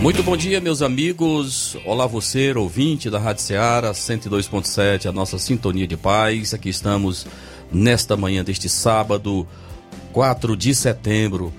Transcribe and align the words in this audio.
Muito 0.00 0.22
bom 0.22 0.36
dia, 0.36 0.60
meus 0.60 0.80
amigos. 0.80 1.76
Olá, 1.84 2.06
você, 2.06 2.52
ouvinte 2.52 3.10
da 3.10 3.18
Rádio 3.18 3.42
Ceará 3.42 3.90
102.7, 3.90 5.06
a 5.06 5.12
nossa 5.12 5.40
sintonia 5.40 5.88
de 5.88 5.96
paz. 5.96 6.54
Aqui 6.54 6.68
estamos 6.68 7.26
nesta 7.72 8.16
manhã 8.16 8.44
deste 8.44 8.68
sábado, 8.68 9.44
4 10.12 10.56
de 10.56 10.72
setembro. 10.72 11.52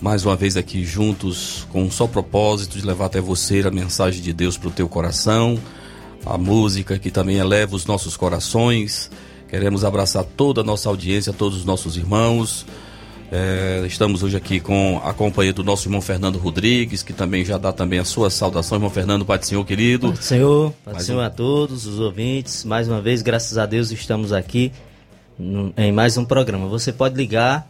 Mais 0.00 0.26
uma 0.26 0.34
vez 0.34 0.56
aqui 0.56 0.84
juntos 0.84 1.64
com 1.70 1.84
um 1.84 1.90
só 1.90 2.08
propósito 2.08 2.76
de 2.76 2.84
levar 2.84 3.06
até 3.06 3.20
você 3.20 3.60
a 3.60 3.70
mensagem 3.70 4.20
de 4.20 4.32
Deus 4.32 4.58
para 4.58 4.68
o 4.68 4.72
teu 4.72 4.88
coração, 4.88 5.56
a 6.26 6.36
música 6.36 6.98
que 6.98 7.12
também 7.12 7.36
eleva 7.36 7.76
os 7.76 7.86
nossos 7.86 8.16
corações. 8.16 9.08
Queremos 9.48 9.84
abraçar 9.84 10.24
toda 10.24 10.62
a 10.62 10.64
nossa 10.64 10.88
audiência, 10.88 11.32
todos 11.32 11.58
os 11.58 11.64
nossos 11.64 11.96
irmãos 11.96 12.66
é, 13.32 13.82
estamos 13.86 14.22
hoje 14.22 14.36
aqui 14.36 14.60
com 14.60 15.00
a 15.02 15.14
companhia 15.14 15.54
do 15.54 15.64
nosso 15.64 15.88
irmão 15.88 16.02
Fernando 16.02 16.38
Rodrigues, 16.38 17.02
que 17.02 17.14
também 17.14 17.46
já 17.46 17.56
dá 17.56 17.72
também 17.72 17.98
a 17.98 18.04
sua 18.04 18.28
saudação, 18.28 18.76
irmão 18.76 18.90
Fernando, 18.90 19.24
Pai 19.24 19.38
do 19.38 19.46
Senhor 19.46 19.64
querido. 19.64 20.08
Pai 20.08 20.18
do 20.18 20.22
Senhor, 20.22 20.74
Pai 20.84 20.96
do 20.96 21.02
Senhor 21.02 21.22
um... 21.22 21.24
a 21.24 21.30
todos 21.30 21.86
os 21.86 21.98
ouvintes. 21.98 22.62
Mais 22.62 22.88
uma 22.88 23.00
vez, 23.00 23.22
graças 23.22 23.56
a 23.56 23.64
Deus, 23.64 23.90
estamos 23.90 24.34
aqui 24.34 24.70
em 25.78 25.90
mais 25.90 26.18
um 26.18 26.26
programa. 26.26 26.68
Você 26.68 26.92
pode 26.92 27.16
ligar 27.16 27.66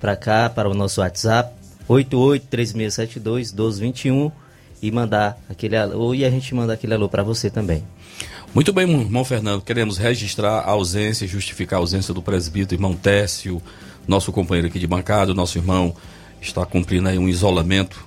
para 0.00 0.16
cá, 0.16 0.48
para 0.48 0.66
o 0.66 0.72
nosso 0.72 1.02
WhatsApp, 1.02 1.52
8836721221 1.90 4.32
e 4.80 4.90
mandar 4.90 5.38
aquele 5.46 5.76
alô 5.76 6.14
e 6.14 6.24
a 6.24 6.30
gente 6.30 6.54
manda 6.54 6.72
aquele 6.72 6.94
alô 6.94 7.10
para 7.10 7.22
você 7.22 7.50
também. 7.50 7.84
Muito 8.54 8.72
bem, 8.72 8.90
irmão 8.90 9.24
Fernando, 9.24 9.60
queremos 9.60 9.98
registrar 9.98 10.60
a 10.60 10.70
ausência, 10.70 11.28
justificar 11.28 11.78
a 11.78 11.80
ausência 11.80 12.14
do 12.14 12.22
presbítero 12.22 12.76
irmão 12.76 12.94
Técio, 12.94 13.60
nosso 14.06 14.32
companheiro 14.32 14.68
aqui 14.68 14.78
de 14.78 14.86
bancada, 14.86 15.32
nosso 15.34 15.58
irmão, 15.58 15.94
está 16.40 16.64
cumprindo 16.66 17.08
aí 17.08 17.18
um 17.18 17.28
isolamento. 17.28 18.04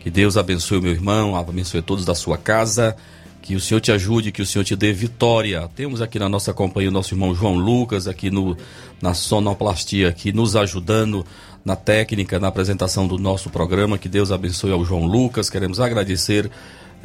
Que 0.00 0.10
Deus 0.10 0.36
abençoe 0.36 0.80
meu 0.80 0.92
irmão, 0.92 1.34
abençoe 1.36 1.82
todos 1.82 2.04
da 2.04 2.14
sua 2.14 2.38
casa. 2.38 2.96
Que 3.42 3.54
o 3.54 3.60
Senhor 3.60 3.80
te 3.80 3.92
ajude, 3.92 4.32
que 4.32 4.42
o 4.42 4.46
Senhor 4.46 4.64
te 4.64 4.74
dê 4.74 4.92
vitória. 4.92 5.68
Temos 5.74 6.02
aqui 6.02 6.18
na 6.18 6.28
nossa 6.28 6.52
companhia 6.52 6.90
o 6.90 6.92
nosso 6.92 7.14
irmão 7.14 7.32
João 7.32 7.54
Lucas, 7.54 8.08
aqui 8.08 8.28
no, 8.28 8.56
na 9.00 9.14
sonoplastia, 9.14 10.08
aqui 10.08 10.32
nos 10.32 10.56
ajudando 10.56 11.24
na 11.64 11.76
técnica, 11.76 12.40
na 12.40 12.48
apresentação 12.48 13.06
do 13.06 13.18
nosso 13.18 13.48
programa. 13.50 13.98
Que 13.98 14.08
Deus 14.08 14.32
abençoe 14.32 14.72
ao 14.72 14.84
João 14.84 15.04
Lucas. 15.04 15.48
Queremos 15.48 15.78
agradecer 15.78 16.50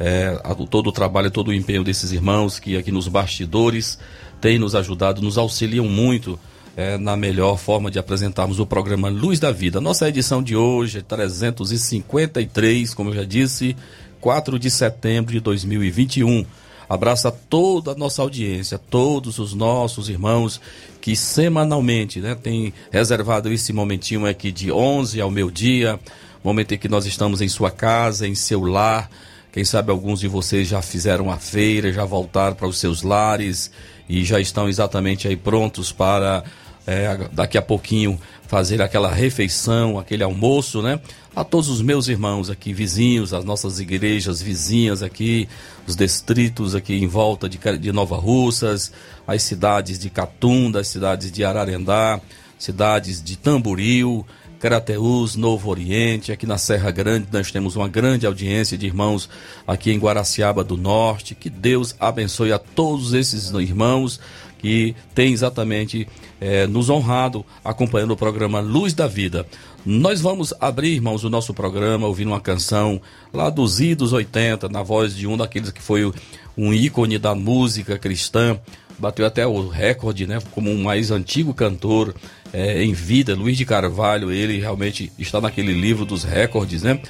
é, 0.00 0.40
a, 0.42 0.54
todo 0.54 0.88
o 0.88 0.92
trabalho, 0.92 1.30
todo 1.30 1.48
o 1.48 1.54
empenho 1.54 1.84
desses 1.84 2.10
irmãos 2.10 2.58
que 2.58 2.76
aqui 2.76 2.90
nos 2.90 3.06
bastidores 3.06 3.98
têm 4.40 4.58
nos 4.58 4.74
ajudado, 4.74 5.22
nos 5.22 5.38
auxiliam 5.38 5.84
muito 5.84 6.38
é, 6.76 6.96
na 6.96 7.16
melhor 7.16 7.58
forma 7.58 7.90
de 7.90 7.98
apresentarmos 7.98 8.58
o 8.58 8.66
programa 8.66 9.08
Luz 9.08 9.38
da 9.38 9.52
Vida. 9.52 9.80
Nossa 9.80 10.08
edição 10.08 10.42
de 10.42 10.56
hoje 10.56 10.98
é 10.98 11.02
353, 11.02 12.94
como 12.94 13.10
eu 13.10 13.14
já 13.14 13.24
disse, 13.24 13.76
4 14.20 14.58
de 14.58 14.70
setembro 14.70 15.32
de 15.32 15.40
2021. 15.40 16.46
Abraço 16.88 17.28
a 17.28 17.30
toda 17.30 17.92
a 17.92 17.94
nossa 17.94 18.22
audiência, 18.22 18.78
todos 18.78 19.38
os 19.38 19.54
nossos 19.54 20.08
irmãos 20.08 20.60
que 21.00 21.16
semanalmente 21.16 22.20
né, 22.20 22.34
têm 22.34 22.72
reservado 22.90 23.52
esse 23.52 23.72
momentinho 23.72 24.26
aqui 24.26 24.52
de 24.52 24.70
11 24.70 25.20
ao 25.20 25.30
meu 25.30 25.50
dia, 25.50 25.98
momento 26.44 26.74
em 26.74 26.78
que 26.78 26.88
nós 26.88 27.06
estamos 27.06 27.40
em 27.40 27.48
sua 27.48 27.70
casa, 27.70 28.26
em 28.26 28.34
seu 28.34 28.64
lar. 28.64 29.10
Quem 29.50 29.64
sabe 29.64 29.90
alguns 29.90 30.20
de 30.20 30.28
vocês 30.28 30.68
já 30.68 30.80
fizeram 30.80 31.30
a 31.30 31.36
feira, 31.36 31.92
já 31.92 32.04
voltaram 32.04 32.56
para 32.56 32.66
os 32.66 32.78
seus 32.78 33.02
lares 33.02 33.70
e 34.08 34.24
já 34.24 34.40
estão 34.40 34.68
exatamente 34.68 35.26
aí 35.28 35.36
prontos 35.36 35.92
para 35.92 36.44
é, 36.86 37.28
daqui 37.32 37.56
a 37.56 37.62
pouquinho 37.62 38.18
fazer 38.46 38.82
aquela 38.82 39.10
refeição, 39.10 39.98
aquele 39.98 40.22
almoço, 40.22 40.82
né? 40.82 41.00
A 41.34 41.42
todos 41.42 41.70
os 41.70 41.80
meus 41.80 42.08
irmãos 42.08 42.50
aqui 42.50 42.74
vizinhos, 42.74 43.32
as 43.32 43.44
nossas 43.44 43.80
igrejas 43.80 44.42
vizinhas 44.42 45.02
aqui, 45.02 45.48
os 45.86 45.96
distritos 45.96 46.74
aqui 46.74 46.94
em 46.94 47.06
volta 47.06 47.48
de, 47.48 47.58
de 47.78 47.92
Nova 47.92 48.16
Russas, 48.16 48.92
as 49.26 49.42
cidades 49.42 49.98
de 49.98 50.10
Catunda, 50.10 50.80
as 50.80 50.88
cidades 50.88 51.32
de 51.32 51.42
Ararendá, 51.42 52.20
cidades 52.58 53.22
de 53.22 53.38
Tamboril, 53.38 54.26
Crateús, 54.62 55.34
Novo 55.34 55.70
Oriente, 55.70 56.30
aqui 56.30 56.46
na 56.46 56.56
Serra 56.56 56.92
Grande 56.92 57.26
nós 57.32 57.50
temos 57.50 57.74
uma 57.74 57.88
grande 57.88 58.26
audiência 58.26 58.78
de 58.78 58.86
irmãos 58.86 59.28
aqui 59.66 59.90
em 59.90 59.98
Guaraciaba 59.98 60.62
do 60.62 60.76
Norte. 60.76 61.34
Que 61.34 61.50
Deus 61.50 61.96
abençoe 61.98 62.52
a 62.52 62.60
todos 62.60 63.12
esses 63.12 63.50
irmãos 63.50 64.20
que 64.62 64.94
têm 65.12 65.32
exatamente 65.32 66.06
é, 66.40 66.68
nos 66.68 66.88
honrado 66.88 67.44
acompanhando 67.64 68.12
o 68.12 68.16
programa 68.16 68.60
Luz 68.60 68.94
da 68.94 69.08
Vida. 69.08 69.44
Nós 69.84 70.20
vamos 70.20 70.54
abrir, 70.60 70.94
irmãos, 70.94 71.24
o 71.24 71.30
nosso 71.30 71.52
programa 71.52 72.06
ouvindo 72.06 72.28
uma 72.28 72.40
canção 72.40 73.02
lá 73.34 73.50
dos 73.50 73.80
idos 73.80 74.12
80, 74.12 74.68
na 74.68 74.84
voz 74.84 75.16
de 75.16 75.26
um 75.26 75.36
daqueles 75.36 75.72
que 75.72 75.82
foi 75.82 76.10
um 76.56 76.72
ícone 76.72 77.18
da 77.18 77.34
música 77.34 77.98
cristã, 77.98 78.56
bateu 78.96 79.26
até 79.26 79.44
o 79.44 79.68
recorde, 79.68 80.28
né, 80.28 80.38
como 80.52 80.70
o 80.70 80.78
mais 80.78 81.10
antigo 81.10 81.52
cantor 81.52 82.14
é, 82.52 82.84
em 82.84 82.92
vida, 82.92 83.34
Luiz 83.34 83.56
de 83.56 83.64
Carvalho, 83.64 84.30
ele 84.30 84.60
realmente 84.60 85.10
está 85.18 85.40
naquele 85.40 85.72
livro 85.72 86.04
dos 86.04 86.22
recordes, 86.22 86.82
né? 86.82 87.00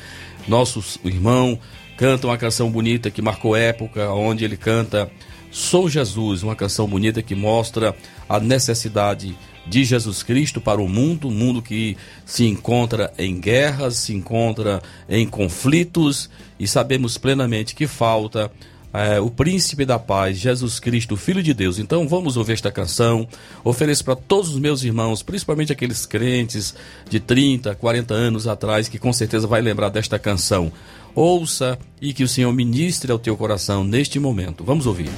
Nosso 0.48 0.82
irmão 1.04 1.58
canta 1.98 2.26
uma 2.26 2.38
canção 2.38 2.70
bonita 2.70 3.10
que 3.10 3.20
marcou 3.20 3.54
época, 3.54 4.10
onde 4.10 4.44
ele 4.44 4.56
canta 4.56 5.10
Sou 5.52 5.86
Jesus, 5.86 6.42
uma 6.42 6.56
canção 6.56 6.88
bonita 6.88 7.20
que 7.22 7.34
mostra 7.34 7.94
a 8.26 8.40
necessidade 8.40 9.36
de 9.66 9.84
Jesus 9.84 10.22
Cristo 10.22 10.62
para 10.62 10.80
o 10.80 10.88
mundo, 10.88 11.28
um 11.28 11.30
mundo 11.30 11.60
que 11.60 11.94
se 12.24 12.46
encontra 12.46 13.12
em 13.18 13.38
guerras, 13.38 13.96
se 13.96 14.14
encontra 14.14 14.82
em 15.06 15.26
conflitos 15.28 16.30
e 16.58 16.66
sabemos 16.66 17.18
plenamente 17.18 17.74
que 17.74 17.86
falta 17.86 18.50
é, 18.94 19.20
o 19.20 19.30
príncipe 19.30 19.84
da 19.84 19.98
paz, 19.98 20.38
Jesus 20.38 20.78
Cristo, 20.78 21.16
Filho 21.16 21.42
de 21.42 21.54
Deus. 21.54 21.78
Então 21.78 22.06
vamos 22.06 22.36
ouvir 22.36 22.52
esta 22.52 22.70
canção. 22.70 23.26
Ofereço 23.64 24.04
para 24.04 24.16
todos 24.16 24.50
os 24.50 24.58
meus 24.58 24.82
irmãos, 24.82 25.22
principalmente 25.22 25.72
aqueles 25.72 26.04
crentes 26.04 26.74
de 27.08 27.18
30, 27.18 27.74
40 27.74 28.14
anos 28.14 28.46
atrás, 28.46 28.88
que 28.88 28.98
com 28.98 29.12
certeza 29.12 29.46
vai 29.46 29.60
lembrar 29.60 29.88
desta 29.88 30.18
canção. 30.18 30.72
Ouça 31.14 31.78
e 32.00 32.12
que 32.12 32.24
o 32.24 32.28
Senhor 32.28 32.52
ministre 32.52 33.12
ao 33.12 33.18
teu 33.18 33.36
coração 33.36 33.84
neste 33.84 34.18
momento. 34.18 34.64
Vamos 34.64 34.86
ouvir. 34.86 35.10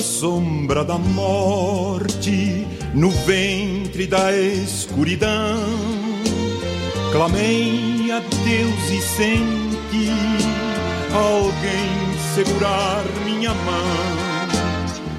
Sombra 0.00 0.84
da 0.84 0.98
morte 0.98 2.66
no 2.94 3.10
ventre 3.10 4.06
da 4.06 4.32
escuridão. 4.32 5.58
Clamei 7.12 8.10
a 8.10 8.20
Deus 8.20 8.90
e 8.90 9.02
senti 9.02 10.08
alguém 11.12 11.90
segurar 12.34 13.04
minha 13.24 13.52
mão. 13.52 14.48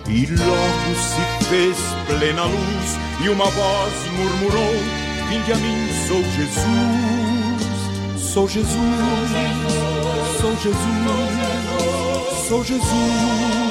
E 0.09 0.25
logo 0.25 0.95
se 0.95 1.21
fez 1.45 1.77
plena 2.07 2.43
luz 2.43 2.97
e 3.23 3.29
uma 3.29 3.45
voz 3.45 3.93
murmurou: 4.17 4.73
Vinde 5.29 5.53
a 5.53 5.55
mim, 5.55 5.87
sou 6.07 6.23
Jesus, 6.23 6.57
sou 8.33 8.47
Jesus, 8.47 8.79
sou 10.39 10.57
Jesus, 10.57 12.47
sou 12.47 12.63
Jesus. 12.63 13.70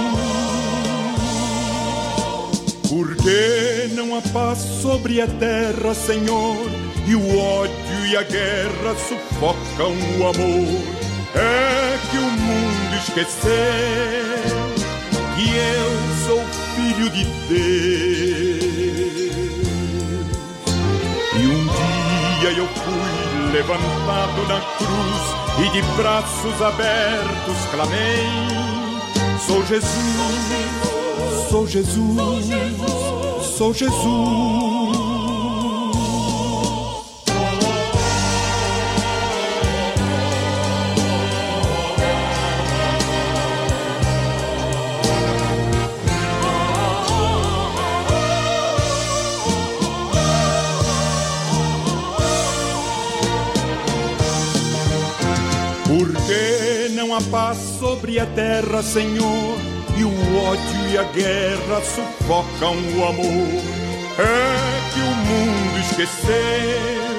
Porque 3.00 3.88
não 3.94 4.14
há 4.14 4.20
paz 4.20 4.58
sobre 4.58 5.22
a 5.22 5.26
terra, 5.26 5.94
Senhor, 5.94 6.70
e 7.06 7.14
o 7.14 7.38
ódio 7.38 8.06
e 8.06 8.14
a 8.14 8.22
guerra 8.22 8.94
sufocam 9.08 9.94
o 10.18 10.26
amor. 10.26 10.82
É 11.34 11.98
que 12.10 12.18
o 12.18 12.30
mundo 12.30 12.94
esqueceu 13.02 13.50
que 15.34 15.48
eu 15.48 15.90
sou 16.26 16.44
filho 16.76 17.08
de 17.08 17.24
Deus. 17.48 18.70
dia 22.40 22.52
eu 22.52 22.66
fui 22.66 23.52
levantado 23.52 24.46
na 24.46 24.60
cruz 24.76 25.66
e 25.66 25.70
de 25.70 25.82
braços 25.96 26.62
abertos 26.62 27.56
clamei: 27.70 28.28
Sou 29.46 29.64
Jesus, 29.64 30.79
sou 31.50 31.66
Jesus, 31.66 32.46
sou 33.56 33.74
Jesus. 33.74 35.10
não 56.94 57.14
há 57.14 57.20
paz 57.22 57.56
sobre 57.78 58.20
a 58.20 58.26
terra, 58.26 58.82
Senhor, 58.82 59.56
e 59.96 60.04
o 60.04 60.36
ódio 60.44 60.69
e 60.92 60.98
a 60.98 61.04
guerra 61.04 61.80
sufocam 61.82 62.74
o 62.96 63.04
amor. 63.04 63.62
É 64.18 64.90
que 64.92 65.00
o 65.00 65.14
mundo 65.28 65.78
esqueceu 65.78 67.16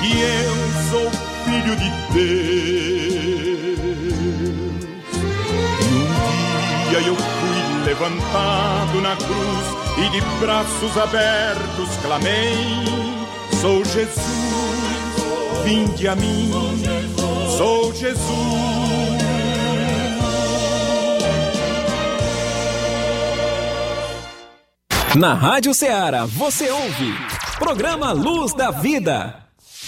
que 0.00 0.20
eu 0.20 0.54
sou 0.90 1.10
filho 1.44 1.76
de 1.76 1.90
Deus. 2.12 2.40
E 5.82 5.94
um 5.94 6.88
dia 6.88 7.00
eu 7.06 7.16
fui 7.16 7.84
levantado 7.84 9.00
na 9.02 9.14
cruz 9.16 9.80
e 9.98 10.08
de 10.10 10.20
braços 10.40 10.96
abertos 10.96 11.96
clamei: 12.02 12.84
Sou 13.60 13.84
Jesus, 13.84 14.24
vinde 15.64 16.08
a 16.08 16.16
mim, 16.16 16.50
sou 17.58 17.92
Jesus. 17.94 18.89
Na 25.18 25.34
Rádio 25.34 25.74
Ceará 25.74 26.24
você 26.24 26.70
ouve 26.70 27.12
Programa 27.58 28.12
Luz 28.12 28.54
da 28.54 28.70
Vida. 28.70 29.34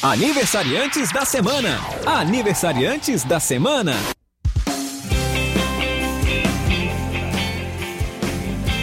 Aniversariantes 0.02 1.12
da 1.12 1.24
semana. 1.24 1.78
Aniversariantes 2.04 3.22
da 3.22 3.38
semana. 3.38 3.94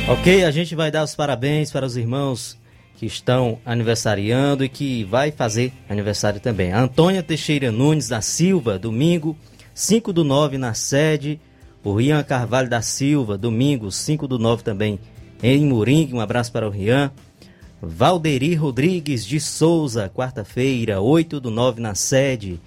Ok, 0.08 0.46
a 0.46 0.52
gente 0.52 0.76
vai 0.76 0.90
dar 0.90 1.04
os 1.04 1.14
parabéns 1.14 1.74
para 1.74 1.86
os 1.86 1.98
irmãos 1.98 2.58
que 2.96 3.06
estão 3.06 3.60
aniversariando 3.66 4.64
e 4.64 4.70
que 4.70 5.04
vai 5.04 5.32
fazer 5.32 5.74
aniversário 5.90 6.40
também. 6.40 6.72
Antônia 6.72 7.22
Teixeira 7.22 7.70
Nunes 7.70 8.08
da 8.08 8.22
Silva, 8.22 8.80
domingo, 8.80 9.38
5 9.74 10.14
do 10.14 10.24
9 10.24 10.58
na 10.58 10.74
sede. 10.74 11.38
O 11.84 12.00
Ian 12.00 12.24
Carvalho 12.24 12.70
da 12.70 12.82
Silva, 12.82 13.38
domingo, 13.38 13.92
5 13.92 14.26
do 14.26 14.40
9 14.40 14.64
também 14.64 15.00
em 15.42 15.66
Moringue. 15.66 16.14
Um 16.14 16.20
abraço 16.20 16.52
para 16.52 16.68
o 16.68 16.72
Rian. 16.72 17.12
Valderi 17.82 18.56
Rodrigues 18.56 19.26
de 19.26 19.40
Souza, 19.40 20.12
quarta-feira, 20.14 21.00
8 21.00 21.40
do 21.40 21.50
9 21.50 21.80
na 21.82 21.96
sede. 21.96 22.60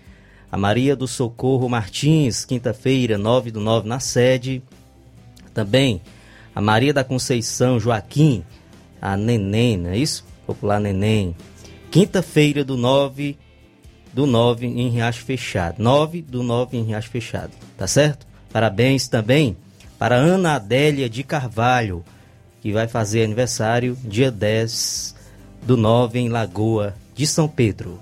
A 0.51 0.57
Maria 0.57 0.97
do 0.97 1.07
Socorro 1.07 1.69
Martins, 1.69 2.45
quinta-feira, 2.45 3.19
9 3.19 3.51
do 3.51 3.61
9 3.61 3.89
na 3.89 4.01
sede. 4.01 4.63
Também 5.53 6.01
a 6.55 6.61
Maria 6.61 6.93
da 6.93 7.05
Conceição 7.05 7.81
Joaquim, 7.81 8.45
a 9.01 9.17
Neném, 9.17 9.77
não 9.77 9.91
é 9.91 9.97
isso? 9.97 10.25
Popular 10.47 10.81
Neném. 10.81 11.35
Quinta-feira 11.91 12.65
do 12.65 12.77
9 12.77 13.39
do 14.13 14.27
9 14.27 14.67
em 14.67 14.89
Riacho 14.89 15.25
Fechado. 15.25 15.83
9 15.83 16.23
do 16.23 16.43
9 16.43 16.77
em 16.77 16.85
Riacho 16.85 17.11
Fechado, 17.11 17.53
tá 17.77 17.87
certo? 17.87 18.27
Parabéns 18.53 19.09
também 19.09 19.57
para 19.99 20.17
Ana 20.17 20.55
Adélia 20.55 21.09
de 21.09 21.23
Carvalho, 21.23 22.05
que 22.63 22.73
vai 22.73 22.87
fazer 22.87 23.25
aniversário 23.25 23.99
dia 24.05 24.31
10 24.31 25.17
do 25.67 25.77
9 25.77 26.21
em 26.21 26.29
Lagoa 26.29 26.95
de 27.13 27.27
São 27.27 27.49
Pedro. 27.49 27.99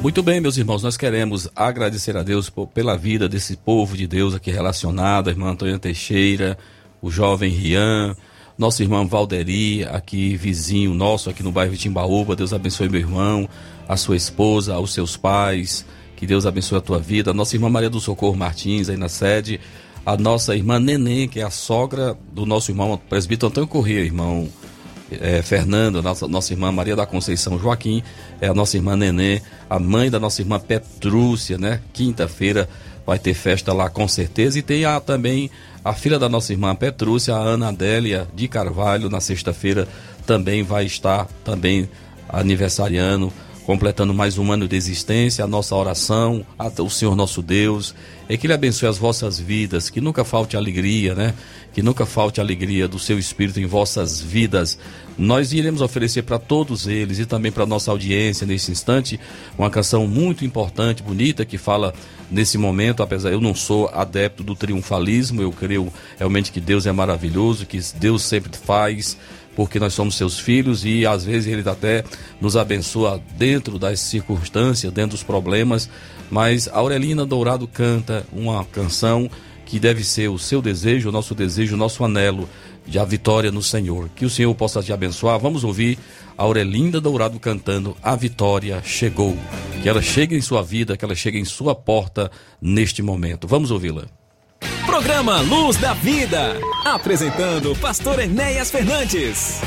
Muito 0.00 0.22
bem, 0.22 0.40
meus 0.40 0.56
irmãos, 0.56 0.84
nós 0.84 0.96
queremos 0.96 1.48
agradecer 1.56 2.16
a 2.16 2.22
Deus 2.22 2.48
pela 2.72 2.96
vida 2.96 3.28
desse 3.28 3.56
povo 3.56 3.96
de 3.96 4.06
Deus 4.06 4.34
aqui 4.34 4.52
relacionado, 4.52 5.26
a 5.26 5.32
irmã 5.32 5.50
Antônia 5.50 5.80
Teixeira, 5.80 6.56
o 7.02 7.10
jovem 7.10 7.50
Rian, 7.50 8.14
nosso 8.56 8.82
irmão 8.84 9.08
Valderi, 9.08 9.84
aqui 9.84 10.36
vizinho 10.36 10.94
nosso, 10.94 11.28
aqui 11.28 11.42
no 11.42 11.50
bairro 11.50 11.76
Timbaúba. 11.76 12.36
Deus 12.36 12.52
abençoe 12.52 12.88
meu 12.88 13.00
irmão, 13.00 13.48
a 13.88 13.96
sua 13.96 14.16
esposa, 14.16 14.78
os 14.78 14.94
seus 14.94 15.16
pais. 15.16 15.84
Que 16.14 16.26
Deus 16.26 16.46
abençoe 16.46 16.78
a 16.78 16.80
tua 16.80 16.98
vida. 16.98 17.32
Nossa 17.32 17.56
irmã 17.56 17.68
Maria 17.68 17.90
do 17.90 18.00
Socorro 18.00 18.36
Martins, 18.36 18.88
aí 18.88 18.96
na 18.96 19.08
sede 19.08 19.60
a 20.08 20.16
nossa 20.16 20.56
irmã 20.56 20.80
Neném, 20.80 21.28
que 21.28 21.38
é 21.38 21.42
a 21.42 21.50
sogra 21.50 22.16
do 22.32 22.46
nosso 22.46 22.70
irmão 22.70 22.98
presbítero 23.10 23.48
Antônio 23.48 23.68
Corrêa, 23.68 24.00
irmão 24.00 24.48
é, 25.10 25.42
Fernando, 25.42 26.02
nossa, 26.02 26.26
nossa 26.26 26.50
irmã 26.54 26.72
Maria 26.72 26.96
da 26.96 27.04
Conceição 27.04 27.58
Joaquim, 27.58 28.02
é 28.40 28.48
a 28.48 28.54
nossa 28.54 28.78
irmã 28.78 28.96
Neném, 28.96 29.42
a 29.68 29.78
mãe 29.78 30.10
da 30.10 30.18
nossa 30.18 30.40
irmã 30.40 30.58
Petrúcia, 30.58 31.58
né? 31.58 31.82
Quinta-feira 31.92 32.66
vai 33.04 33.18
ter 33.18 33.34
festa 33.34 33.74
lá 33.74 33.90
com 33.90 34.08
certeza. 34.08 34.58
E 34.58 34.62
tem 34.62 34.86
a, 34.86 34.98
também 34.98 35.50
a 35.84 35.92
filha 35.92 36.18
da 36.18 36.26
nossa 36.26 36.54
irmã 36.54 36.74
Petrúcia, 36.74 37.34
a 37.34 37.40
Ana 37.42 37.68
Adélia 37.68 38.26
de 38.34 38.48
Carvalho, 38.48 39.10
na 39.10 39.20
sexta-feira 39.20 39.86
também 40.26 40.62
vai 40.62 40.86
estar 40.86 41.26
também 41.44 41.86
aniversariando 42.30 43.30
completando 43.68 44.14
mais 44.14 44.38
um 44.38 44.50
ano 44.50 44.66
de 44.66 44.74
existência, 44.76 45.44
a 45.44 45.46
nossa 45.46 45.76
oração, 45.76 46.42
o 46.78 46.88
Senhor 46.88 47.14
nosso 47.14 47.42
Deus, 47.42 47.94
é 48.26 48.34
que 48.34 48.46
Ele 48.46 48.54
abençoe 48.54 48.88
as 48.88 48.96
vossas 48.96 49.38
vidas, 49.38 49.90
que 49.90 50.00
nunca 50.00 50.24
falte 50.24 50.56
alegria, 50.56 51.14
né? 51.14 51.34
Que 51.74 51.82
nunca 51.82 52.06
falte 52.06 52.40
alegria 52.40 52.88
do 52.88 52.98
seu 52.98 53.18
Espírito 53.18 53.60
em 53.60 53.66
vossas 53.66 54.22
vidas. 54.22 54.78
Nós 55.18 55.52
iremos 55.52 55.82
oferecer 55.82 56.22
para 56.22 56.38
todos 56.38 56.86
eles 56.86 57.18
e 57.18 57.26
também 57.26 57.52
para 57.52 57.66
nossa 57.66 57.90
audiência 57.90 58.46
nesse 58.46 58.72
instante 58.72 59.20
uma 59.58 59.68
canção 59.68 60.06
muito 60.06 60.46
importante, 60.46 61.02
bonita, 61.02 61.44
que 61.44 61.58
fala 61.58 61.92
nesse 62.30 62.56
momento, 62.56 63.02
apesar 63.02 63.32
eu 63.32 63.40
não 63.40 63.54
sou 63.54 63.90
adepto 63.92 64.42
do 64.42 64.54
triunfalismo, 64.54 65.42
eu 65.42 65.52
creio 65.52 65.92
realmente 66.16 66.50
que 66.50 66.60
Deus 66.60 66.86
é 66.86 66.92
maravilhoso, 66.92 67.66
que 67.66 67.78
Deus 67.96 68.22
sempre 68.22 68.50
faz 68.56 69.18
porque 69.58 69.80
nós 69.80 69.92
somos 69.92 70.14
seus 70.14 70.38
filhos 70.38 70.84
e 70.84 71.04
às 71.04 71.24
vezes 71.24 71.52
ele 71.52 71.68
até 71.68 72.04
nos 72.40 72.56
abençoa 72.56 73.20
dentro 73.36 73.76
das 73.76 73.98
circunstâncias, 73.98 74.92
dentro 74.92 75.16
dos 75.16 75.24
problemas. 75.24 75.90
Mas 76.30 76.68
Aurelina 76.68 77.26
Dourado 77.26 77.66
canta 77.66 78.24
uma 78.32 78.64
canção 78.64 79.28
que 79.66 79.80
deve 79.80 80.04
ser 80.04 80.28
o 80.28 80.38
seu 80.38 80.62
desejo, 80.62 81.08
o 81.08 81.12
nosso 81.12 81.34
desejo, 81.34 81.74
o 81.74 81.76
nosso 81.76 82.04
anelo 82.04 82.48
de 82.86 83.00
a 83.00 83.04
vitória 83.04 83.50
no 83.50 83.60
Senhor. 83.60 84.08
Que 84.14 84.24
o 84.24 84.30
Senhor 84.30 84.54
possa 84.54 84.80
te 84.80 84.92
abençoar. 84.92 85.40
Vamos 85.40 85.64
ouvir 85.64 85.98
Aurelinda 86.36 87.00
Dourado 87.00 87.40
cantando 87.40 87.96
A 88.00 88.14
Vitória 88.14 88.80
Chegou. 88.84 89.36
Que 89.82 89.88
ela 89.88 90.00
chegue 90.00 90.36
em 90.36 90.40
sua 90.40 90.62
vida, 90.62 90.96
que 90.96 91.04
ela 91.04 91.16
chegue 91.16 91.36
em 91.36 91.44
sua 91.44 91.74
porta 91.74 92.30
neste 92.62 93.02
momento. 93.02 93.48
Vamos 93.48 93.72
ouvi-la. 93.72 94.04
Programa 94.98 95.40
Luz 95.42 95.76
da 95.76 95.94
Vida. 95.94 96.56
Apresentando 96.84 97.72
Pastor 97.76 98.18
Enéas 98.18 98.68
Fernandes. 98.68 99.60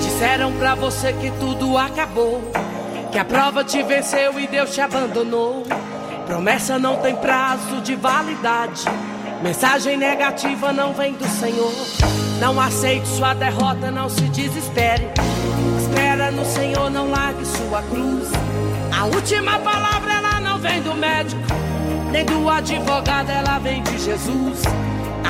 Disseram 0.00 0.50
pra 0.54 0.74
você 0.74 1.12
que 1.12 1.30
tudo 1.32 1.76
acabou. 1.76 2.40
Que 3.12 3.18
a 3.18 3.24
prova 3.26 3.62
te 3.62 3.82
venceu 3.82 4.40
e 4.40 4.46
Deus 4.46 4.72
te 4.72 4.80
abandonou. 4.80 5.66
Promessa 6.24 6.78
não 6.78 6.96
tem 7.02 7.14
prazo 7.16 7.82
de 7.82 7.94
validade. 7.94 8.86
Mensagem 9.42 9.96
negativa 9.96 10.72
não 10.72 10.92
vem 10.92 11.14
do 11.14 11.26
Senhor. 11.26 11.72
Não 12.40 12.60
aceite 12.60 13.08
sua 13.08 13.34
derrota, 13.34 13.90
não 13.90 14.08
se 14.08 14.22
desespere 14.22 15.10
espera 15.90 16.30
no 16.30 16.44
Senhor, 16.44 16.90
não 16.90 17.10
largue 17.10 17.44
sua 17.44 17.82
cruz. 17.82 18.28
A 18.96 19.04
última 19.04 19.58
palavra 19.58 20.12
ela 20.12 20.40
não 20.40 20.58
vem 20.58 20.80
do 20.82 20.94
médico, 20.94 21.42
nem 22.10 22.24
do 22.24 22.48
advogado, 22.48 23.30
ela 23.30 23.58
vem 23.58 23.82
de 23.82 23.98
Jesus. 23.98 24.62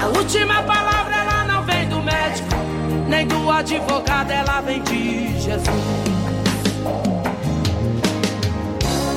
A 0.01 0.07
última 0.07 0.63
palavra 0.63 1.15
ela 1.17 1.45
não 1.45 1.63
vem 1.65 1.89
do 1.89 2.01
médico, 2.03 2.49
nem 3.09 3.27
do 3.27 3.51
advogado, 3.51 4.31
ela 4.31 4.61
vem 4.61 4.83
de 4.83 5.41
Jesus. 5.41 6.11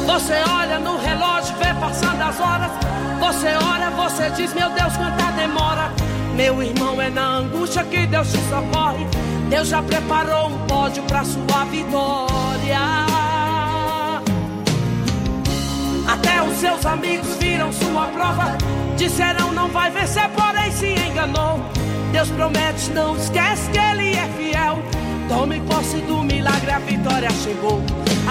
Você 0.06 0.34
olha 0.50 0.80
no 0.80 0.98
relógio, 0.98 1.43
as 2.34 2.40
horas. 2.40 2.72
Você 3.20 3.48
olha, 3.56 3.90
você 3.92 4.30
diz, 4.32 4.54
meu 4.54 4.70
Deus, 4.72 4.96
quanta 4.98 5.32
demora. 5.32 5.92
Meu 6.36 6.64
irmão, 6.64 7.00
é 7.00 7.10
na 7.10 7.38
angústia 7.38 7.84
que 7.84 8.06
Deus 8.08 8.32
te 8.32 8.40
socorre. 8.50 9.06
Deus 9.50 9.68
já 9.68 9.84
preparou 9.84 10.48
um 10.48 10.58
pódio 10.66 11.04
para 11.04 11.24
sua 11.24 11.66
vitória. 11.66 12.80
Até 16.08 16.42
os 16.42 16.58
seus 16.58 16.86
amigos 16.86 17.36
viram 17.38 17.72
sua 17.72 18.08
prova, 18.08 18.58
disseram 18.98 19.52
não 19.54 19.70
vai 19.70 19.90
vencer. 19.92 20.24
Deus 22.12 22.30
promete, 22.30 22.92
não 22.92 23.18
esquece 23.18 23.70
que 23.72 23.80
Ele 23.80 24.16
é 24.16 24.30
fiel. 24.38 24.80
Tome 25.28 25.60
posse 25.62 25.98
do 26.02 26.24
milagre, 26.24 26.72
a 26.72 26.80
vitória 26.80 27.30
chegou. 27.32 27.82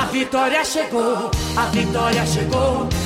A 0.01 0.07
vitória 0.07 0.65
chegou, 0.65 1.31
a 1.57 1.67
vitória 1.67 2.25
chegou. 2.25 2.89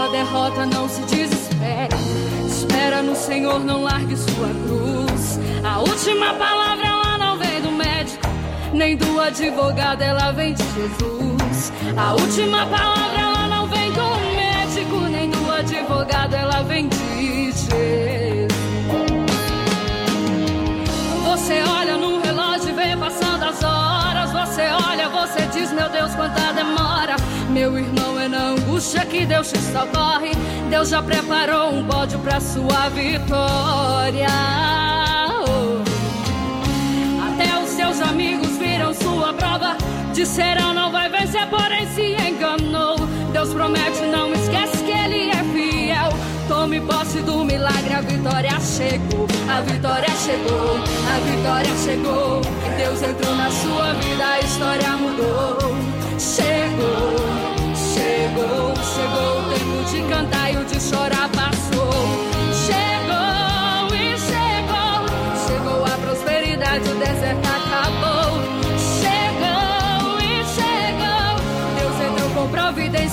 Sua 0.00 0.08
derrota, 0.08 0.64
não 0.64 0.88
se 0.88 1.02
desespere. 1.02 1.94
Espera 2.46 3.02
no 3.02 3.14
Senhor, 3.14 3.60
não 3.60 3.82
largue 3.82 4.16
sua 4.16 4.48
cruz. 4.48 5.38
A 5.62 5.80
última 5.80 6.32
palavra 6.34 6.86
ela 6.86 7.18
não 7.18 7.36
vem 7.36 7.60
do 7.60 7.70
médico, 7.70 8.26
nem 8.72 8.96
do 8.96 9.20
advogado, 9.20 10.00
ela 10.00 10.32
vem 10.32 10.54
de 10.54 10.62
Jesus. 10.62 11.72
A 11.98 12.14
última 12.14 12.66
palavra 12.66 13.20
ela 13.20 13.46
não 13.48 13.66
vem 13.66 13.92
do 13.92 14.08
médico, 14.36 14.96
nem 15.00 15.30
do 15.30 15.52
advogado, 15.52 16.34
ela 16.34 16.62
vem 16.62 16.88
de 16.88 16.96
Jesus. 16.96 17.70
Você 21.26 21.62
olha 21.62 21.98
no 21.98 22.19
você 25.30 25.46
diz, 25.46 25.72
meu 25.72 25.88
Deus, 25.88 26.12
quanta 26.14 26.52
demora. 26.52 27.14
Meu 27.50 27.78
irmão, 27.78 28.18
é 28.18 28.26
na 28.26 28.48
angústia 28.48 29.04
que 29.06 29.24
Deus 29.24 29.50
te 29.50 29.58
socorre. 29.58 30.32
Deus 30.68 30.88
já 30.88 31.00
preparou 31.02 31.72
um 31.72 31.86
pódio 31.86 32.18
para 32.18 32.40
sua 32.40 32.88
vitória. 32.88 34.26
Oh. 35.46 35.82
Até 37.28 37.62
os 37.62 37.70
seus 37.70 38.00
amigos 38.00 38.56
viram 38.58 38.92
sua 38.92 39.32
prova. 39.32 39.76
Disseram 40.12 40.74
não 40.74 40.79
posse 46.90 47.20
do 47.22 47.44
milagre, 47.44 47.94
a 47.94 48.00
vitória 48.00 48.58
chegou. 48.60 49.26
A 49.48 49.60
vitória 49.60 50.10
chegou, 50.24 50.76
a 51.12 51.18
vitória 51.28 51.74
chegou. 51.84 52.40
Deus 52.76 53.02
entrou 53.02 53.34
na 53.36 53.50
sua 53.50 53.92
vida, 53.94 54.24
a 54.26 54.40
história 54.40 54.90
mudou. 54.96 55.58
Chegou, 56.18 57.14
chegou, 57.94 58.74
chegou 58.94 59.30
o 59.38 59.42
tempo 59.52 59.78
de 59.90 60.02
cantar 60.12 60.52
e 60.52 60.56
o 60.56 60.64
de 60.64 60.80
chorar 60.80 61.28
passou. 61.30 61.92
Chegou 62.66 63.94
e 63.94 64.18
chegou, 64.28 64.98
chegou 65.46 65.84
a 65.84 65.96
prosperidade, 66.04 66.88
o 66.88 66.94
deserto 66.96 67.46
acabou. 67.46 68.19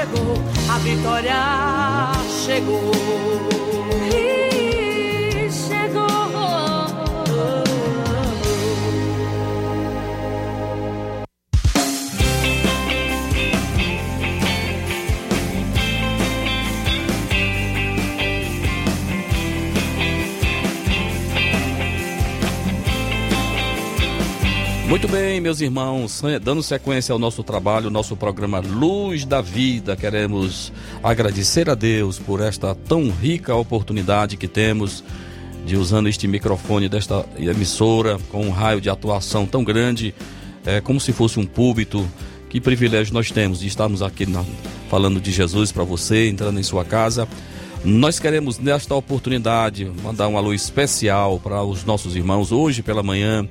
chegou, 0.00 0.34
a 0.70 0.78
vitória 0.78 2.12
chegou. 2.44 3.69
Muito 25.00 25.12
bem, 25.12 25.40
meus 25.40 25.62
irmãos, 25.62 26.20
né, 26.20 26.38
dando 26.38 26.62
sequência 26.62 27.10
ao 27.14 27.18
nosso 27.18 27.42
trabalho, 27.42 27.88
nosso 27.88 28.14
programa 28.14 28.60
Luz 28.60 29.24
da 29.24 29.40
Vida, 29.40 29.96
queremos 29.96 30.70
agradecer 31.02 31.70
a 31.70 31.74
Deus 31.74 32.18
por 32.18 32.38
esta 32.42 32.74
tão 32.74 33.08
rica 33.10 33.54
oportunidade 33.54 34.36
que 34.36 34.46
temos 34.46 35.02
de 35.64 35.74
usando 35.74 36.06
este 36.06 36.28
microfone 36.28 36.86
desta 36.86 37.24
emissora 37.38 38.18
com 38.30 38.44
um 38.44 38.50
raio 38.50 38.78
de 38.78 38.90
atuação 38.90 39.46
tão 39.46 39.64
grande, 39.64 40.14
é, 40.66 40.82
como 40.82 41.00
se 41.00 41.14
fosse 41.14 41.40
um 41.40 41.46
púlpito. 41.46 42.06
Que 42.50 42.60
privilégio 42.60 43.14
nós 43.14 43.30
temos 43.30 43.60
de 43.60 43.68
estarmos 43.68 44.02
aqui 44.02 44.26
na, 44.26 44.44
falando 44.90 45.18
de 45.18 45.32
Jesus 45.32 45.72
para 45.72 45.82
você, 45.82 46.28
entrando 46.28 46.60
em 46.60 46.62
sua 46.62 46.84
casa. 46.84 47.26
Nós 47.82 48.18
queremos 48.18 48.58
nesta 48.58 48.94
oportunidade 48.94 49.90
mandar 50.04 50.28
um 50.28 50.36
alô 50.36 50.52
especial 50.52 51.40
para 51.40 51.62
os 51.62 51.84
nossos 51.86 52.14
irmãos 52.14 52.52
hoje 52.52 52.82
pela 52.82 53.02
manhã 53.02 53.48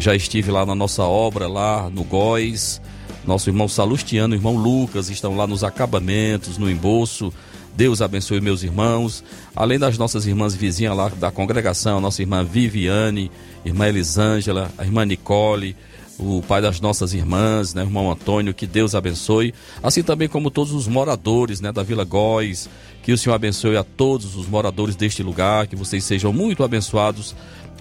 já 0.00 0.14
estive 0.14 0.50
lá 0.50 0.64
na 0.64 0.74
nossa 0.74 1.02
obra, 1.02 1.46
lá 1.46 1.90
no 1.90 2.02
Góis. 2.02 2.80
Nosso 3.24 3.50
irmão 3.50 3.68
Salustiano, 3.68 4.34
irmão 4.34 4.56
Lucas 4.56 5.10
estão 5.10 5.36
lá 5.36 5.46
nos 5.46 5.62
acabamentos, 5.62 6.56
no 6.56 6.70
embolso. 6.70 7.32
Deus 7.76 8.00
abençoe 8.00 8.40
meus 8.40 8.62
irmãos. 8.62 9.22
Além 9.54 9.78
das 9.78 9.98
nossas 9.98 10.26
irmãs 10.26 10.54
vizinhas 10.54 10.96
lá 10.96 11.08
da 11.08 11.30
congregação, 11.30 12.00
nossa 12.00 12.22
irmã 12.22 12.42
Viviane, 12.42 13.30
irmã 13.64 13.88
Elisângela, 13.88 14.70
a 14.78 14.84
irmã 14.84 15.04
Nicole, 15.04 15.76
o 16.18 16.42
pai 16.46 16.60
das 16.60 16.80
nossas 16.80 17.14
irmãs, 17.14 17.72
né, 17.72 17.82
irmão 17.82 18.10
Antônio, 18.10 18.52
que 18.52 18.66
Deus 18.66 18.94
abençoe. 18.94 19.54
Assim 19.82 20.02
também 20.02 20.28
como 20.28 20.50
todos 20.50 20.72
os 20.72 20.86
moradores 20.86 21.60
né, 21.60 21.72
da 21.72 21.82
Vila 21.82 22.04
Góis. 22.04 22.68
Que 23.02 23.12
o 23.12 23.18
Senhor 23.18 23.34
abençoe 23.34 23.76
a 23.76 23.84
todos 23.84 24.36
os 24.36 24.46
moradores 24.46 24.94
deste 24.94 25.22
lugar, 25.22 25.66
que 25.66 25.74
vocês 25.74 26.04
sejam 26.04 26.32
muito 26.34 26.62
abençoados 26.62 27.34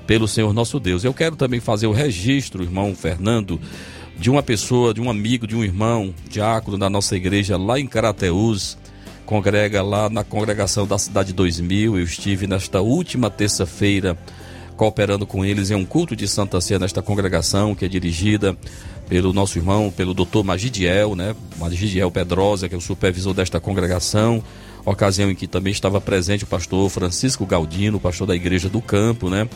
pelo 0.10 0.28
Senhor 0.28 0.52
nosso 0.56 0.80
Deus. 0.80 1.04
Eu 1.04 1.14
quero 1.14 1.36
também 1.36 1.60
fazer 1.60 1.86
o 1.86 1.92
registro, 1.92 2.64
irmão 2.64 2.96
Fernando, 2.96 3.62
de 4.18 4.28
uma 4.32 4.42
pessoa, 4.42 4.92
de 4.92 5.00
um 5.00 5.08
amigo, 5.08 5.46
de 5.46 5.56
um 5.56 5.64
irmão, 5.64 6.16
diácono 6.28 6.80
da 6.80 6.90
nossa 6.90 7.16
igreja 7.16 7.58
lá 7.58 7.80
em 7.80 7.86
Carateús, 7.86 8.76
congrega 9.24 9.84
lá 9.84 10.10
na 10.10 10.24
congregação 10.24 10.88
da 10.88 10.98
Cidade 10.98 11.32
2000. 11.32 11.96
Eu 11.96 12.04
estive 12.04 12.48
nesta 12.48 12.82
última 12.82 13.30
terça-feira 13.30 14.18
cooperando 14.76 15.28
com 15.28 15.46
eles 15.46 15.70
em 15.70 15.76
um 15.76 15.86
culto 15.86 16.16
de 16.16 16.28
Santa 16.28 16.60
Ceia 16.60 16.80
nesta 16.80 17.04
congregação 17.04 17.76
que 17.76 17.86
é 17.86 17.88
dirigida 17.88 18.58
pelo 19.08 19.32
nosso 19.32 19.60
irmão, 19.60 19.94
pelo 19.96 20.16
doutor 20.16 20.44
Magidiel, 20.44 21.16
né? 21.16 21.36
Magidiel 21.60 22.10
Pedrosa, 22.10 22.68
que 22.68 22.74
é 22.74 22.78
o 22.80 22.82
supervisor 22.82 23.36
desta 23.36 23.60
congregação 23.60 24.44
ocasião 24.86 25.30
em 25.30 25.36
que 25.36 25.48
também 25.48 25.72
estava 25.72 26.00
presente 26.00 26.44
o 26.44 26.48
pastor 26.48 26.90
Francisco 26.90 27.46
Galdino, 27.46 28.00
pastor 28.00 28.28
da 28.28 28.36
Igreja 28.36 28.70
do 28.70 28.82
Campo, 28.82 29.30
né? 29.30 29.48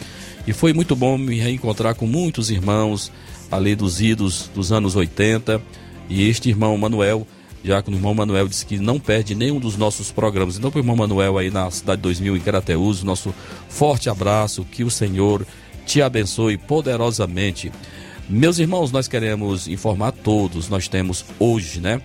E 0.45 0.53
foi 0.53 0.73
muito 0.73 0.95
bom 0.95 1.17
me 1.17 1.39
reencontrar 1.39 1.95
com 1.95 2.05
muitos 2.05 2.49
irmãos 2.49 3.11
ali 3.51 3.75
dos 3.75 4.01
idos 4.01 4.49
dos 4.53 4.71
anos 4.71 4.95
80. 4.95 5.61
E 6.09 6.27
este 6.27 6.49
irmão 6.49 6.77
Manuel, 6.77 7.25
já 7.63 7.81
que 7.81 7.89
o 7.89 7.93
irmão 7.93 8.13
Manuel 8.13 8.47
disse 8.47 8.65
que 8.65 8.77
não 8.77 8.99
perde 8.99 9.33
nenhum 9.33 9.59
dos 9.59 9.77
nossos 9.77 10.11
programas. 10.11 10.57
Então, 10.57 10.69
para 10.69 10.79
o 10.79 10.81
irmão 10.81 10.95
Manuel 10.95 11.37
aí 11.37 11.49
na 11.49 11.69
Cidade 11.71 12.01
2000 12.01 12.37
em 12.37 12.39
Carateus, 12.41 13.03
nosso 13.03 13.33
forte 13.69 14.09
abraço, 14.09 14.65
que 14.65 14.83
o 14.83 14.91
Senhor 14.91 15.45
te 15.85 16.01
abençoe 16.01 16.57
poderosamente. 16.57 17.71
Meus 18.29 18.57
irmãos, 18.57 18.91
nós 18.91 19.07
queremos 19.07 19.67
informar 19.67 20.11
todos, 20.11 20.69
nós 20.69 20.87
temos 20.87 21.25
hoje, 21.39 21.79
né? 21.79 22.01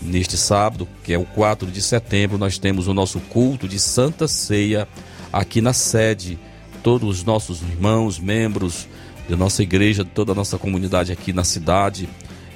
Neste 0.00 0.36
sábado, 0.36 0.86
que 1.02 1.12
é 1.12 1.18
o 1.18 1.24
4 1.24 1.70
de 1.70 1.82
setembro, 1.82 2.38
nós 2.38 2.58
temos 2.58 2.86
o 2.86 2.94
nosso 2.94 3.18
culto 3.20 3.66
de 3.66 3.78
Santa 3.78 4.28
Ceia 4.28 4.86
aqui 5.32 5.60
na 5.60 5.72
sede. 5.72 6.38
Todos 6.82 7.18
os 7.18 7.24
nossos 7.24 7.60
irmãos, 7.62 8.18
membros 8.18 8.86
da 9.28 9.36
nossa 9.36 9.62
igreja, 9.62 10.04
toda 10.04 10.32
a 10.32 10.34
nossa 10.34 10.56
comunidade 10.56 11.12
aqui 11.12 11.32
na 11.32 11.44
cidade 11.44 12.08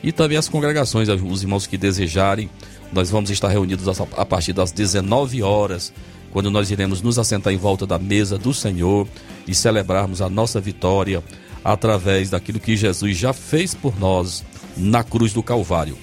e 0.03 0.11
também 0.11 0.39
as 0.39 0.49
congregações, 0.49 1.09
os 1.09 1.43
irmãos 1.43 1.67
que 1.67 1.77
desejarem 1.77 2.51
Nós 2.93 3.11
vamos 3.11 3.31
estar 3.31 3.49
reunidos 3.49 3.89
a 3.89 4.25
partir 4.27 4.53
das 4.53 4.71
19 4.71 5.43
horas, 5.43 5.93
quando 6.31 6.51
nós 6.51 6.71
iremos 6.71 7.01
nos 7.01 7.19
assentar 7.19 7.53
em 7.53 7.57
volta 7.57 7.87
da 7.87 7.99
mesa 7.99 8.39
do 8.39 8.53
Senhor 8.53 9.09
e 9.47 9.55
celebrarmos 9.55 10.21
a 10.21 10.29
nossa 10.29 10.61
vitória 10.61 11.23
através 11.65 12.31
daquilo 12.31 12.61
que 12.61 12.77
Jesus 12.77 13.17
já 13.17 13.33
fez 13.33 13.75
por 13.75 13.99
nós 13.99 14.45
na 14.77 15.03
cruz 15.03 15.33
do 15.33 15.43
Calvário. 15.43 15.97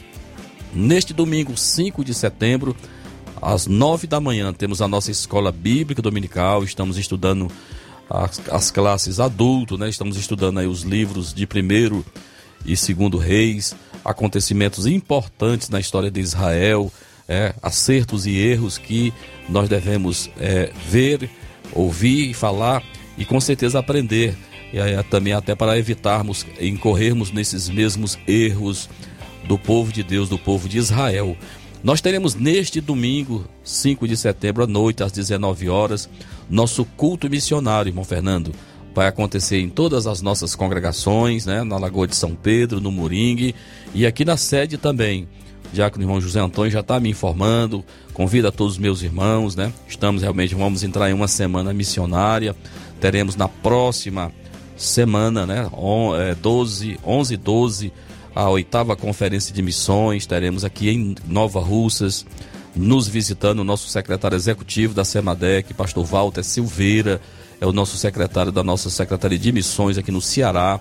Neste 0.73 1.13
domingo, 1.13 1.57
5 1.57 2.03
de 2.03 2.13
setembro, 2.13 2.75
às 3.41 3.65
9 3.65 4.05
da 4.05 4.19
manhã, 4.19 4.53
temos 4.53 4.81
a 4.81 4.87
nossa 4.87 5.09
escola 5.09 5.51
bíblica 5.51 6.01
dominical. 6.01 6.63
Estamos 6.63 6.97
estudando 6.97 7.49
as, 8.09 8.41
as 8.49 8.71
classes 8.71 9.19
adulto, 9.19 9.77
né? 9.77 9.89
Estamos 9.89 10.15
estudando 10.15 10.59
aí 10.59 10.67
os 10.67 10.83
livros 10.83 11.33
de 11.33 11.47
primeiro 11.47 12.05
e 12.65 12.75
segundo 12.75 13.17
reis, 13.17 13.75
acontecimentos 14.03 14.85
importantes 14.85 15.69
na 15.69 15.79
história 15.79 16.11
de 16.11 16.19
Israel, 16.19 16.91
é, 17.27 17.53
acertos 17.63 18.25
e 18.25 18.37
erros 18.37 18.77
que 18.77 19.13
nós 19.47 19.69
devemos 19.69 20.29
é, 20.37 20.71
ver, 20.87 21.29
ouvir 21.73 22.29
e 22.29 22.33
falar 22.33 22.83
e 23.17 23.25
com 23.25 23.39
certeza 23.39 23.79
aprender. 23.79 24.35
E 24.71 24.79
aí, 24.79 25.01
também 25.03 25.33
até 25.33 25.55
para 25.55 25.79
evitarmos 25.79 26.45
incorrermos 26.59 27.31
nesses 27.31 27.69
mesmos 27.69 28.19
erros 28.27 28.87
do 29.47 29.57
povo 29.57 29.91
de 29.91 30.03
Deus, 30.03 30.29
do 30.29 30.37
povo 30.37 30.69
de 30.69 30.77
Israel. 30.77 31.35
Nós 31.83 32.01
teremos 32.01 32.35
neste 32.35 32.81
domingo, 32.81 33.45
5 33.63 34.07
de 34.07 34.17
setembro 34.17 34.63
à 34.63 34.67
noite, 34.67 35.01
às 35.01 35.11
19 35.11 35.69
horas, 35.69 36.09
nosso 36.49 36.83
culto 36.83 37.29
missionário, 37.29 37.89
irmão 37.89 38.03
Fernando. 38.03 38.51
Vai 38.93 39.07
acontecer 39.07 39.59
em 39.59 39.69
todas 39.69 40.05
as 40.05 40.21
nossas 40.21 40.55
congregações, 40.55 41.45
né? 41.45 41.63
Na 41.63 41.77
Lagoa 41.77 42.07
de 42.07 42.15
São 42.15 42.35
Pedro, 42.35 42.81
no 42.81 42.91
Moringue 42.91 43.55
e 43.93 44.05
aqui 44.05 44.25
na 44.25 44.35
sede 44.35 44.77
também. 44.77 45.27
Já 45.71 45.89
que 45.89 45.97
o 45.97 46.01
irmão 46.01 46.19
José 46.19 46.39
Antônio 46.39 46.71
já 46.71 46.79
está 46.81 46.99
me 46.99 47.09
informando, 47.09 47.85
convida 48.13 48.51
todos 48.51 48.73
os 48.73 48.79
meus 48.79 49.01
irmãos, 49.01 49.55
né? 49.55 49.71
Estamos 49.87 50.21
realmente, 50.21 50.55
vamos 50.55 50.83
entrar 50.83 51.09
em 51.09 51.13
uma 51.13 51.27
semana 51.27 51.71
missionária. 51.71 52.55
Teremos 52.99 53.35
na 53.37 53.47
próxima 53.47 54.33
semana, 54.75 55.45
né? 55.45 55.69
12, 56.41 56.99
11 57.05 57.33
e 57.33 57.37
12 57.37 57.93
a 58.33 58.49
oitava 58.49 58.95
conferência 58.95 59.53
de 59.53 59.61
missões. 59.61 60.25
Teremos 60.25 60.63
aqui 60.63 60.89
em 60.89 61.15
Nova 61.27 61.59
Russas, 61.59 62.25
nos 62.75 63.07
visitando 63.07 63.59
o 63.59 63.63
nosso 63.63 63.89
secretário 63.89 64.35
executivo 64.35 64.93
da 64.93 65.03
SEMADEC, 65.03 65.73
pastor 65.73 66.05
Walter 66.05 66.43
Silveira, 66.43 67.21
é 67.59 67.65
o 67.65 67.73
nosso 67.73 67.97
secretário 67.97 68.51
da 68.51 68.63
nossa 68.63 68.89
Secretaria 68.89 69.37
de 69.37 69.51
Missões 69.51 69.97
aqui 69.97 70.11
no 70.11 70.21
Ceará, 70.21 70.79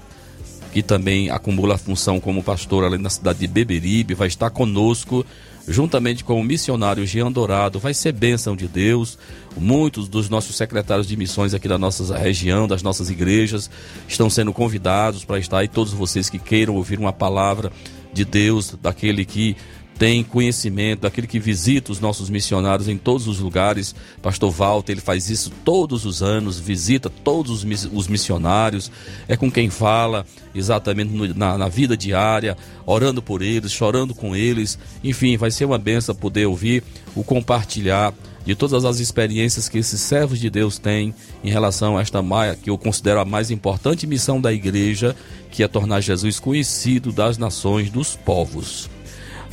que 0.73 0.83
também 0.83 1.31
acumula 1.31 1.75
a 1.75 1.79
função 1.79 2.21
como 2.21 2.43
pastor 2.43 2.85
ali 2.85 2.99
na 2.99 3.11
cidade 3.11 3.41
de 3.41 3.47
Beberibe, 3.49 4.15
vai 4.15 4.29
estar 4.29 4.51
conosco 4.51 5.25
juntamente 5.69 6.25
com 6.25 6.41
o 6.41 6.45
missionário 6.45 7.07
Jean 7.07 7.31
Dourado, 7.31 7.79
vai 7.79 7.93
ser 7.93 8.13
bênção 8.13 8.57
de 8.57 8.67
Deus. 8.67 9.19
Muitos 9.57 10.09
dos 10.09 10.29
nossos 10.29 10.57
secretários 10.57 11.07
de 11.07 11.17
missões 11.17 11.53
aqui 11.53 11.69
da 11.69 11.79
nossa 11.79 12.17
região, 12.17 12.67
das 12.67 12.83
nossas 12.83 13.11
igrejas, 13.11 13.71
estão 14.09 14.31
sendo 14.31 14.53
convidados 14.53 15.25
para 15.25 15.39
estar 15.39 15.59
aí. 15.59 15.69
Todos 15.69 15.93
vocês 15.93 16.31
que 16.31 16.39
queiram 16.39 16.75
ouvir 16.75 16.99
uma 16.99 17.13
palavra 17.13 17.71
de 18.13 18.25
Deus, 18.25 18.75
daquele 18.83 19.25
que 19.25 19.57
tem 19.99 20.23
conhecimento, 20.23 21.01
daquele 21.01 21.27
que 21.27 21.41
visita 21.41 21.91
os 21.91 21.99
nossos 21.99 22.31
missionários 22.31 22.89
em 22.89 22.97
todos 22.97 23.27
os 23.27 23.41
lugares. 23.41 23.95
Pastor 24.23 24.51
Walter, 24.53 24.93
ele 24.93 25.01
faz 25.01 25.29
isso 25.29 25.51
todos 25.65 26.05
os 26.05 26.23
anos, 26.23 26.59
visita 26.59 27.11
todos 27.11 27.65
os 27.93 28.07
missionários, 28.07 28.93
é 29.27 29.37
com 29.37 29.51
quem 29.51 29.69
fala 29.69 30.25
exatamente 30.55 31.13
no, 31.13 31.27
na, 31.35 31.59
na, 31.59 31.69
vida 31.69 31.97
diária, 31.97 32.57
orando 32.87 33.21
por 33.21 33.43
eles, 33.43 33.73
chorando 33.73 34.15
com 34.15 34.37
eles. 34.37 34.79
Enfim, 35.03 35.37
vai 35.37 35.51
ser 35.51 35.65
uma 35.65 35.79
benção 35.79 36.15
poder 36.15 36.47
ouvir 36.47 36.85
o 37.17 37.25
compartilhar 37.25 38.15
de 38.45 38.55
todas 38.55 38.85
as 38.85 39.01
experiências 39.01 39.69
que 39.69 39.79
esses 39.79 40.01
servos 40.01 40.39
de 40.39 40.49
Deus 40.49 40.79
têm 40.79 41.13
em 41.43 41.51
relação 41.51 41.99
a 41.99 42.01
esta 42.01 42.23
maia, 42.23 42.57
que 42.57 42.71
eu 42.71 42.79
considero 42.79 43.21
a 43.21 43.25
mais 43.25 43.51
importante 43.51 44.07
missão 44.07 44.41
da 44.41 44.53
igreja, 44.53 45.15
que 45.51 45.63
é 45.63 45.69
tornar 45.69 46.01
Jesus 46.01 46.39
conhecido 46.39 47.13
das 47.13 47.37
nações, 47.37 47.91
dos 47.91 48.17
povos. 48.17 48.89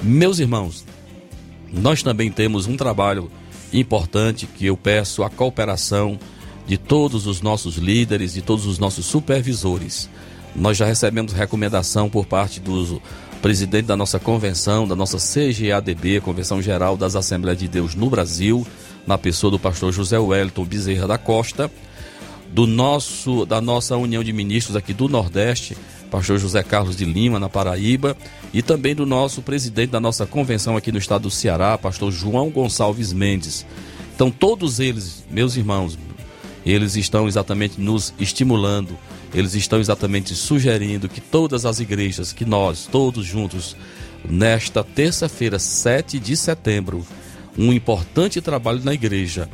Meus 0.04 0.40
irmãos, 0.40 0.86
nós 1.72 2.04
também 2.04 2.32
temos 2.32 2.68
um 2.68 2.78
trabalho 2.78 3.32
importante 3.74 4.46
que 4.46 4.66
eu 4.66 4.78
peço 4.78 5.24
a 5.24 5.30
cooperação 5.30 6.20
de 6.66 6.78
todos 6.78 7.28
os 7.28 7.42
nossos 7.42 7.76
líderes, 7.76 8.34
de 8.34 8.42
todos 8.42 8.66
os 8.66 8.80
nossos 8.80 9.06
supervisores. 9.06 10.10
Nós 10.56 10.78
já 10.78 10.86
recebemos 10.86 11.34
recomendação 11.34 12.10
por 12.10 12.26
parte 12.26 12.60
do 12.60 13.02
presidente 13.42 13.86
da 13.86 13.96
nossa 13.96 14.20
convenção, 14.20 14.88
da 14.88 14.96
nossa 14.96 15.18
CGADB, 15.18 16.22
Convenção 16.22 16.62
Geral 16.62 16.98
das 16.98 17.16
Assembleias 17.16 17.60
de 17.60 17.68
Deus 17.68 17.94
no 17.94 18.10
Brasil, 18.10 18.66
na 19.06 19.18
pessoa 19.18 19.52
do 19.52 19.60
pastor 19.60 19.92
José 19.92 20.18
Wellington 20.18 20.66
Bezerra 20.66 21.08
da 21.08 21.18
Costa, 21.18 21.70
do 22.50 22.66
nosso 22.66 23.46
da 23.46 23.60
nossa 23.60 23.98
União 23.98 24.24
de 24.24 24.32
Ministros 24.34 24.76
aqui 24.76 24.94
do 24.94 25.08
Nordeste, 25.08 25.78
pastor 26.10 26.38
José 26.38 26.64
Carlos 26.64 26.96
de 26.96 27.06
Lima, 27.06 27.40
na 27.40 27.50
Paraíba, 27.50 28.16
e 28.54 28.62
também 28.62 28.96
do 28.96 29.06
nosso 29.06 29.42
presidente 29.42 29.90
da 29.92 30.00
nossa 30.00 30.26
convenção 30.26 30.78
aqui 30.78 30.92
no 30.92 30.98
estado 30.98 31.24
do 31.24 31.32
Ceará, 31.32 31.78
pastor 31.78 32.12
João 32.12 32.50
Gonçalves 32.50 33.12
Mendes. 33.12 33.66
Então, 34.16 34.32
todos 34.32 34.80
eles, 34.80 35.26
meus 35.30 35.58
irmãos, 35.58 35.98
eles 36.66 36.96
estão 36.96 37.28
exatamente 37.28 37.80
nos 37.80 38.14
estimulando, 38.20 38.98
eles 39.34 39.54
estão 39.54 39.80
exatamente 39.80 40.34
sugerindo 40.34 41.10
que 41.10 41.20
todas 41.20 41.66
as 41.66 41.80
igrejas, 41.80 42.32
que 42.32 42.46
nós, 42.46 42.88
todos 42.90 43.26
juntos, 43.26 43.76
nesta 44.28 44.84
terça-feira, 44.84 45.60
7 45.60 46.18
de 46.18 46.36
setembro, 46.36 47.06
um 47.58 47.72
importante 47.72 48.42
trabalho 48.42 48.82
na 48.84 48.94
igreja 48.94 49.50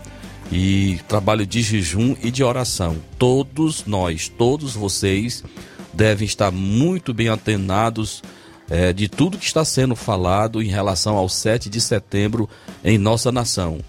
e 0.51 0.99
trabalho 1.07 1.45
de 1.45 1.61
jejum 1.61 2.15
e 2.21 2.29
de 2.29 2.43
oração. 2.43 2.97
Todos 3.17 3.85
nós, 3.85 4.27
todos 4.27 4.73
vocês 4.73 5.43
devem 5.93 6.25
estar 6.25 6.51
muito 6.51 7.13
bem 7.13 7.29
atenados 7.29 8.21
é, 8.69 8.93
de 8.93 9.09
tudo 9.09 9.37
que 9.37 9.45
está 9.45 9.65
sendo 9.65 9.95
falado 9.95 10.61
em 10.61 10.67
relação 10.67 11.17
ao 11.17 11.27
7 11.27 11.69
de 11.69 11.81
setembro 11.81 12.49
em 12.83 12.97
nossa 12.97 13.31
nação. 13.31 13.79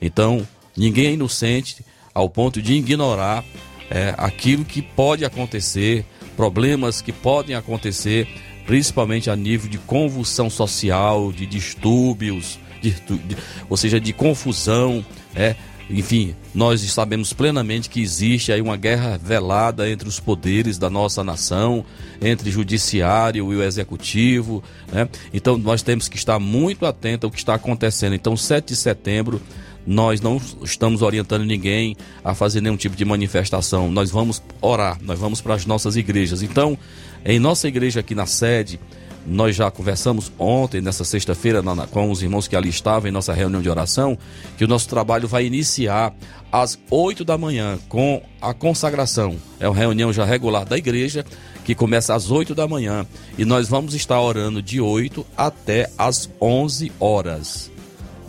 Então, 0.00 0.46
ninguém 0.76 1.06
é 1.06 1.12
inocente 1.12 1.84
ao 2.12 2.28
ponto 2.28 2.60
de 2.60 2.74
ignorar 2.74 3.44
é, 3.90 4.14
aquilo 4.18 4.64
que 4.64 4.82
pode 4.82 5.24
acontecer, 5.24 6.04
problemas 6.36 7.00
que 7.00 7.12
podem 7.12 7.54
acontecer, 7.54 8.26
principalmente 8.66 9.30
a 9.30 9.36
nível 9.36 9.70
de 9.70 9.78
convulsão 9.78 10.50
social, 10.50 11.30
de 11.30 11.46
distúrbios, 11.46 12.58
de, 12.80 12.90
de, 12.90 13.36
ou 13.68 13.76
seja, 13.76 14.00
de 14.00 14.12
confusão, 14.12 15.04
é, 15.34 15.54
enfim, 15.90 16.34
nós 16.54 16.80
sabemos 16.80 17.32
plenamente 17.32 17.90
que 17.90 18.00
existe 18.00 18.52
aí 18.52 18.60
uma 18.60 18.76
guerra 18.76 19.18
velada 19.18 19.88
entre 19.90 20.08
os 20.08 20.18
poderes 20.18 20.78
da 20.78 20.88
nossa 20.88 21.22
nação, 21.22 21.84
entre 22.20 22.50
judiciário 22.50 23.52
e 23.52 23.56
o 23.56 23.62
executivo, 23.62 24.62
né? 24.90 25.08
Então 25.32 25.58
nós 25.58 25.82
temos 25.82 26.08
que 26.08 26.16
estar 26.16 26.38
muito 26.38 26.86
atentos 26.86 27.26
ao 27.26 27.30
que 27.30 27.38
está 27.38 27.54
acontecendo. 27.54 28.14
Então, 28.14 28.36
7 28.36 28.68
de 28.68 28.76
setembro, 28.76 29.40
nós 29.86 30.20
não 30.20 30.40
estamos 30.62 31.02
orientando 31.02 31.44
ninguém 31.44 31.96
a 32.24 32.34
fazer 32.34 32.60
nenhum 32.60 32.76
tipo 32.76 32.96
de 32.96 33.04
manifestação. 33.04 33.90
Nós 33.90 34.10
vamos 34.10 34.42
orar, 34.60 34.98
nós 35.02 35.18
vamos 35.18 35.40
para 35.40 35.54
as 35.54 35.66
nossas 35.66 35.96
igrejas. 35.96 36.42
Então, 36.42 36.78
em 37.24 37.38
nossa 37.38 37.68
igreja 37.68 38.00
aqui 38.00 38.14
na 38.14 38.26
sede, 38.26 38.78
nós 39.26 39.54
já 39.54 39.70
conversamos 39.70 40.32
ontem, 40.38 40.80
nessa 40.80 41.04
sexta-feira, 41.04 41.62
com 41.90 42.10
os 42.10 42.22
irmãos 42.22 42.48
que 42.48 42.56
ali 42.56 42.68
estavam 42.68 43.08
em 43.08 43.12
nossa 43.12 43.32
reunião 43.32 43.62
de 43.62 43.70
oração, 43.70 44.18
que 44.56 44.64
o 44.64 44.68
nosso 44.68 44.88
trabalho 44.88 45.28
vai 45.28 45.46
iniciar 45.46 46.12
às 46.50 46.78
8 46.90 47.24
da 47.24 47.38
manhã 47.38 47.78
com 47.88 48.22
a 48.40 48.52
consagração. 48.52 49.36
É 49.60 49.68
uma 49.68 49.76
reunião 49.76 50.12
já 50.12 50.24
regular 50.24 50.64
da 50.64 50.76
igreja, 50.76 51.24
que 51.64 51.74
começa 51.74 52.14
às 52.14 52.30
8 52.30 52.54
da 52.54 52.66
manhã. 52.66 53.06
E 53.38 53.44
nós 53.44 53.68
vamos 53.68 53.94
estar 53.94 54.20
orando 54.20 54.60
de 54.60 54.80
8 54.80 55.24
até 55.36 55.88
às 55.96 56.28
11 56.40 56.92
horas. 56.98 57.70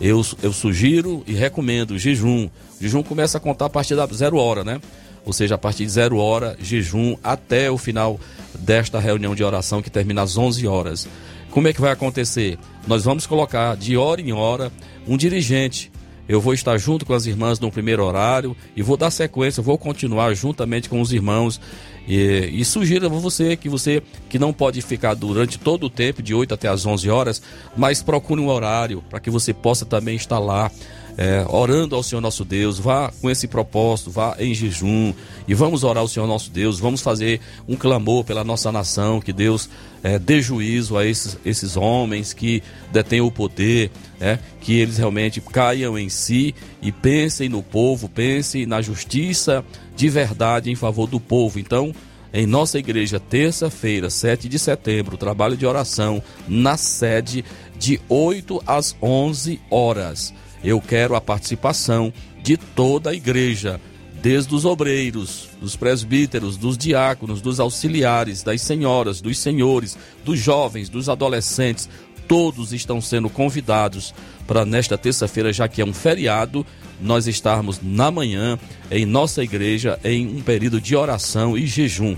Eu, 0.00 0.24
eu 0.42 0.52
sugiro 0.52 1.22
e 1.26 1.34
recomendo 1.34 1.98
jejum. 1.98 2.46
O 2.78 2.82
jejum 2.82 3.02
começa 3.02 3.38
a 3.38 3.40
contar 3.40 3.66
a 3.66 3.70
partir 3.70 3.94
da 3.94 4.06
zero 4.06 4.36
hora, 4.36 4.64
né? 4.64 4.80
Ou 5.24 5.32
seja, 5.32 5.54
a 5.54 5.58
partir 5.58 5.84
de 5.84 5.90
zero 5.90 6.18
hora, 6.18 6.56
jejum 6.60 7.16
até 7.22 7.70
o 7.70 7.78
final 7.78 8.20
desta 8.58 8.98
reunião 8.98 9.34
de 9.34 9.44
oração 9.44 9.82
que 9.82 9.90
termina 9.90 10.22
às 10.22 10.36
11 10.36 10.66
horas. 10.66 11.08
Como 11.50 11.68
é 11.68 11.72
que 11.72 11.80
vai 11.80 11.92
acontecer? 11.92 12.58
Nós 12.86 13.04
vamos 13.04 13.26
colocar 13.26 13.76
de 13.76 13.96
hora 13.96 14.20
em 14.20 14.32
hora 14.32 14.72
um 15.06 15.16
dirigente. 15.16 15.92
Eu 16.28 16.40
vou 16.40 16.54
estar 16.54 16.76
junto 16.78 17.04
com 17.04 17.12
as 17.12 17.26
irmãs 17.26 17.60
no 17.60 17.70
primeiro 17.70 18.04
horário 18.04 18.56
e 18.74 18.82
vou 18.82 18.96
dar 18.96 19.10
sequência, 19.10 19.62
vou 19.62 19.76
continuar 19.76 20.32
juntamente 20.34 20.88
com 20.88 21.00
os 21.00 21.12
irmãos 21.12 21.60
E, 22.08 22.50
e 22.52 22.64
sugiro 22.64 23.06
a 23.06 23.08
você 23.08 23.56
que 23.56 23.68
você 23.68 24.02
que 24.28 24.38
não 24.38 24.52
pode 24.52 24.80
ficar 24.82 25.14
durante 25.14 25.58
todo 25.58 25.84
o 25.84 25.90
tempo, 25.90 26.22
de 26.22 26.34
8 26.34 26.52
até 26.54 26.68
as 26.68 26.84
11 26.84 27.08
horas, 27.08 27.42
mas 27.76 28.02
procure 28.02 28.40
um 28.40 28.48
horário 28.48 29.02
para 29.08 29.20
que 29.20 29.30
você 29.30 29.54
possa 29.54 29.86
também 29.86 30.16
estar 30.16 30.38
lá 30.38 30.70
é, 31.16 31.44
orando 31.48 31.94
ao 31.94 32.02
Senhor 32.02 32.20
nosso 32.20 32.44
Deus, 32.44 32.78
vá 32.78 33.12
com 33.20 33.30
esse 33.30 33.46
propósito, 33.46 34.10
vá 34.10 34.36
em 34.38 34.52
jejum 34.52 35.12
e 35.46 35.54
vamos 35.54 35.84
orar 35.84 36.00
ao 36.00 36.08
Senhor 36.08 36.26
nosso 36.26 36.50
Deus, 36.50 36.78
vamos 36.78 37.00
fazer 37.00 37.40
um 37.68 37.76
clamor 37.76 38.24
pela 38.24 38.42
nossa 38.42 38.72
nação, 38.72 39.20
que 39.20 39.32
Deus 39.32 39.68
é, 40.02 40.18
dê 40.18 40.42
juízo 40.42 40.96
a 40.96 41.06
esses, 41.06 41.38
esses 41.44 41.76
homens 41.76 42.32
que 42.32 42.62
detêm 42.92 43.20
o 43.20 43.30
poder, 43.30 43.90
é, 44.20 44.38
que 44.60 44.74
eles 44.78 44.98
realmente 44.98 45.40
caiam 45.40 45.98
em 45.98 46.08
si 46.08 46.54
e 46.82 46.90
pensem 46.90 47.48
no 47.48 47.62
povo, 47.62 48.08
pensem 48.08 48.66
na 48.66 48.82
justiça 48.82 49.64
de 49.96 50.08
verdade 50.08 50.70
em 50.70 50.74
favor 50.74 51.06
do 51.06 51.20
povo. 51.20 51.58
Então, 51.58 51.94
em 52.32 52.46
nossa 52.46 52.80
igreja, 52.80 53.20
terça-feira, 53.20 54.10
7 54.10 54.48
de 54.48 54.58
setembro, 54.58 55.16
trabalho 55.16 55.56
de 55.56 55.64
oração 55.64 56.20
na 56.48 56.76
sede 56.76 57.44
de 57.78 58.00
8 58.08 58.60
às 58.66 58.96
11 59.00 59.60
horas. 59.70 60.34
Eu 60.64 60.80
quero 60.80 61.14
a 61.14 61.20
participação 61.20 62.12
de 62.42 62.56
toda 62.56 63.10
a 63.10 63.14
igreja, 63.14 63.80
desde 64.22 64.54
os 64.54 64.64
obreiros, 64.64 65.50
dos 65.60 65.76
presbíteros, 65.76 66.56
dos 66.56 66.78
diáconos, 66.78 67.42
dos 67.42 67.60
auxiliares, 67.60 68.42
das 68.42 68.62
senhoras, 68.62 69.20
dos 69.20 69.38
senhores, 69.38 69.98
dos 70.24 70.38
jovens, 70.38 70.88
dos 70.88 71.10
adolescentes, 71.10 71.88
todos 72.26 72.72
estão 72.72 73.00
sendo 73.00 73.28
convidados 73.28 74.14
para 74.46 74.64
nesta 74.64 74.96
terça-feira, 74.96 75.52
já 75.52 75.68
que 75.68 75.82
é 75.82 75.84
um 75.84 75.92
feriado, 75.92 76.66
nós 77.00 77.26
estarmos 77.26 77.80
na 77.82 78.10
manhã 78.10 78.58
em 78.90 79.04
nossa 79.04 79.42
igreja 79.42 79.98
em 80.02 80.26
um 80.26 80.40
período 80.40 80.80
de 80.80 80.96
oração 80.96 81.56
e 81.58 81.66
jejum. 81.66 82.16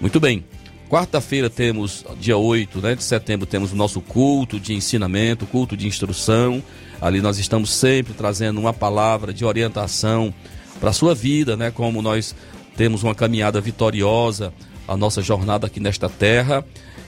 Muito 0.00 0.20
bem. 0.20 0.44
Quarta-feira 0.88 1.50
temos, 1.50 2.04
dia 2.20 2.36
8 2.36 2.80
né, 2.80 2.94
de 2.94 3.02
setembro, 3.02 3.44
temos 3.44 3.72
o 3.72 3.76
nosso 3.76 4.00
culto 4.00 4.60
de 4.60 4.72
ensinamento, 4.72 5.44
culto 5.46 5.76
de 5.76 5.88
instrução. 5.88 6.62
Ali 7.00 7.20
nós 7.20 7.38
estamos 7.38 7.70
sempre 7.70 8.14
trazendo 8.14 8.60
uma 8.60 8.72
palavra 8.72 9.32
de 9.32 9.44
orientação 9.44 10.32
para 10.80 10.90
a 10.90 10.92
sua 10.92 11.14
vida, 11.14 11.56
né? 11.56 11.70
Como 11.70 12.00
nós 12.02 12.34
temos 12.76 13.02
uma 13.02 13.14
caminhada 13.14 13.60
vitoriosa, 13.60 14.52
a 14.86 14.96
nossa 14.96 15.22
jornada 15.22 15.66
aqui 15.66 15.80
nesta 15.80 16.08
terra. 16.08 16.64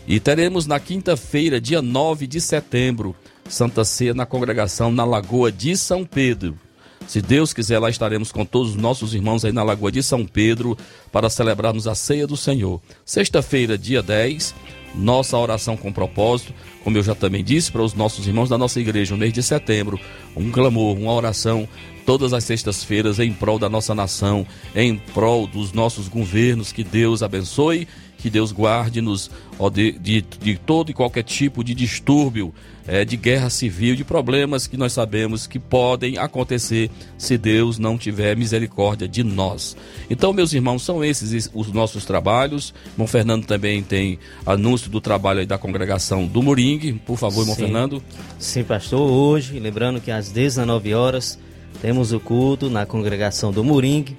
E 0.07 0.19
teremos 0.19 0.67
na 0.67 0.81
quinta-feira, 0.81 1.61
dia 1.61 1.83
9 1.83 2.27
de 2.27 2.41
setembro, 2.41 3.15
Santa 3.49 3.85
Ceia 3.85 4.15
na 4.15 4.25
congregação 4.25 4.91
na 4.91 5.05
Lagoa 5.05 5.53
de 5.53 5.77
São 5.77 6.05
Pedro. 6.05 6.59
Se 7.07 7.23
Deus 7.23 7.55
quiser, 7.55 7.79
lá 7.79 7.89
estaremos 7.89 8.31
com 8.31 8.45
todos 8.45 8.71
os 8.71 8.77
nossos 8.77 9.15
irmãos 9.15 9.45
aí 9.45 9.53
na 9.53 9.63
Lagoa 9.63 9.91
de 9.91 10.03
São 10.03 10.27
Pedro 10.27 10.77
para 11.11 11.31
celebrarmos 11.31 11.87
a 11.87 11.95
ceia 11.95 12.27
do 12.27 12.37
Senhor. 12.37 12.81
Sexta-feira, 13.05 13.79
dia 13.79 14.03
10, 14.03 14.55
nossa 14.95 15.37
oração 15.37 15.77
com 15.77 15.93
propósito, 15.93 16.53
como 16.83 16.97
eu 16.97 17.03
já 17.03 17.15
também 17.15 17.45
disse 17.45 17.71
para 17.71 17.83
os 17.83 17.95
nossos 17.95 18.27
irmãos 18.27 18.49
da 18.49 18.59
nossa 18.59 18.81
igreja 18.81 19.15
no 19.15 19.19
mês 19.19 19.33
de 19.33 19.43
setembro, 19.43 19.99
um 20.37 20.51
clamor, 20.51 20.97
uma 20.97 21.13
oração 21.13 21.69
todas 22.09 22.33
as 22.33 22.45
sextas-feiras 22.45 23.19
em 23.19 23.31
prol 23.31 23.59
da 23.59 23.69
nossa 23.69 23.95
nação, 23.95 24.47
em 24.75 24.97
prol 24.97 25.47
dos 25.47 25.75
nossos 25.75 26.09
governos, 26.09 26.73
que 26.73 26.83
Deus 26.83 27.23
abençoe, 27.23 27.87
que 28.19 28.29
Deus 28.29 28.53
guarde-nos 28.53 29.31
de, 29.73 29.93
de, 29.93 30.21
de, 30.21 30.57
todo 30.57 30.91
e 30.91 30.95
qualquer 30.95 31.23
tipo 31.23 31.63
de 31.65 31.73
distúrbio, 31.73 32.53
é, 32.87 33.05
de 33.05 33.17
guerra 33.17 33.49
civil, 33.49 33.95
de 33.95 34.05
problemas 34.05 34.67
que 34.67 34.77
nós 34.77 34.93
sabemos 34.93 35.47
que 35.47 35.59
podem 35.59 36.19
acontecer 36.19 36.91
se 37.17 37.39
Deus 37.39 37.79
não 37.79 37.97
tiver 37.97 38.37
misericórdia 38.37 39.07
de 39.09 39.23
nós. 39.23 39.77
Então, 40.11 40.33
meus 40.33 40.53
irmãos, 40.53 40.83
são 40.83 41.05
esses 41.05 41.49
os 41.55 41.73
nossos 41.73 42.05
trabalhos. 42.05 42.75
Irmão 42.93 43.07
Fernando 43.07 43.47
também 43.47 43.83
tem 43.83 44.19
anúncio 44.45 44.91
do 44.91 45.01
trabalho 45.01 45.47
da 45.47 45.57
congregação 45.57 46.27
do 46.27 46.43
Moringue. 46.43 46.95
Por 47.07 47.17
favor, 47.17 47.43
irmão 47.43 47.55
Sim. 47.55 47.63
Fernando. 47.63 48.03
Sim, 48.39 48.65
pastor. 48.65 49.01
Hoje, 49.01 49.59
lembrando 49.61 50.01
que 50.01 50.11
às 50.11 50.31
19 50.31 50.93
horas 50.93 51.39
temos 51.81 52.13
o 52.13 52.19
culto 52.19 52.69
na 52.69 52.85
congregação 52.85 53.53
do 53.53 53.63
Moringue. 53.63 54.17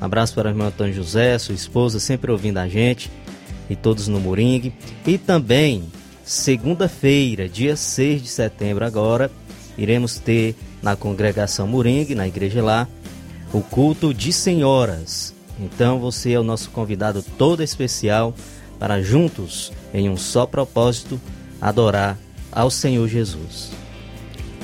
Um 0.00 0.04
abraço 0.04 0.34
para 0.34 0.48
o 0.48 0.50
irmão 0.52 0.68
Antônio 0.68 0.94
José, 0.94 1.36
sua 1.38 1.54
esposa, 1.54 1.98
sempre 1.98 2.30
ouvindo 2.30 2.58
a 2.58 2.68
gente, 2.68 3.10
e 3.68 3.76
todos 3.76 4.08
no 4.08 4.20
Moringue. 4.20 4.72
E 5.06 5.18
também, 5.18 5.84
segunda-feira, 6.24 7.48
dia 7.48 7.76
6 7.76 8.22
de 8.22 8.28
setembro, 8.28 8.84
agora, 8.84 9.30
iremos 9.76 10.18
ter 10.18 10.54
na 10.82 10.96
congregação 10.96 11.66
Moringue, 11.66 12.14
na 12.14 12.26
igreja 12.26 12.62
lá, 12.62 12.88
o 13.52 13.60
culto 13.60 14.12
de 14.12 14.32
senhoras. 14.32 15.34
Então 15.58 15.98
você 15.98 16.32
é 16.32 16.40
o 16.40 16.44
nosso 16.44 16.70
convidado 16.70 17.24
todo 17.36 17.62
especial 17.62 18.34
para 18.78 19.02
juntos, 19.02 19.72
em 19.92 20.08
um 20.08 20.16
só 20.16 20.46
propósito, 20.46 21.20
adorar 21.60 22.16
ao 22.52 22.70
Senhor 22.70 23.08
Jesus. 23.08 23.70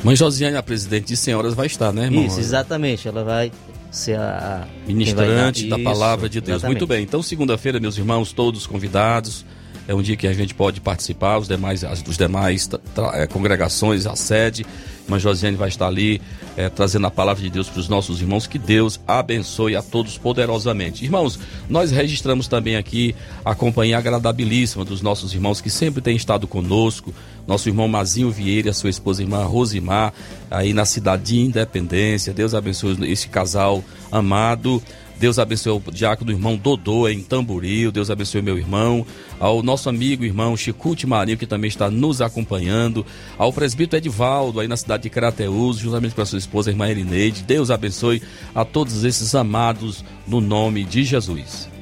Mãe 0.04 0.14
Josiane, 0.14 0.56
a 0.56 0.62
presidente 0.62 1.06
de 1.06 1.16
senhoras, 1.16 1.54
vai 1.54 1.66
estar, 1.66 1.92
né, 1.92 2.04
irmão? 2.04 2.26
Isso, 2.26 2.38
exatamente. 2.38 3.08
Ela 3.08 3.24
vai 3.24 3.50
ser 3.96 4.18
a. 4.18 4.66
Ministrante 4.86 5.68
da 5.68 5.78
palavra 5.78 6.28
de 6.28 6.40
Deus. 6.40 6.56
exatamente. 6.56 6.78
Muito 6.78 6.86
bem. 6.86 7.02
Então, 7.02 7.22
segunda-feira, 7.22 7.80
meus 7.80 7.96
irmãos, 7.96 8.32
todos 8.32 8.66
convidados. 8.66 9.44
É 9.86 9.94
um 9.94 10.02
dia 10.02 10.16
que 10.16 10.26
a 10.26 10.32
gente 10.32 10.54
pode 10.54 10.80
participar, 10.80 11.38
os 11.38 11.46
demais, 11.46 11.84
as 11.84 12.00
dos 12.00 12.16
demais 12.16 12.68
eh, 13.14 13.26
congregações, 13.26 14.06
a 14.06 14.16
sede. 14.16 14.64
Irmã 15.04 15.18
Josiane 15.18 15.56
vai 15.56 15.68
estar 15.68 15.86
ali 15.86 16.22
eh, 16.56 16.70
trazendo 16.70 17.06
a 17.06 17.10
palavra 17.10 17.42
de 17.42 17.50
Deus 17.50 17.68
para 17.68 17.80
os 17.80 17.88
nossos 17.88 18.22
irmãos. 18.22 18.46
Que 18.46 18.58
Deus 18.58 18.98
abençoe 19.06 19.76
a 19.76 19.82
todos 19.82 20.16
poderosamente. 20.16 21.04
Irmãos, 21.04 21.38
nós 21.68 21.90
registramos 21.90 22.48
também 22.48 22.76
aqui 22.76 23.14
a 23.44 23.54
companhia 23.54 23.98
agradabilíssima 23.98 24.84
dos 24.84 25.02
nossos 25.02 25.34
irmãos 25.34 25.60
que 25.60 25.68
sempre 25.68 26.00
têm 26.00 26.16
estado 26.16 26.46
conosco. 26.46 27.14
Nosso 27.46 27.68
irmão 27.68 27.86
Mazinho 27.86 28.30
Vieira, 28.30 28.72
sua 28.72 28.88
esposa 28.88 29.20
irmã 29.20 29.44
Rosimar, 29.44 30.14
aí 30.50 30.72
na 30.72 30.86
cidade 30.86 31.24
de 31.24 31.40
Independência. 31.40 32.32
Deus 32.32 32.54
abençoe 32.54 32.96
esse 33.12 33.28
casal 33.28 33.84
amado. 34.10 34.82
Deus 35.18 35.38
abençoe 35.38 35.72
o 35.72 35.92
diácono 35.92 36.26
do 36.26 36.36
irmão 36.36 36.56
Dodô 36.56 37.08
em 37.08 37.22
Tamboril. 37.22 37.92
Deus 37.92 38.10
abençoe 38.10 38.42
meu 38.42 38.58
irmão. 38.58 39.06
Ao 39.38 39.62
nosso 39.62 39.88
amigo 39.88 40.24
irmão 40.24 40.56
Chicute 40.56 41.06
Marinho, 41.06 41.38
que 41.38 41.46
também 41.46 41.68
está 41.68 41.90
nos 41.90 42.20
acompanhando. 42.20 43.06
Ao 43.38 43.52
presbítero 43.52 44.00
Edivaldo, 44.00 44.60
aí 44.60 44.68
na 44.68 44.76
cidade 44.76 45.04
de 45.04 45.10
Crateus, 45.10 45.78
juntamente 45.78 46.14
com 46.14 46.22
a 46.22 46.26
sua 46.26 46.38
esposa, 46.38 46.70
a 46.70 46.72
irmã 46.72 46.88
Erineide. 46.88 47.42
Deus 47.42 47.70
abençoe 47.70 48.22
a 48.54 48.64
todos 48.64 49.04
esses 49.04 49.34
amados 49.34 50.04
no 50.26 50.40
nome 50.40 50.84
de 50.84 51.04
Jesus. 51.04 51.73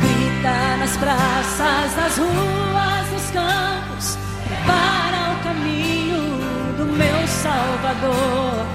Grita 0.00 0.76
nas 0.78 0.96
praças, 0.96 1.96
nas 1.96 2.18
ruas, 2.18 3.12
nos 3.12 3.30
campos, 3.30 4.18
para 4.66 5.32
o 5.32 5.42
caminho 5.44 6.22
do 6.76 6.86
meu 6.86 7.28
Salvador. 7.28 8.66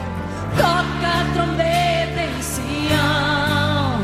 Toca 0.57 1.07
a 1.07 1.33
trombeta 1.33 2.21
em 2.21 2.41
Sião, 2.41 4.01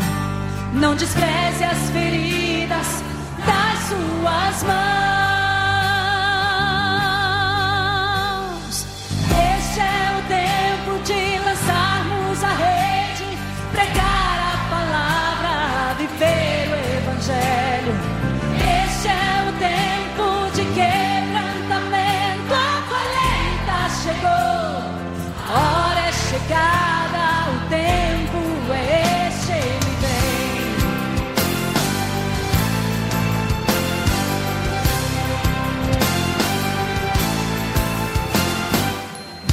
não 0.73 0.95
despreze 0.95 1.63
as 1.63 1.89
feridas 1.89 3.03
das 3.45 3.79
suas 3.87 4.63
mãos. 4.63 5.24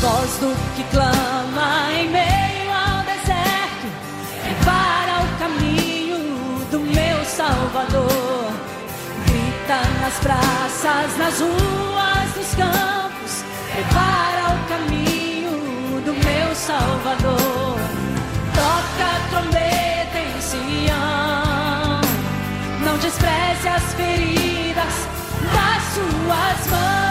Voz 0.03 0.37
do 0.39 0.53
que 0.75 0.83
clama 0.91 1.93
em 1.93 2.11
meio 2.11 2.71
ao 2.73 3.05
deserto, 3.05 3.87
para 4.65 5.23
o 5.23 5.39
caminho 5.39 6.19
do 6.73 6.81
meu 6.81 7.25
Salvador. 7.25 8.53
Grita 9.27 9.81
nas 10.01 10.15
praças, 10.15 11.17
nas 11.19 11.39
ruas, 11.39 12.37
nos 12.37 12.53
campos, 12.57 13.45
prepara 13.73 14.57
o 14.57 14.69
caminho 14.69 16.01
do 16.05 16.13
meu 16.15 16.53
Salvador. 16.57 17.79
trombeta 19.31 20.19
em 20.19 20.41
Sião. 20.41 22.01
Não 22.85 22.99
despreze 22.99 23.69
as 23.69 23.95
feridas 23.95 24.95
das 25.55 25.83
suas 25.95 26.71
mãos. 26.73 27.02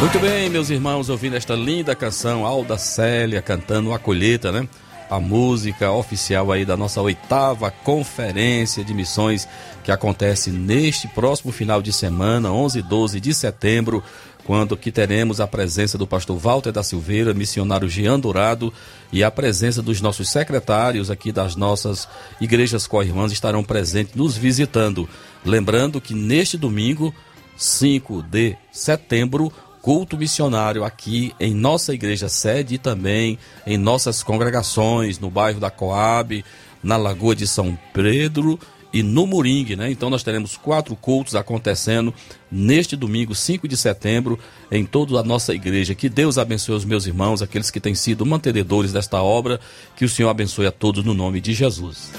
Muito 0.00 0.20
bem, 0.20 0.48
meus 0.48 0.70
irmãos, 0.70 1.08
ouvindo 1.08 1.34
esta 1.34 1.56
linda 1.56 1.92
canção, 1.92 2.46
Alda 2.46 2.78
Célia 2.78 3.42
cantando 3.42 3.92
a 3.92 3.98
colheita, 3.98 4.52
né? 4.52 4.68
A 5.10 5.18
música 5.18 5.90
oficial 5.90 6.52
aí 6.52 6.64
da 6.64 6.76
nossa 6.76 7.02
oitava 7.02 7.68
conferência 7.68 8.84
de 8.84 8.94
missões 8.94 9.48
que 9.82 9.90
acontece 9.90 10.50
neste 10.50 11.08
próximo 11.08 11.50
final 11.50 11.82
de 11.82 11.92
semana, 11.92 12.52
11 12.52 12.78
e 12.78 12.82
12 12.82 13.20
de 13.20 13.34
setembro, 13.34 14.00
quando 14.44 14.76
que 14.76 14.92
teremos 14.92 15.40
a 15.40 15.48
presença 15.48 15.98
do 15.98 16.06
pastor 16.06 16.38
Walter 16.38 16.70
da 16.70 16.84
Silveira, 16.84 17.34
missionário 17.34 17.88
Jean 17.88 18.20
Dourado 18.20 18.72
e 19.12 19.24
a 19.24 19.32
presença 19.32 19.82
dos 19.82 20.00
nossos 20.00 20.28
secretários 20.28 21.10
aqui 21.10 21.32
das 21.32 21.56
nossas 21.56 22.08
igrejas 22.40 22.86
co-irmãs 22.86 23.32
estarão 23.32 23.64
presentes 23.64 24.14
nos 24.14 24.36
visitando. 24.36 25.08
Lembrando 25.44 26.00
que 26.00 26.14
neste 26.14 26.56
domingo, 26.56 27.12
5 27.56 28.22
de 28.22 28.56
setembro, 28.70 29.52
culto 29.88 30.18
missionário 30.18 30.84
aqui 30.84 31.32
em 31.40 31.54
nossa 31.54 31.94
igreja 31.94 32.28
sede 32.28 32.74
e 32.74 32.78
também 32.78 33.38
em 33.66 33.78
nossas 33.78 34.22
congregações, 34.22 35.18
no 35.18 35.30
bairro 35.30 35.58
da 35.58 35.70
Coab, 35.70 36.44
na 36.82 36.98
Lagoa 36.98 37.34
de 37.34 37.46
São 37.46 37.78
Pedro 37.94 38.60
e 38.92 39.02
no 39.02 39.26
Moringue, 39.26 39.76
né? 39.76 39.90
Então 39.90 40.10
nós 40.10 40.22
teremos 40.22 40.58
quatro 40.58 40.94
cultos 40.94 41.34
acontecendo 41.34 42.12
neste 42.52 42.96
domingo, 42.96 43.34
5 43.34 43.66
de 43.66 43.78
setembro, 43.78 44.38
em 44.70 44.84
toda 44.84 45.18
a 45.18 45.24
nossa 45.24 45.54
igreja. 45.54 45.94
Que 45.94 46.10
Deus 46.10 46.36
abençoe 46.36 46.74
os 46.74 46.84
meus 46.84 47.06
irmãos, 47.06 47.40
aqueles 47.40 47.70
que 47.70 47.80
têm 47.80 47.94
sido 47.94 48.26
mantenedores 48.26 48.92
desta 48.92 49.22
obra, 49.22 49.58
que 49.96 50.04
o 50.04 50.08
Senhor 50.08 50.28
abençoe 50.28 50.66
a 50.66 50.70
todos 50.70 51.02
no 51.02 51.14
nome 51.14 51.40
de 51.40 51.54
Jesus. 51.54 52.10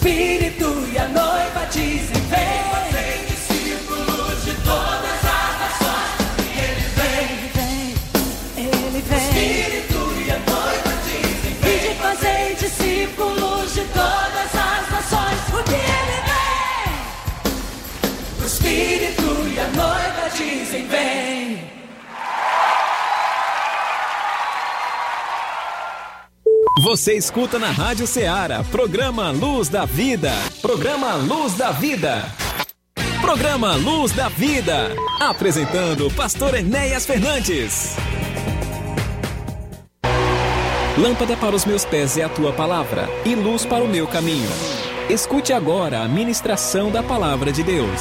Espírito 0.00 0.88
e 0.90 0.96
a 0.96 1.08
noiva 1.08 1.66
dizem: 1.70 2.22
Vem, 2.30 2.64
fazer 2.72 3.26
discípulos 3.28 4.44
de 4.46 4.54
todas 4.64 5.20
as 5.28 5.58
nações. 5.60 6.16
E 6.40 6.48
ele 6.58 6.86
vem, 6.96 7.28
vem, 7.52 8.64
ele 8.64 9.00
vem. 9.02 9.18
Espírito 9.18 10.00
e 10.24 10.30
a 10.30 10.38
noiva 10.38 10.92
dizem: 11.04 11.52
Vem, 11.60 11.74
e 11.74 11.78
de 11.80 11.94
fazer 11.96 12.54
discípulos 12.54 13.74
de 13.74 13.84
todas 13.92 14.54
as 14.54 14.90
nações. 14.90 15.40
Porque 15.50 15.74
ele 15.74 16.18
vem. 16.30 16.96
O 18.40 18.46
Espírito 18.46 19.28
e 19.54 19.60
a 19.60 19.68
noiva 19.68 20.30
dizem: 20.34 20.86
Vem. 20.86 21.39
Você 26.90 27.16
escuta 27.16 27.56
na 27.56 27.70
Rádio 27.70 28.04
Ceará, 28.04 28.64
programa 28.68 29.30
Luz 29.30 29.68
da 29.68 29.84
Vida. 29.84 30.32
Programa 30.60 31.14
Luz 31.14 31.54
da 31.54 31.70
Vida. 31.70 32.24
Programa 33.20 33.76
Luz 33.76 34.10
da 34.10 34.28
Vida. 34.28 34.92
Apresentando 35.20 36.10
pastor 36.10 36.56
Enéas 36.56 37.06
Fernandes. 37.06 37.94
Lâmpada 40.98 41.36
para 41.36 41.54
os 41.54 41.64
meus 41.64 41.84
pés 41.84 42.18
é 42.18 42.24
a 42.24 42.28
tua 42.28 42.52
palavra 42.52 43.08
e 43.24 43.36
luz 43.36 43.64
para 43.64 43.84
o 43.84 43.88
meu 43.88 44.08
caminho. 44.08 44.50
Escute 45.08 45.52
agora 45.52 46.00
a 46.00 46.08
ministração 46.08 46.90
da 46.90 47.04
palavra 47.04 47.52
de 47.52 47.62
Deus. 47.62 48.00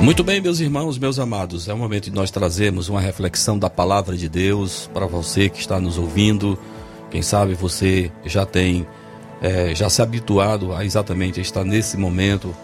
Muito 0.00 0.24
bem, 0.24 0.40
meus 0.40 0.60
irmãos, 0.60 0.96
meus 0.96 1.18
amados, 1.18 1.68
é 1.68 1.74
o 1.74 1.76
momento 1.76 2.04
de 2.04 2.12
nós 2.12 2.30
trazermos 2.30 2.88
uma 2.88 3.02
reflexão 3.02 3.58
da 3.58 3.68
palavra 3.68 4.16
de 4.16 4.30
Deus 4.30 4.88
para 4.94 5.06
você 5.06 5.50
que 5.50 5.60
está 5.60 5.78
nos 5.78 5.98
ouvindo. 5.98 6.58
Quem 7.10 7.20
sabe 7.20 7.52
você 7.52 8.10
já 8.24 8.46
tem, 8.46 8.86
é, 9.42 9.74
já 9.74 9.90
se 9.90 10.00
habituado 10.00 10.74
a 10.74 10.86
exatamente 10.86 11.38
estar 11.38 11.64
nesse 11.64 11.98
momento, 11.98 12.56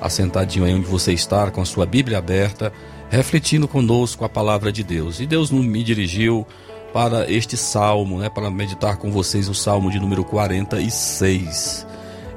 assentadinho 0.00 0.64
aí 0.64 0.72
onde 0.72 0.86
você 0.86 1.12
está, 1.12 1.50
com 1.50 1.60
a 1.60 1.64
sua 1.64 1.84
Bíblia 1.84 2.18
aberta, 2.18 2.72
refletindo 3.10 3.66
conosco 3.66 4.24
a 4.24 4.28
palavra 4.28 4.70
de 4.70 4.84
Deus. 4.84 5.18
E 5.18 5.26
Deus 5.26 5.50
me 5.50 5.82
dirigiu 5.82 6.46
para 6.92 7.28
este 7.28 7.56
salmo, 7.56 8.20
né, 8.20 8.28
para 8.28 8.48
meditar 8.48 8.96
com 8.96 9.10
vocês 9.10 9.48
o 9.48 9.54
salmo 9.54 9.90
de 9.90 9.98
número 9.98 10.24
46. 10.24 11.84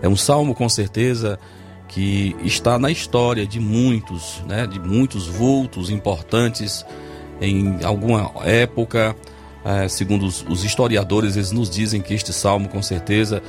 É 0.01 0.09
um 0.09 0.17
salmo 0.17 0.55
com 0.55 0.67
certeza 0.67 1.37
que 1.89 2.35
está 2.43 2.77
na 2.79 2.91
história 2.91 3.45
de 3.45 3.59
muitos, 3.59 4.41
né, 4.47 4.65
de 4.65 4.79
muitos 4.79 5.27
vultos 5.27 5.89
importantes 5.89 6.85
em 7.41 7.83
alguma 7.83 8.31
época. 8.45 9.15
É, 9.65 9.89
segundo 9.89 10.25
os, 10.25 10.45
os, 10.47 10.63
historiadores, 10.63 11.35
eles 11.35 11.51
nos 11.51 11.69
dizem 11.69 12.01
que 12.01 12.13
este 12.13 12.31
salmo, 12.31 12.69
com 12.69 12.81
certeza, 12.81 13.41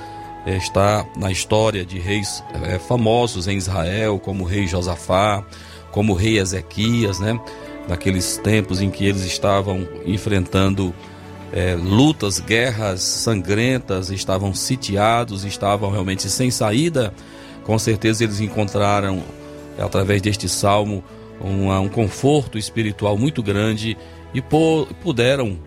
é, 0.45 0.57
está 0.57 1.07
na 1.17 1.31
história 1.31 1.85
de 1.85 1.99
reis 1.99 2.43
é, 2.65 2.79
famosos 2.79 3.47
em 3.47 3.57
Israel, 3.57 4.19
como 4.19 4.43
o 4.45 4.47
rei 4.47 4.67
Josafá, 4.67 5.45
como 5.93 6.15
o 6.15 6.17
rei 6.17 6.39
Ezequias, 6.39 7.21
né, 7.21 7.39
naqueles 7.87 8.39
tempos 8.39 8.81
em 8.81 8.91
que 8.91 9.05
eles 9.05 9.25
estavam 9.25 9.87
enfrentando 10.07 10.95
é, 11.53 11.75
lutas, 11.75 12.41
guerras 12.41 13.03
sangrentas, 13.03 14.11
estavam 14.11 14.55
sitiados, 14.55 15.45
estavam 15.45 15.91
realmente 15.91 16.29
sem 16.29 16.51
saída 16.51 17.13
com 17.65 17.79
certeza 17.79 18.25
eles 18.25 18.41
encontraram, 18.41 19.23
através 19.79 20.21
deste 20.21 20.49
salmo, 20.49 21.03
uma, 21.41 21.81
um 21.81 21.89
conforto 21.89 22.59
espiritual 22.59 23.17
muito 23.17 23.43
grande 23.43 23.97
e 24.35 24.43
puderam 25.03 25.59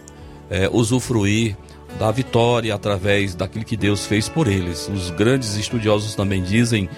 é, 0.50 0.70
usufruir 0.72 1.58
da 2.00 2.12
vitória 2.12 2.74
através 2.74 3.36
daquilo 3.36 3.66
que 3.66 3.78
Deus 3.78 4.06
fez 4.06 4.28
por 4.30 4.48
eles. 4.48 4.90
Os 4.90 5.10
grandes 5.12 5.56
estudiosos 5.56 6.16
também 6.16 6.42
dizem 6.42 6.90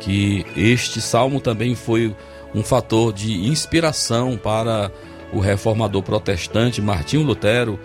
que 0.00 0.44
este 0.56 1.00
salmo 1.00 1.40
também 1.40 1.74
foi 1.74 2.14
um 2.54 2.62
fator 2.62 3.12
de 3.12 3.46
inspiração 3.46 4.36
para 4.36 4.90
o 5.32 5.40
reformador 5.40 6.02
protestante 6.02 6.82
Martinho 6.82 7.22
Lutero, 7.22 7.78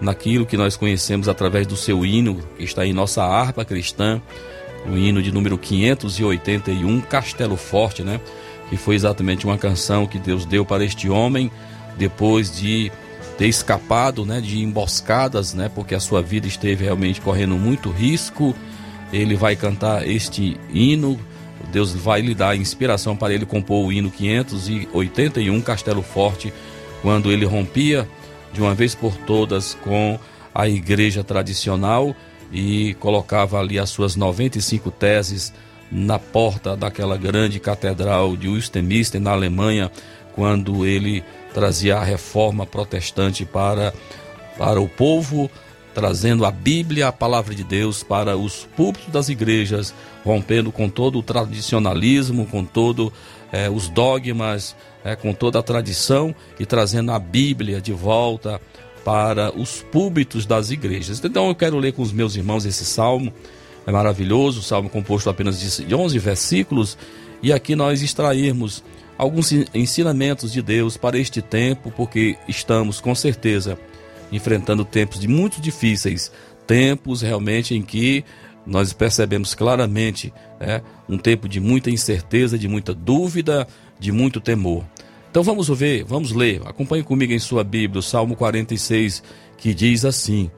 naquilo 0.00 0.46
que 0.46 0.56
nós 0.56 0.76
conhecemos 0.76 1.28
através 1.28 1.66
do 1.66 1.76
seu 1.76 2.04
hino, 2.04 2.40
que 2.56 2.64
está 2.64 2.84
em 2.84 2.92
nossa 2.92 3.22
harpa 3.22 3.64
cristã, 3.64 4.20
o 4.86 4.96
hino 4.96 5.22
de 5.22 5.32
número 5.32 5.58
581, 5.58 7.00
Castelo 7.02 7.56
Forte, 7.56 8.02
né? 8.02 8.20
Que 8.68 8.76
foi 8.76 8.94
exatamente 8.94 9.46
uma 9.46 9.58
canção 9.58 10.06
que 10.06 10.18
Deus 10.18 10.44
deu 10.44 10.64
para 10.64 10.84
este 10.84 11.08
homem 11.08 11.50
depois 11.96 12.54
de 12.56 12.90
ter 13.36 13.48
escapado, 13.48 14.24
né, 14.24 14.38
de 14.38 14.60
emboscadas, 14.60 15.54
né, 15.54 15.70
porque 15.74 15.94
a 15.94 16.00
sua 16.00 16.20
vida 16.20 16.46
esteve 16.46 16.84
realmente 16.84 17.22
correndo 17.22 17.56
muito 17.56 17.90
risco. 17.90 18.54
Ele 19.10 19.34
vai 19.34 19.56
cantar 19.56 20.06
este 20.06 20.60
hino. 20.72 21.18
Deus 21.72 21.94
vai 21.94 22.20
lhe 22.20 22.34
dar 22.34 22.56
inspiração 22.56 23.16
para 23.16 23.32
ele 23.32 23.46
compor 23.46 23.86
o 23.86 23.92
hino 23.92 24.10
581 24.10 25.60
Castelo 25.62 26.02
Forte, 26.02 26.52
quando 27.00 27.32
ele 27.32 27.44
rompia 27.44 28.06
de 28.52 28.60
uma 28.60 28.74
vez 28.74 28.94
por 28.94 29.16
todas 29.16 29.74
com 29.74 30.18
a 30.54 30.68
igreja 30.68 31.24
tradicional 31.24 32.14
e 32.52 32.94
colocava 32.94 33.58
ali 33.58 33.78
as 33.78 33.90
suas 33.90 34.16
95 34.16 34.90
teses 34.90 35.52
na 35.90 36.18
porta 36.18 36.76
daquela 36.76 37.16
grande 37.16 37.58
catedral 37.58 38.36
de 38.36 38.48
Westminster, 38.48 39.20
na 39.20 39.32
Alemanha, 39.32 39.90
quando 40.34 40.86
ele 40.86 41.24
trazia 41.52 41.96
a 41.96 42.04
reforma 42.04 42.64
protestante 42.64 43.44
para, 43.44 43.92
para 44.56 44.80
o 44.80 44.88
povo, 44.88 45.50
trazendo 45.92 46.44
a 46.44 46.50
Bíblia, 46.50 47.08
a 47.08 47.12
palavra 47.12 47.54
de 47.54 47.64
Deus, 47.64 48.02
para 48.02 48.36
os 48.36 48.68
púlpitos 48.76 49.12
das 49.12 49.28
igrejas, 49.28 49.92
rompendo 50.24 50.70
com 50.70 50.88
todo 50.88 51.18
o 51.18 51.22
tradicionalismo, 51.22 52.46
com 52.46 52.64
todo 52.64 53.12
eh, 53.52 53.68
os 53.68 53.88
dogmas, 53.88 54.76
eh, 55.04 55.16
com 55.16 55.32
toda 55.32 55.58
a 55.58 55.62
tradição 55.62 56.34
e 56.58 56.64
trazendo 56.64 57.10
a 57.10 57.18
Bíblia 57.18 57.80
de 57.80 57.92
volta 57.92 58.60
para 59.04 59.56
os 59.58 59.82
púlpitos 59.90 60.46
das 60.46 60.70
igrejas. 60.70 61.22
Então 61.24 61.48
eu 61.48 61.54
quero 61.54 61.78
ler 61.78 61.92
com 61.92 62.02
os 62.02 62.12
meus 62.12 62.36
irmãos 62.36 62.64
esse 62.64 62.84
salmo, 62.84 63.32
é 63.86 63.92
maravilhoso, 63.92 64.62
salmo 64.62 64.90
composto 64.90 65.30
apenas 65.30 65.58
de 65.78 65.94
11 65.94 66.18
versículos, 66.18 66.98
e 67.42 67.52
aqui 67.52 67.74
nós 67.74 68.02
extrairmos 68.02 68.84
alguns 69.16 69.52
ensinamentos 69.74 70.52
de 70.52 70.62
Deus 70.62 70.96
para 70.96 71.18
este 71.18 71.42
tempo, 71.42 71.90
porque 71.90 72.36
estamos 72.48 73.00
com 73.00 73.14
certeza 73.14 73.78
enfrentando 74.32 74.84
tempos 74.84 75.18
de 75.18 75.28
muito 75.28 75.60
difíceis, 75.60 76.30
tempos 76.66 77.20
realmente 77.20 77.74
em 77.74 77.82
que 77.82 78.24
nós 78.64 78.92
percebemos 78.92 79.54
claramente 79.54 80.32
né, 80.60 80.82
um 81.08 81.18
tempo 81.18 81.48
de 81.48 81.58
muita 81.58 81.90
incerteza, 81.90 82.58
de 82.58 82.68
muita 82.68 82.94
dúvida, 82.94 83.66
de 83.98 84.12
muito 84.12 84.40
temor. 84.40 84.84
Então 85.30 85.44
vamos 85.44 85.68
ver, 85.68 86.04
vamos 86.04 86.32
ler. 86.32 86.60
Acompanhe 86.66 87.04
comigo 87.04 87.32
em 87.32 87.38
sua 87.38 87.62
Bíblia, 87.62 88.00
o 88.00 88.02
Salmo 88.02 88.34
46, 88.34 89.22
que 89.56 89.72
diz 89.72 90.04
assim: 90.04 90.50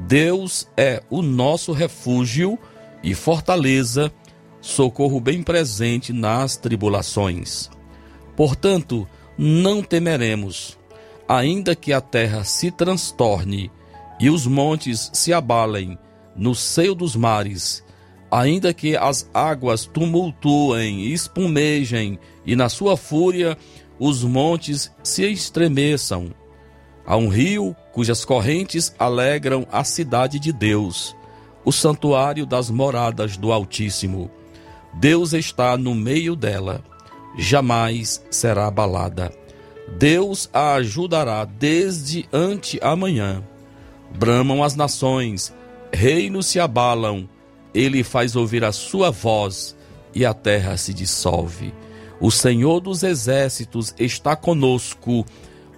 Deus 0.00 0.68
é 0.76 1.00
o 1.08 1.22
nosso 1.22 1.72
refúgio 1.72 2.58
e 3.04 3.14
fortaleza, 3.14 4.12
socorro 4.60 5.20
bem 5.20 5.44
presente 5.44 6.12
nas 6.12 6.56
tribulações. 6.56 7.70
Portanto, 8.34 9.06
não 9.38 9.80
temeremos, 9.80 10.76
ainda 11.28 11.76
que 11.76 11.92
a 11.92 12.00
terra 12.00 12.42
se 12.42 12.72
transtorne 12.72 13.70
e 14.18 14.28
os 14.28 14.44
montes 14.44 15.08
se 15.12 15.32
abalem 15.32 15.96
no 16.34 16.52
seio 16.52 16.96
dos 16.96 17.14
mares, 17.14 17.84
ainda 18.28 18.74
que 18.74 18.96
as 18.96 19.30
águas 19.32 19.86
tumultuem 19.86 21.06
espumejem 21.12 22.18
e 22.44 22.56
na 22.56 22.68
sua 22.68 22.96
fúria 22.96 23.56
os 23.98 24.22
montes 24.22 24.90
se 25.02 25.24
estremeçam. 25.24 26.30
Há 27.06 27.16
um 27.16 27.28
rio 27.28 27.74
cujas 27.92 28.24
correntes 28.24 28.94
alegram 28.98 29.66
a 29.70 29.84
cidade 29.84 30.38
de 30.38 30.52
Deus, 30.52 31.16
o 31.64 31.72
santuário 31.72 32.44
das 32.44 32.68
moradas 32.68 33.36
do 33.36 33.52
Altíssimo. 33.52 34.30
Deus 34.94 35.32
está 35.32 35.76
no 35.76 35.94
meio 35.94 36.34
dela, 36.34 36.82
jamais 37.38 38.24
será 38.30 38.66
abalada. 38.66 39.32
Deus 39.98 40.50
a 40.52 40.74
ajudará 40.74 41.44
desde 41.44 42.28
ante 42.32 42.78
amanhã. 42.82 43.42
Bramam 44.18 44.62
as 44.62 44.74
nações, 44.74 45.54
reinos 45.92 46.46
se 46.46 46.58
abalam, 46.58 47.28
ele 47.72 48.02
faz 48.02 48.34
ouvir 48.34 48.64
a 48.64 48.72
sua 48.72 49.10
voz 49.10 49.76
e 50.14 50.24
a 50.24 50.34
terra 50.34 50.76
se 50.76 50.92
dissolve. 50.92 51.72
O 52.18 52.30
Senhor 52.30 52.80
dos 52.80 53.02
exércitos 53.02 53.94
está 53.98 54.34
conosco. 54.34 55.24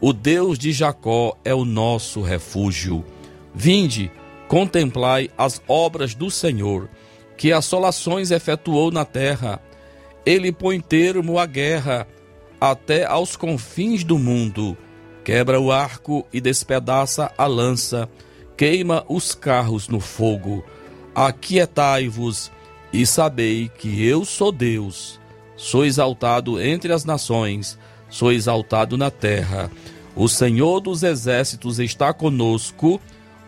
O 0.00 0.12
Deus 0.12 0.56
de 0.56 0.70
Jacó 0.70 1.36
é 1.44 1.52
o 1.52 1.64
nosso 1.64 2.22
refúgio. 2.22 3.04
Vinde, 3.52 4.10
contemplai 4.46 5.30
as 5.36 5.60
obras 5.66 6.14
do 6.14 6.30
Senhor, 6.30 6.88
que 7.36 7.52
assolações 7.52 8.30
efetuou 8.30 8.92
na 8.92 9.04
terra. 9.04 9.60
Ele 10.24 10.52
põe 10.52 10.78
termo 10.78 11.40
à 11.40 11.46
guerra 11.46 12.06
até 12.60 13.04
aos 13.04 13.34
confins 13.34 14.04
do 14.04 14.16
mundo. 14.16 14.76
Quebra 15.24 15.60
o 15.60 15.72
arco 15.72 16.24
e 16.32 16.40
despedaça 16.40 17.32
a 17.36 17.46
lança, 17.46 18.08
queima 18.56 19.04
os 19.08 19.34
carros 19.34 19.88
no 19.88 19.98
fogo. 19.98 20.64
Aquietai-vos 21.14 22.52
e 22.92 23.04
sabei 23.04 23.68
que 23.76 24.06
eu 24.06 24.24
sou 24.24 24.52
Deus 24.52 25.18
sou 25.58 25.84
exaltado 25.84 26.58
entre 26.62 26.92
as 26.92 27.04
nações, 27.04 27.76
sou 28.08 28.32
exaltado 28.32 28.96
na 28.96 29.10
terra. 29.10 29.70
O 30.16 30.28
Senhor 30.28 30.80
dos 30.80 31.02
exércitos 31.02 31.80
está 31.80 32.14
conosco, 32.14 33.00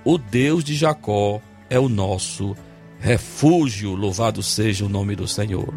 o 0.05 0.19
Deus 0.19 0.63
de 0.63 0.75
Jacó 0.75 1.41
é 1.71 1.79
o 1.79 1.89
nosso 1.89 2.57
refúgio. 2.99 3.95
Louvado 3.95 4.43
seja 4.43 4.85
o 4.85 4.89
nome 4.89 5.15
do 5.15 5.27
Senhor. 5.27 5.73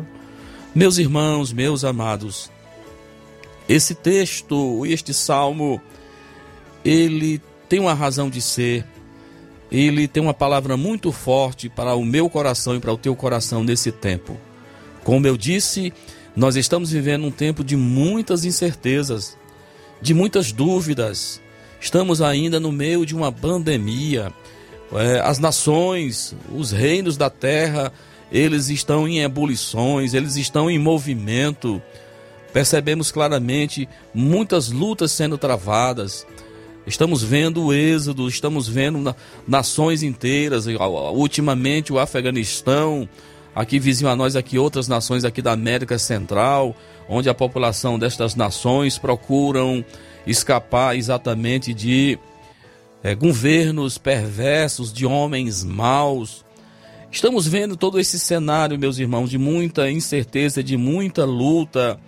Meus 0.74 0.98
irmãos, 0.98 1.54
meus 1.54 1.84
amados, 1.84 2.52
esse 3.69 3.93
texto, 3.93 4.86
este 4.88 5.13
salmo, 5.13 5.80
ele 6.84 7.39
tem 7.69 7.80
uma 7.80 7.93
razão 7.93 8.28
de 8.28 8.41
ser, 8.41 8.84
ele 9.72 10.08
tem 10.08 10.22
uma 10.22 10.34
palavra 10.34 10.76
muito 10.76 11.12
forte 11.12 11.69
para 11.69 11.93
o 11.93 12.04
meu 12.04 12.28
coração 12.28 12.76
e 12.76 12.80
para 12.80 12.91
o 12.91 12.98
teu 12.98 13.15
coração 13.15 13.63
nesse 13.63 13.91
tempo. 13.91 14.36
Como 15.04 15.28
eu 15.28 15.38
disse, 15.38 15.93
nós 16.36 16.56
estamos 16.56 16.91
vivendo 16.91 17.26
um 17.26 17.32
tempo 17.32 17.63
de 17.63 17.76
muitas 17.76 18.43
incertezas, 18.43 19.38
de 20.02 20.13
muitas 20.13 20.52
dúvidas. 20.52 21.41
Estamos 21.80 22.22
ainda 22.22 22.60
no 22.60 22.72
meio 22.72 23.06
de 23.06 23.15
uma 23.15 23.32
pandemia. 23.32 24.34
É, 24.93 25.19
as 25.19 25.38
nações, 25.38 26.36
os 26.52 26.72
reinos 26.72 27.17
da 27.17 27.30
terra, 27.30 27.93
eles 28.32 28.69
estão 28.69 29.08
em 29.08 29.22
ebulições, 29.22 30.13
eles 30.13 30.36
estão 30.36 30.69
em 30.69 30.80
movimento. 30.80 31.82
Percebemos 32.52 33.12
claramente 33.12 33.88
muitas 34.13 34.72
lutas 34.72 35.12
sendo 35.12 35.38
travadas. 35.38 36.26
Estamos 36.86 37.24
vendo 37.24 37.65
o 37.65 37.74
êxodo, 37.74 38.28
estamos 38.28 38.67
vendo 38.67 39.15
nações 39.48 40.04
inteiras, 40.04 40.65
ultimamente 41.13 41.93
o 41.93 42.00
Afeganistão, 42.00 43.08
aqui 43.56 43.80
vizinho 43.80 44.10
a 44.10 44.16
nós, 44.16 44.36
aqui 44.36 44.58
outras 44.58 44.88
nações 44.88 45.24
aqui 45.24 45.42
da 45.42 45.52
América 45.52 45.98
Central, 45.98 46.76
onde 47.08 47.30
a 47.30 47.34
população 47.34 48.00
destas 48.00 48.36
nações 48.36 48.98
procuram 48.98 49.84
escapar 50.26 50.96
exatamente 50.96 51.74
de 51.74 52.18
é, 53.04 53.13
governos 53.13 53.98
perversos, 53.98 54.92
de 54.92 55.06
homens 55.06 55.63
maus. 55.63 56.44
Estamos 57.12 57.48
vendo 57.48 57.76
todo 57.76 58.00
esse 58.00 58.18
cenário, 58.18 58.80
meus 58.80 58.98
irmãos, 58.98 59.30
de 59.30 59.38
muita 59.38 59.92
incerteza, 59.92 60.63
de 60.63 60.78
muita 60.78 61.26
luta 61.26 62.00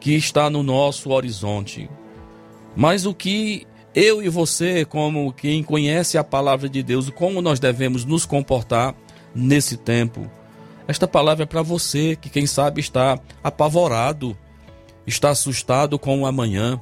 que 0.00 0.14
está 0.14 0.48
no 0.48 0.62
nosso 0.62 1.10
horizonte. 1.10 1.90
Mas 2.76 3.04
o 3.04 3.12
que 3.12 3.66
eu 3.94 4.22
e 4.22 4.28
você, 4.28 4.84
como 4.84 5.32
quem 5.32 5.62
conhece 5.62 6.16
a 6.16 6.22
palavra 6.22 6.68
de 6.68 6.82
Deus, 6.82 7.10
como 7.10 7.42
nós 7.42 7.58
devemos 7.58 8.04
nos 8.04 8.24
comportar 8.24 8.94
nesse 9.34 9.76
tempo? 9.76 10.30
Esta 10.88 11.06
palavra 11.06 11.42
é 11.42 11.46
para 11.46 11.60
você 11.60 12.16
que, 12.16 12.30
quem 12.30 12.46
sabe, 12.46 12.80
está 12.80 13.20
apavorado, 13.44 14.34
está 15.06 15.28
assustado 15.28 15.98
com 15.98 16.22
o 16.22 16.26
amanhã, 16.26 16.80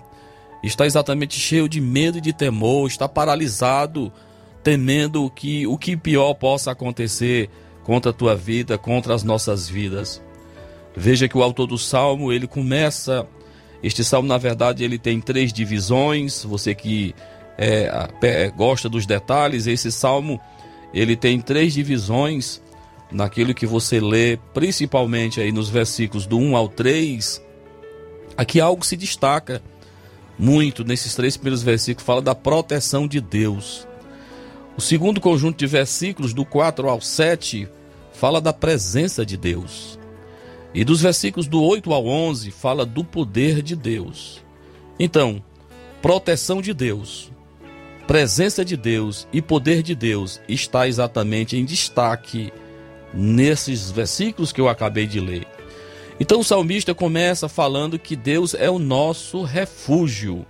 está 0.63 0.87
exatamente 0.87 1.39
cheio 1.41 1.69
de 1.69 1.81
medo 1.81 2.19
e 2.19 2.21
de 2.21 2.33
temor, 2.33 2.87
está 2.87 3.09
paralisado, 3.09 4.13
temendo 4.63 5.29
que 5.29 5.67
o 5.67 5.77
que 5.77 5.97
pior 5.97 6.35
possa 6.35 6.71
acontecer 6.71 7.51
contra 7.83 8.13
a 8.13 8.15
tua 8.15 8.37
vida, 8.37 8.79
contra 8.79 9.13
as 9.13 9.25
nossas 9.25 9.69
vidas. 9.69 10.23
Veja 10.95 11.29
que 11.29 11.37
o 11.37 11.43
autor 11.43 11.67
do 11.67 11.77
salmo, 11.77 12.33
ele 12.33 12.47
começa. 12.47 13.27
Este 13.83 14.05
salmo, 14.05 14.29
na 14.29 14.39
verdade, 14.39 14.85
ele 14.85 14.99
tem 14.99 15.21
três 15.21 15.53
divisões. 15.53 16.45
Você 16.45 16.75
que 16.77 17.13
é, 17.59 18.53
gosta 18.57 18.89
dos 18.89 19.05
detalhes, 19.05 19.67
esse 19.67 19.91
salmo 19.91 20.41
ele 20.95 21.17
tem 21.17 21.41
três 21.41 21.75
divisões 21.75 22.63
naquilo 23.11 23.55
que 23.55 23.67
você 23.67 24.01
lê, 24.01 24.37
principalmente 24.53 25.41
aí 25.41 25.53
nos 25.53 25.69
versículos 25.69 26.27
do 26.27 26.39
1 26.39 26.57
ao 26.57 26.69
3, 26.69 27.43
aqui 28.37 28.61
algo 28.61 28.85
se 28.85 28.97
destaca 28.97 29.63
muito 30.39 30.85
nesses 30.85 31.15
três 31.15 31.37
primeiros 31.37 31.63
versículos, 31.63 32.07
fala 32.07 32.21
da 32.21 32.35
proteção 32.35 33.07
de 33.07 33.21
Deus. 33.21 33.87
O 34.77 34.81
segundo 34.81 35.21
conjunto 35.21 35.59
de 35.59 35.67
versículos, 35.67 36.35
do 36.35 36.45
4 36.45 36.89
ao 36.89 37.01
7, 37.01 37.69
fala 38.13 38.41
da 38.41 38.53
presença 38.53 39.25
de 39.25 39.37
Deus. 39.37 39.99
E 40.75 40.85
dos 40.85 41.01
versículos 41.01 41.47
do 41.47 41.63
8 41.63 41.93
ao 41.93 42.07
11, 42.07 42.51
fala 42.51 42.85
do 42.85 43.03
poder 43.03 43.63
de 43.63 43.75
Deus. 43.75 44.45
Então, 44.99 45.43
proteção 46.03 46.61
de 46.61 46.75
Deus, 46.75 47.31
presença 48.07 48.63
de 48.63 48.77
Deus 48.77 49.27
e 49.33 49.41
poder 49.41 49.83
de 49.83 49.95
Deus 49.95 50.41
está 50.47 50.87
exatamente 50.87 51.57
em 51.57 51.65
destaque 51.65 52.53
nesses 53.17 53.91
versículos 53.91 54.53
que 54.53 54.61
eu 54.61 54.69
acabei 54.69 55.07
de 55.07 55.19
ler. 55.19 55.47
Então 56.21 56.41
o 56.41 56.45
salmista 56.45 56.95
começa 56.95 57.49
falando 57.49 57.99
que 57.99 58.15
Deus 58.15 58.55
é 58.55 58.71
o 58.71 58.79
nosso 58.79 59.43
refúgio. 59.43 60.47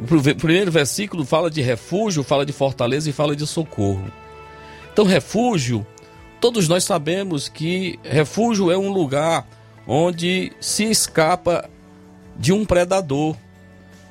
O 0.00 0.34
primeiro 0.36 0.70
versículo 0.70 1.24
fala 1.26 1.50
de 1.50 1.60
refúgio, 1.60 2.22
fala 2.22 2.46
de 2.46 2.52
fortaleza 2.52 3.10
e 3.10 3.12
fala 3.12 3.36
de 3.36 3.46
socorro. 3.46 4.10
Então, 4.92 5.04
refúgio, 5.04 5.86
todos 6.40 6.68
nós 6.68 6.84
sabemos 6.84 7.48
que 7.48 7.98
refúgio 8.02 8.70
é 8.70 8.78
um 8.78 8.90
lugar 8.90 9.46
onde 9.86 10.52
se 10.58 10.84
escapa 10.84 11.68
de 12.36 12.52
um 12.52 12.64
predador. 12.64 13.36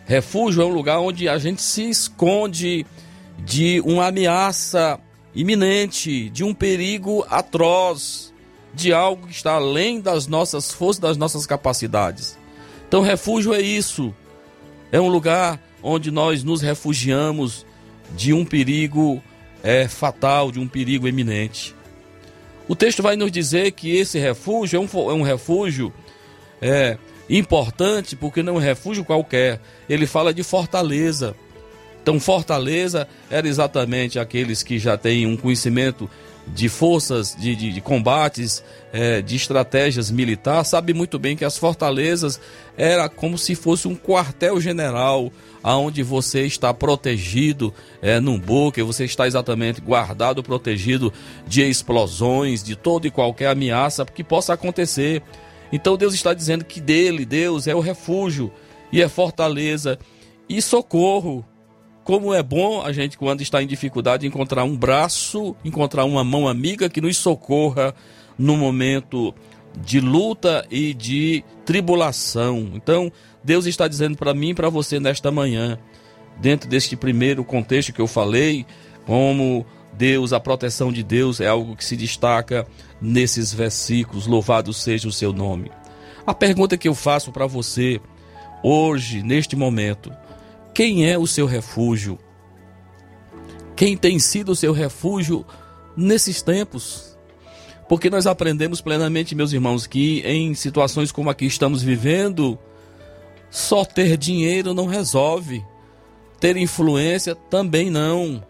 Refúgio 0.05 0.61
é 0.61 0.65
um 0.65 0.73
lugar 0.73 0.99
onde 0.99 1.27
a 1.27 1.39
gente 1.39 1.61
se 1.61 1.89
esconde 1.89 2.85
de 3.39 3.81
uma 3.81 4.07
ameaça 4.07 4.99
iminente, 5.33 6.29
de 6.29 6.43
um 6.43 6.53
perigo 6.53 7.25
atroz, 7.29 8.33
de 8.73 8.93
algo 8.93 9.27
que 9.27 9.33
está 9.33 9.53
além 9.53 9.99
das 9.99 10.27
nossas 10.27 10.71
forças, 10.71 10.99
das 10.99 11.17
nossas 11.17 11.45
capacidades. 11.45 12.37
Então, 12.87 13.01
refúgio 13.01 13.53
é 13.53 13.61
isso. 13.61 14.13
É 14.91 14.99
um 14.99 15.07
lugar 15.07 15.61
onde 15.83 16.11
nós 16.11 16.43
nos 16.43 16.61
refugiamos 16.61 17.65
de 18.15 18.33
um 18.33 18.43
perigo 18.43 19.21
é, 19.63 19.87
fatal, 19.87 20.51
de 20.51 20.59
um 20.59 20.67
perigo 20.67 21.07
eminente. 21.07 21.75
O 22.67 22.75
texto 22.75 23.01
vai 23.01 23.15
nos 23.15 23.31
dizer 23.31 23.71
que 23.71 23.95
esse 23.95 24.19
refúgio 24.19 24.77
é 24.77 24.79
um, 24.79 25.09
é 25.09 25.13
um 25.13 25.21
refúgio 25.21 25.93
é, 26.61 26.97
importante, 27.29 28.15
porque 28.15 28.43
não 28.43 28.53
é 28.53 28.57
um 28.57 28.59
refúgio 28.59 29.05
qualquer. 29.05 29.59
Ele 29.89 30.05
fala 30.05 30.33
de 30.33 30.43
fortaleza. 30.43 31.35
Então, 32.09 32.19
fortaleza 32.19 33.07
era 33.29 33.47
exatamente 33.47 34.17
aqueles 34.17 34.63
que 34.63 34.79
já 34.79 34.97
têm 34.97 35.27
um 35.27 35.37
conhecimento 35.37 36.09
de 36.47 36.67
forças, 36.67 37.35
de, 37.39 37.55
de, 37.55 37.71
de 37.71 37.81
combates, 37.81 38.63
é, 38.91 39.21
de 39.21 39.35
estratégias 39.35 40.09
militares, 40.09 40.69
sabe 40.69 40.91
muito 40.91 41.19
bem 41.19 41.37
que 41.37 41.45
as 41.45 41.55
fortalezas 41.55 42.41
era 42.75 43.07
como 43.07 43.37
se 43.37 43.53
fosse 43.53 43.87
um 43.87 43.95
quartel-general, 43.95 45.31
aonde 45.61 46.01
você 46.01 46.47
está 46.47 46.73
protegido 46.73 47.71
é, 48.01 48.19
num 48.19 48.39
buque, 48.39 48.81
você 48.81 49.05
está 49.05 49.27
exatamente 49.27 49.79
guardado, 49.79 50.41
protegido 50.41 51.13
de 51.45 51.61
explosões, 51.61 52.63
de 52.63 52.75
toda 52.75 53.05
e 53.05 53.11
qualquer 53.11 53.51
ameaça 53.51 54.03
que 54.03 54.23
possa 54.23 54.53
acontecer. 54.53 55.21
Então 55.71 55.95
Deus 55.95 56.15
está 56.15 56.33
dizendo 56.33 56.65
que 56.65 56.81
dele, 56.81 57.23
Deus, 57.23 57.67
é 57.67 57.75
o 57.75 57.79
refúgio 57.79 58.51
e 58.91 58.99
é 58.99 59.07
fortaleza 59.07 59.99
e 60.49 60.59
socorro. 60.59 61.45
Como 62.09 62.33
é 62.33 62.41
bom 62.41 62.81
a 62.81 62.91
gente, 62.91 63.19
quando 63.19 63.41
está 63.41 63.61
em 63.61 63.67
dificuldade, 63.67 64.25
encontrar 64.25 64.63
um 64.63 64.75
braço, 64.75 65.55
encontrar 65.63 66.05
uma 66.05 66.23
mão 66.23 66.47
amiga 66.47 66.89
que 66.89 66.99
nos 66.99 67.15
socorra 67.17 67.93
no 68.35 68.57
momento 68.57 69.31
de 69.77 69.99
luta 69.99 70.65
e 70.71 70.95
de 70.95 71.43
tribulação. 71.63 72.71
Então, 72.73 73.11
Deus 73.43 73.67
está 73.67 73.87
dizendo 73.87 74.17
para 74.17 74.33
mim 74.33 74.49
e 74.49 74.53
para 74.55 74.69
você 74.69 74.99
nesta 74.99 75.29
manhã, 75.29 75.77
dentro 76.41 76.67
deste 76.67 76.95
primeiro 76.95 77.43
contexto 77.43 77.93
que 77.93 78.01
eu 78.01 78.07
falei, 78.07 78.65
como 79.05 79.63
Deus, 79.93 80.33
a 80.33 80.39
proteção 80.39 80.91
de 80.91 81.03
Deus 81.03 81.39
é 81.39 81.47
algo 81.47 81.75
que 81.75 81.85
se 81.85 81.95
destaca 81.95 82.65
nesses 82.99 83.53
versículos. 83.53 84.25
Louvado 84.25 84.73
seja 84.73 85.07
o 85.07 85.11
seu 85.11 85.31
nome. 85.31 85.71
A 86.25 86.33
pergunta 86.33 86.75
que 86.75 86.87
eu 86.87 86.95
faço 86.95 87.31
para 87.31 87.45
você 87.45 88.01
hoje, 88.63 89.21
neste 89.21 89.55
momento, 89.55 90.11
quem 90.79 91.05
é 91.05 91.17
o 91.17 91.27
seu 91.27 91.45
refúgio? 91.45 92.17
Quem 93.75 93.97
tem 93.97 94.17
sido 94.17 94.53
o 94.53 94.55
seu 94.55 94.71
refúgio 94.71 95.45
nesses 95.93 96.41
tempos? 96.41 97.17
Porque 97.89 98.09
nós 98.09 98.25
aprendemos 98.25 98.79
plenamente, 98.79 99.35
meus 99.35 99.51
irmãos, 99.51 99.85
que 99.85 100.21
em 100.21 100.53
situações 100.53 101.11
como 101.11 101.29
a 101.29 101.35
que 101.35 101.43
estamos 101.43 101.83
vivendo, 101.83 102.57
só 103.51 103.83
ter 103.83 104.15
dinheiro 104.15 104.73
não 104.73 104.85
resolve. 104.85 105.61
Ter 106.39 106.55
influência 106.55 107.35
também 107.35 107.89
não. 107.89 108.41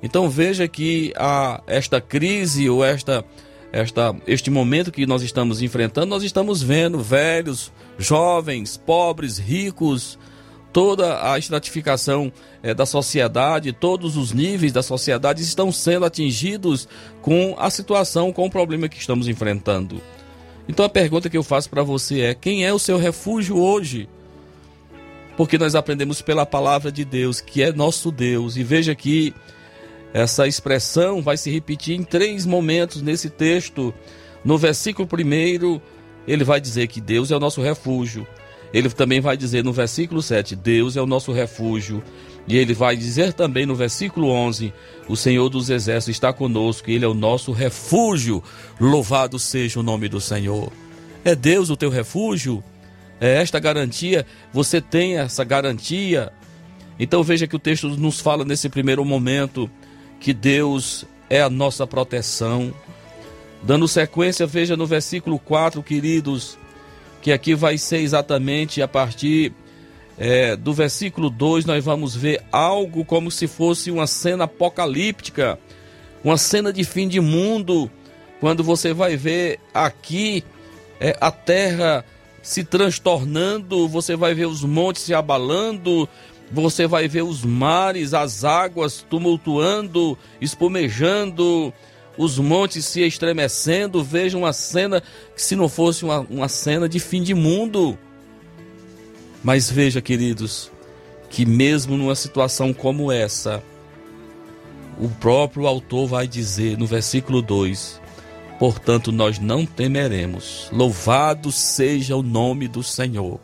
Então 0.00 0.30
veja 0.30 0.68
que 0.68 1.12
a, 1.16 1.60
esta 1.66 2.00
crise 2.00 2.70
ou 2.70 2.84
esta, 2.84 3.24
esta, 3.72 4.14
este 4.28 4.48
momento 4.48 4.92
que 4.92 5.06
nós 5.06 5.22
estamos 5.22 5.60
enfrentando, 5.60 6.06
nós 6.06 6.22
estamos 6.22 6.62
vendo 6.62 7.00
velhos, 7.00 7.72
jovens, 7.98 8.76
pobres, 8.76 9.38
ricos, 9.38 10.16
toda 10.74 11.32
a 11.32 11.38
estratificação 11.38 12.32
é, 12.60 12.74
da 12.74 12.84
sociedade, 12.84 13.72
todos 13.72 14.16
os 14.16 14.32
níveis 14.32 14.72
da 14.72 14.82
sociedade 14.82 15.40
estão 15.40 15.70
sendo 15.70 16.04
atingidos 16.04 16.88
com 17.22 17.54
a 17.56 17.70
situação, 17.70 18.32
com 18.32 18.44
o 18.44 18.50
problema 18.50 18.88
que 18.88 18.98
estamos 18.98 19.28
enfrentando. 19.28 20.02
Então 20.68 20.84
a 20.84 20.88
pergunta 20.88 21.30
que 21.30 21.36
eu 21.36 21.44
faço 21.44 21.70
para 21.70 21.84
você 21.84 22.22
é: 22.22 22.34
quem 22.34 22.66
é 22.66 22.74
o 22.74 22.78
seu 22.80 22.98
refúgio 22.98 23.56
hoje? 23.56 24.08
Porque 25.36 25.56
nós 25.56 25.76
aprendemos 25.76 26.20
pela 26.20 26.44
palavra 26.44 26.90
de 26.90 27.04
Deus, 27.04 27.40
que 27.40 27.62
é 27.62 27.72
nosso 27.72 28.10
Deus. 28.10 28.56
E 28.56 28.64
veja 28.64 28.96
que 28.96 29.32
essa 30.12 30.46
expressão 30.48 31.22
vai 31.22 31.36
se 31.36 31.52
repetir 31.52 31.94
em 31.94 32.02
três 32.02 32.44
momentos 32.44 33.00
nesse 33.00 33.30
texto. 33.30 33.94
No 34.44 34.58
versículo 34.58 35.06
primeiro, 35.06 35.80
ele 36.26 36.42
vai 36.42 36.60
dizer 36.60 36.88
que 36.88 37.00
Deus 37.00 37.30
é 37.30 37.36
o 37.36 37.40
nosso 37.40 37.62
refúgio. 37.62 38.26
Ele 38.74 38.90
também 38.90 39.20
vai 39.20 39.36
dizer 39.36 39.62
no 39.62 39.72
versículo 39.72 40.20
7: 40.20 40.56
Deus 40.56 40.96
é 40.96 41.00
o 41.00 41.06
nosso 41.06 41.30
refúgio. 41.30 42.02
E 42.46 42.58
ele 42.58 42.74
vai 42.74 42.96
dizer 42.96 43.32
também 43.32 43.64
no 43.64 43.76
versículo 43.76 44.28
11: 44.28 44.74
O 45.08 45.16
Senhor 45.16 45.48
dos 45.48 45.70
Exércitos 45.70 46.16
está 46.16 46.32
conosco, 46.32 46.90
Ele 46.90 47.04
é 47.04 47.08
o 47.08 47.14
nosso 47.14 47.52
refúgio. 47.52 48.42
Louvado 48.80 49.38
seja 49.38 49.78
o 49.78 49.82
nome 49.82 50.08
do 50.08 50.20
Senhor. 50.20 50.72
É 51.24 51.36
Deus 51.36 51.70
o 51.70 51.76
teu 51.76 51.88
refúgio? 51.88 52.62
É 53.20 53.40
esta 53.40 53.60
garantia? 53.60 54.26
Você 54.52 54.80
tem 54.80 55.18
essa 55.18 55.44
garantia? 55.44 56.32
Então 56.98 57.22
veja 57.22 57.46
que 57.46 57.56
o 57.56 57.60
texto 57.60 57.88
nos 57.88 58.20
fala 58.20 58.44
nesse 58.44 58.68
primeiro 58.68 59.04
momento 59.04 59.70
que 60.18 60.34
Deus 60.34 61.04
é 61.30 61.40
a 61.40 61.48
nossa 61.48 61.86
proteção. 61.86 62.74
Dando 63.62 63.86
sequência, 63.86 64.46
veja 64.46 64.76
no 64.76 64.84
versículo 64.84 65.38
4, 65.38 65.82
queridos, 65.82 66.58
que 67.24 67.32
aqui 67.32 67.54
vai 67.54 67.78
ser 67.78 68.00
exatamente 68.00 68.82
a 68.82 68.86
partir 68.86 69.50
é, 70.18 70.54
do 70.56 70.74
versículo 70.74 71.30
2, 71.30 71.64
nós 71.64 71.82
vamos 71.82 72.14
ver 72.14 72.42
algo 72.52 73.02
como 73.02 73.30
se 73.30 73.46
fosse 73.46 73.90
uma 73.90 74.06
cena 74.06 74.44
apocalíptica, 74.44 75.58
uma 76.22 76.36
cena 76.36 76.70
de 76.70 76.84
fim 76.84 77.08
de 77.08 77.20
mundo, 77.20 77.90
quando 78.40 78.62
você 78.62 78.92
vai 78.92 79.16
ver 79.16 79.58
aqui 79.72 80.44
é, 81.00 81.16
a 81.18 81.30
terra 81.30 82.04
se 82.42 82.62
transtornando, 82.62 83.88
você 83.88 84.14
vai 84.14 84.34
ver 84.34 84.44
os 84.44 84.62
montes 84.62 85.04
se 85.04 85.14
abalando, 85.14 86.06
você 86.52 86.86
vai 86.86 87.08
ver 87.08 87.22
os 87.22 87.42
mares, 87.42 88.12
as 88.12 88.44
águas 88.44 89.02
tumultuando, 89.08 90.18
espumejando, 90.42 91.72
os 92.16 92.38
montes 92.38 92.84
se 92.86 93.02
estremecendo, 93.02 94.02
veja 94.02 94.38
uma 94.38 94.52
cena 94.52 95.02
que 95.34 95.42
se 95.42 95.56
não 95.56 95.68
fosse 95.68 96.04
uma, 96.04 96.20
uma 96.20 96.48
cena 96.48 96.88
de 96.88 97.00
fim 97.00 97.22
de 97.22 97.34
mundo. 97.34 97.98
Mas 99.42 99.70
veja, 99.70 100.00
queridos, 100.00 100.70
que 101.28 101.44
mesmo 101.44 101.96
numa 101.96 102.14
situação 102.14 102.72
como 102.72 103.10
essa, 103.10 103.62
o 104.98 105.08
próprio 105.08 105.66
autor 105.66 106.06
vai 106.06 106.26
dizer 106.28 106.78
no 106.78 106.86
versículo 106.86 107.42
2: 107.42 108.00
Portanto, 108.58 109.10
nós 109.10 109.38
não 109.38 109.66
temeremos, 109.66 110.68
louvado 110.72 111.50
seja 111.50 112.16
o 112.16 112.22
nome 112.22 112.68
do 112.68 112.82
Senhor. 112.82 113.40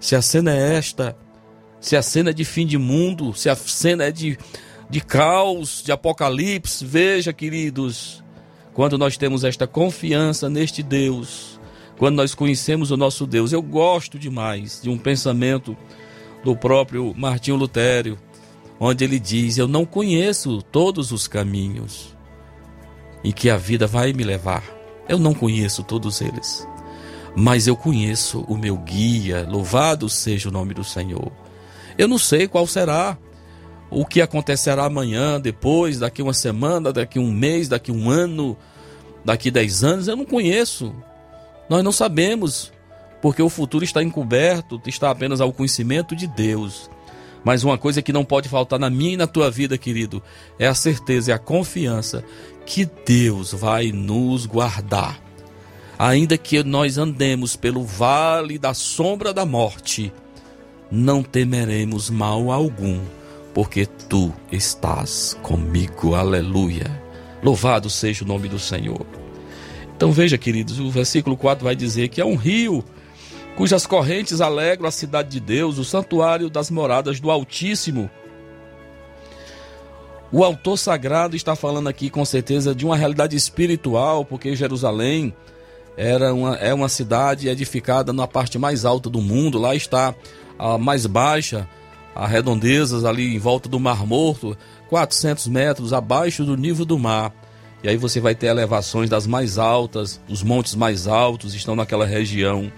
Se 0.00 0.16
a 0.16 0.20
cena 0.20 0.52
é 0.52 0.76
esta, 0.76 1.16
se 1.80 1.96
a 1.96 2.02
cena 2.02 2.30
é 2.30 2.32
de 2.32 2.44
fim 2.44 2.66
de 2.66 2.76
mundo, 2.76 3.32
se 3.32 3.48
a 3.48 3.54
cena 3.54 4.04
é 4.04 4.12
de 4.12 4.36
de 4.94 5.00
caos, 5.00 5.82
de 5.84 5.90
apocalipse. 5.90 6.86
Veja, 6.86 7.32
queridos, 7.32 8.22
quando 8.72 8.96
nós 8.96 9.16
temos 9.16 9.42
esta 9.42 9.66
confiança 9.66 10.48
neste 10.48 10.84
Deus, 10.84 11.58
quando 11.98 12.14
nós 12.14 12.32
conhecemos 12.32 12.92
o 12.92 12.96
nosso 12.96 13.26
Deus. 13.26 13.52
Eu 13.52 13.60
gosto 13.60 14.20
demais 14.20 14.78
de 14.80 14.88
um 14.88 14.96
pensamento 14.96 15.76
do 16.44 16.54
próprio 16.54 17.12
Martinho 17.16 17.56
Lutério, 17.56 18.16
onde 18.78 19.02
ele 19.02 19.18
diz: 19.18 19.58
Eu 19.58 19.66
não 19.66 19.84
conheço 19.84 20.62
todos 20.62 21.10
os 21.10 21.26
caminhos 21.26 22.16
em 23.24 23.32
que 23.32 23.50
a 23.50 23.56
vida 23.56 23.88
vai 23.88 24.12
me 24.12 24.22
levar. 24.22 24.62
Eu 25.08 25.18
não 25.18 25.34
conheço 25.34 25.82
todos 25.82 26.20
eles, 26.20 26.64
mas 27.34 27.66
eu 27.66 27.74
conheço 27.74 28.42
o 28.42 28.56
meu 28.56 28.76
guia. 28.76 29.44
Louvado 29.50 30.08
seja 30.08 30.50
o 30.50 30.52
nome 30.52 30.72
do 30.72 30.84
Senhor. 30.84 31.32
Eu 31.98 32.06
não 32.06 32.16
sei 32.16 32.46
qual 32.46 32.64
será 32.64 33.18
o 33.94 34.04
que 34.04 34.20
acontecerá 34.20 34.84
amanhã, 34.84 35.40
depois, 35.40 36.00
daqui 36.00 36.20
uma 36.20 36.34
semana, 36.34 36.92
daqui 36.92 37.18
um 37.18 37.30
mês, 37.30 37.68
daqui 37.68 37.92
um 37.92 38.10
ano, 38.10 38.56
daqui 39.24 39.52
dez 39.52 39.84
anos, 39.84 40.08
eu 40.08 40.16
não 40.16 40.24
conheço. 40.24 40.92
Nós 41.70 41.84
não 41.84 41.92
sabemos, 41.92 42.72
porque 43.22 43.40
o 43.40 43.48
futuro 43.48 43.84
está 43.84 44.02
encoberto, 44.02 44.82
está 44.84 45.10
apenas 45.10 45.40
ao 45.40 45.52
conhecimento 45.52 46.16
de 46.16 46.26
Deus. 46.26 46.90
Mas 47.44 47.62
uma 47.62 47.78
coisa 47.78 48.02
que 48.02 48.12
não 48.12 48.24
pode 48.24 48.48
faltar 48.48 48.80
na 48.80 48.90
minha 48.90 49.12
e 49.12 49.16
na 49.16 49.28
tua 49.28 49.48
vida, 49.48 49.78
querido, 49.78 50.20
é 50.58 50.66
a 50.66 50.74
certeza 50.74 51.30
e 51.30 51.34
a 51.34 51.38
confiança 51.38 52.24
que 52.66 52.88
Deus 53.06 53.52
vai 53.52 53.92
nos 53.92 54.44
guardar. 54.44 55.22
Ainda 55.96 56.36
que 56.36 56.64
nós 56.64 56.98
andemos 56.98 57.54
pelo 57.54 57.84
vale 57.84 58.58
da 58.58 58.74
sombra 58.74 59.32
da 59.32 59.46
morte, 59.46 60.12
não 60.90 61.22
temeremos 61.22 62.10
mal 62.10 62.50
algum 62.50 62.98
porque 63.54 63.86
tu 63.86 64.32
estás 64.50 65.38
comigo. 65.42 66.14
Aleluia. 66.14 66.90
Louvado 67.42 67.88
seja 67.88 68.24
o 68.24 68.28
nome 68.28 68.48
do 68.48 68.58
Senhor. 68.58 69.06
Então 69.96 70.10
veja, 70.10 70.36
queridos, 70.36 70.80
o 70.80 70.90
versículo 70.90 71.36
4 71.36 71.64
vai 71.64 71.76
dizer 71.76 72.08
que 72.08 72.20
é 72.20 72.24
um 72.24 72.34
rio 72.34 72.84
cujas 73.56 73.86
correntes 73.86 74.40
alegram 74.40 74.88
a 74.88 74.90
cidade 74.90 75.30
de 75.30 75.40
Deus, 75.40 75.78
o 75.78 75.84
santuário 75.84 76.50
das 76.50 76.68
moradas 76.68 77.20
do 77.20 77.30
Altíssimo. 77.30 78.10
O 80.32 80.42
autor 80.42 80.76
sagrado 80.76 81.36
está 81.36 81.54
falando 81.54 81.88
aqui 81.88 82.10
com 82.10 82.24
certeza 82.24 82.74
de 82.74 82.84
uma 82.84 82.96
realidade 82.96 83.36
espiritual, 83.36 84.24
porque 84.24 84.56
Jerusalém 84.56 85.32
era 85.96 86.34
uma, 86.34 86.56
é 86.56 86.74
uma 86.74 86.88
cidade 86.88 87.48
edificada 87.48 88.12
na 88.12 88.26
parte 88.26 88.58
mais 88.58 88.84
alta 88.84 89.08
do 89.08 89.20
mundo, 89.20 89.58
lá 89.60 89.76
está 89.76 90.12
a 90.58 90.76
mais 90.76 91.06
baixa, 91.06 91.68
a 92.14 92.26
redondezas 92.26 93.04
ali 93.04 93.34
em 93.34 93.38
volta 93.38 93.68
do 93.68 93.80
Mar 93.80 94.06
Morto, 94.06 94.56
400 94.88 95.48
metros 95.48 95.92
abaixo 95.92 96.44
do 96.44 96.56
nível 96.56 96.84
do 96.84 96.98
mar. 96.98 97.32
E 97.82 97.88
aí 97.88 97.96
você 97.96 98.20
vai 98.20 98.34
ter 98.34 98.46
elevações 98.46 99.10
das 99.10 99.26
mais 99.26 99.58
altas, 99.58 100.20
os 100.28 100.42
montes 100.42 100.74
mais 100.74 101.06
altos 101.06 101.54
estão 101.54 101.76
naquela 101.76 102.06
região. 102.06 102.72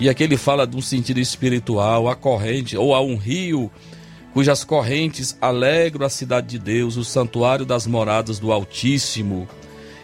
E 0.00 0.08
aqui 0.08 0.24
ele 0.24 0.36
fala 0.36 0.66
de 0.66 0.76
um 0.76 0.82
sentido 0.82 1.20
espiritual, 1.20 2.08
a 2.08 2.16
corrente, 2.16 2.76
ou 2.76 2.94
a 2.94 3.00
um 3.00 3.16
rio 3.16 3.70
cujas 4.32 4.64
correntes 4.64 5.38
alegram 5.40 6.04
a 6.04 6.10
cidade 6.10 6.48
de 6.48 6.58
Deus, 6.58 6.96
o 6.96 7.04
santuário 7.04 7.64
das 7.64 7.86
moradas 7.86 8.40
do 8.40 8.50
Altíssimo. 8.50 9.48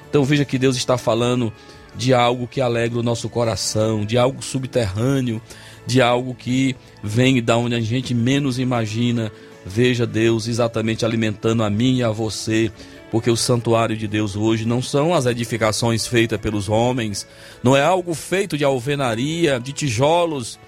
Então 0.08 0.22
veja 0.22 0.44
que 0.44 0.56
Deus 0.56 0.76
está 0.76 0.96
falando 0.96 1.52
de 1.96 2.14
algo 2.14 2.46
que 2.46 2.60
alegra 2.60 3.00
o 3.00 3.02
nosso 3.02 3.28
coração, 3.28 4.06
de 4.06 4.16
algo 4.16 4.40
subterrâneo, 4.40 5.42
de 5.90 6.00
algo 6.00 6.34
que 6.34 6.76
vem 7.02 7.42
da 7.42 7.56
onde 7.56 7.74
a 7.74 7.80
gente 7.80 8.14
menos 8.14 8.58
imagina. 8.58 9.32
Veja 9.66 10.06
Deus 10.06 10.46
exatamente 10.46 11.04
alimentando 11.04 11.62
a 11.62 11.68
mim 11.68 11.96
e 11.96 12.02
a 12.02 12.10
você, 12.10 12.70
porque 13.10 13.30
o 13.30 13.36
santuário 13.36 13.96
de 13.96 14.06
Deus 14.06 14.36
hoje 14.36 14.64
não 14.64 14.80
são 14.80 15.12
as 15.12 15.26
edificações 15.26 16.06
feitas 16.06 16.40
pelos 16.40 16.68
homens, 16.68 17.26
não 17.62 17.76
é 17.76 17.82
algo 17.82 18.14
feito 18.14 18.56
de 18.56 18.64
alvenaria, 18.64 19.60
de 19.60 19.72
tijolos 19.72 20.58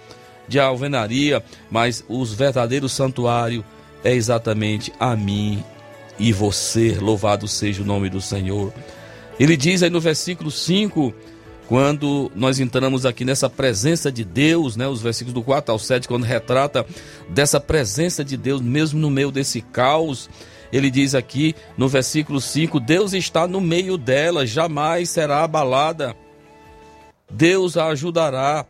de 0.48 0.58
alvenaria, 0.58 1.42
mas 1.70 2.04
os 2.08 2.34
verdadeiros 2.34 2.92
santuário 2.92 3.64
é 4.04 4.12
exatamente 4.12 4.92
a 4.98 5.16
mim 5.16 5.64
e 6.18 6.32
você. 6.32 6.98
Louvado 7.00 7.46
seja 7.46 7.80
o 7.80 7.86
nome 7.86 8.10
do 8.10 8.20
Senhor. 8.20 8.72
Ele 9.38 9.56
diz 9.56 9.82
aí 9.82 9.88
no 9.88 10.00
versículo 10.00 10.50
5, 10.50 11.14
quando 11.72 12.30
nós 12.34 12.60
entramos 12.60 13.06
aqui 13.06 13.24
nessa 13.24 13.48
presença 13.48 14.12
de 14.12 14.24
Deus, 14.24 14.76
né, 14.76 14.86
os 14.86 15.00
versículos 15.00 15.32
do 15.32 15.42
4 15.42 15.72
ao 15.72 15.78
7, 15.78 16.06
quando 16.06 16.22
retrata 16.22 16.84
dessa 17.30 17.58
presença 17.58 18.22
de 18.22 18.36
Deus, 18.36 18.60
mesmo 18.60 19.00
no 19.00 19.08
meio 19.08 19.30
desse 19.30 19.62
caos, 19.62 20.28
ele 20.70 20.90
diz 20.90 21.14
aqui 21.14 21.54
no 21.78 21.88
versículo 21.88 22.42
5: 22.42 22.78
Deus 22.78 23.14
está 23.14 23.48
no 23.48 23.58
meio 23.58 23.96
dela, 23.96 24.44
jamais 24.44 25.08
será 25.08 25.44
abalada. 25.44 26.14
Deus 27.30 27.78
a 27.78 27.86
ajudará. 27.86 28.66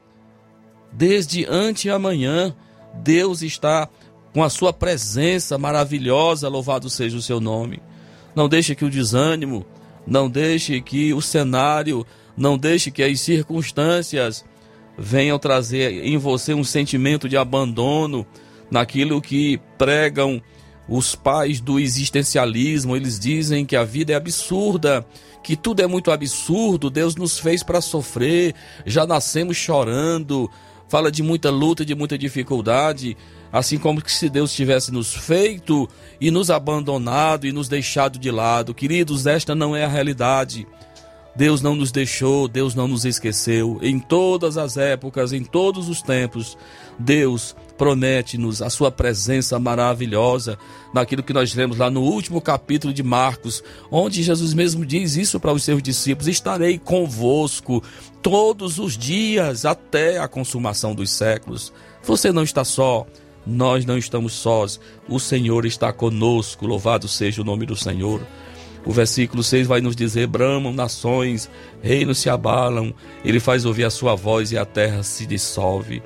Desde 0.92 1.44
anteamanhã, 1.46 2.54
Deus 3.02 3.42
está 3.42 3.88
com 4.32 4.44
a 4.44 4.48
sua 4.48 4.72
presença 4.72 5.58
maravilhosa, 5.58 6.48
louvado 6.48 6.88
seja 6.88 7.16
o 7.16 7.22
seu 7.22 7.40
nome. 7.40 7.82
Não 8.32 8.48
deixe 8.48 8.76
que 8.76 8.84
o 8.84 8.90
desânimo, 8.90 9.66
não 10.06 10.30
deixe 10.30 10.80
que 10.80 11.12
o 11.12 11.20
cenário, 11.20 12.06
não 12.36 12.56
deixe 12.56 12.90
que 12.90 13.02
as 13.02 13.20
circunstâncias 13.20 14.44
venham 14.96 15.38
trazer 15.38 16.04
em 16.04 16.16
você 16.16 16.54
um 16.54 16.64
sentimento 16.64 17.28
de 17.28 17.36
abandono 17.36 18.26
naquilo 18.70 19.20
que 19.20 19.60
pregam 19.76 20.42
os 20.88 21.14
pais 21.14 21.60
do 21.60 21.78
existencialismo, 21.78 22.96
eles 22.96 23.18
dizem 23.18 23.64
que 23.64 23.76
a 23.76 23.84
vida 23.84 24.12
é 24.12 24.16
absurda, 24.16 25.06
que 25.42 25.56
tudo 25.56 25.80
é 25.80 25.86
muito 25.86 26.10
absurdo, 26.10 26.90
Deus 26.90 27.16
nos 27.16 27.38
fez 27.38 27.62
para 27.62 27.80
sofrer, 27.80 28.54
já 28.84 29.06
nascemos 29.06 29.56
chorando, 29.56 30.50
fala 30.88 31.10
de 31.10 31.22
muita 31.22 31.50
luta, 31.50 31.84
de 31.84 31.94
muita 31.94 32.18
dificuldade, 32.18 33.16
assim 33.52 33.78
como 33.78 34.02
se 34.06 34.28
Deus 34.28 34.52
tivesse 34.52 34.92
nos 34.92 35.14
feito 35.14 35.88
e 36.20 36.30
nos 36.30 36.50
abandonado 36.50 37.46
e 37.46 37.52
nos 37.52 37.68
deixado 37.68 38.18
de 38.18 38.30
lado. 38.30 38.74
Queridos, 38.74 39.26
esta 39.26 39.54
não 39.54 39.74
é 39.74 39.84
a 39.84 39.88
realidade. 39.88 40.66
Deus 41.34 41.62
não 41.62 41.74
nos 41.74 41.90
deixou, 41.90 42.46
Deus 42.46 42.74
não 42.74 42.86
nos 42.86 43.04
esqueceu. 43.04 43.78
Em 43.82 43.98
todas 43.98 44.58
as 44.58 44.76
épocas, 44.76 45.32
em 45.32 45.42
todos 45.42 45.88
os 45.88 46.02
tempos, 46.02 46.58
Deus 46.98 47.56
promete-nos 47.78 48.60
a 48.60 48.68
sua 48.68 48.90
presença 48.90 49.58
maravilhosa 49.58 50.58
naquilo 50.92 51.22
que 51.22 51.32
nós 51.32 51.54
lemos 51.54 51.78
lá 51.78 51.90
no 51.90 52.02
último 52.02 52.40
capítulo 52.40 52.92
de 52.92 53.02
Marcos, 53.02 53.64
onde 53.90 54.22
Jesus 54.22 54.52
mesmo 54.52 54.84
diz 54.84 55.16
isso 55.16 55.40
para 55.40 55.52
os 55.52 55.64
seus 55.64 55.82
discípulos: 55.82 56.28
Estarei 56.28 56.78
convosco 56.78 57.82
todos 58.20 58.78
os 58.78 58.96
dias 58.96 59.64
até 59.64 60.18
a 60.18 60.28
consumação 60.28 60.94
dos 60.94 61.10
séculos. 61.10 61.72
Você 62.02 62.30
não 62.30 62.42
está 62.42 62.62
só, 62.62 63.06
nós 63.46 63.86
não 63.86 63.96
estamos 63.96 64.34
sós, 64.34 64.78
o 65.08 65.18
Senhor 65.18 65.64
está 65.64 65.92
conosco, 65.92 66.66
louvado 66.66 67.08
seja 67.08 67.40
o 67.40 67.44
nome 67.44 67.64
do 67.64 67.74
Senhor. 67.74 68.20
O 68.84 68.90
versículo 68.90 69.42
6 69.42 69.66
vai 69.66 69.80
nos 69.80 69.94
dizer: 69.94 70.26
Bramam 70.26 70.72
nações, 70.72 71.48
reinos 71.80 72.18
se 72.18 72.28
abalam, 72.28 72.92
ele 73.24 73.38
faz 73.38 73.64
ouvir 73.64 73.84
a 73.84 73.90
sua 73.90 74.14
voz 74.14 74.52
e 74.52 74.58
a 74.58 74.64
terra 74.64 75.02
se 75.02 75.24
dissolve. 75.26 76.02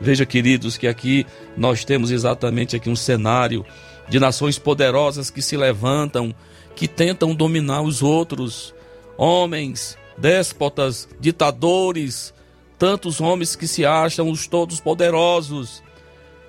Veja, 0.00 0.24
queridos, 0.26 0.76
que 0.76 0.86
aqui 0.86 1.26
nós 1.56 1.84
temos 1.84 2.10
exatamente 2.10 2.76
aqui 2.76 2.88
um 2.88 2.96
cenário 2.96 3.64
de 4.08 4.20
nações 4.20 4.58
poderosas 4.58 5.30
que 5.30 5.42
se 5.42 5.56
levantam, 5.56 6.34
que 6.76 6.86
tentam 6.86 7.34
dominar 7.34 7.82
os 7.82 8.02
outros, 8.02 8.74
homens, 9.16 9.98
déspotas, 10.16 11.08
ditadores, 11.18 12.32
tantos 12.78 13.20
homens 13.20 13.56
que 13.56 13.66
se 13.66 13.84
acham 13.84 14.30
os 14.30 14.46
todos 14.46 14.80
poderosos, 14.80 15.82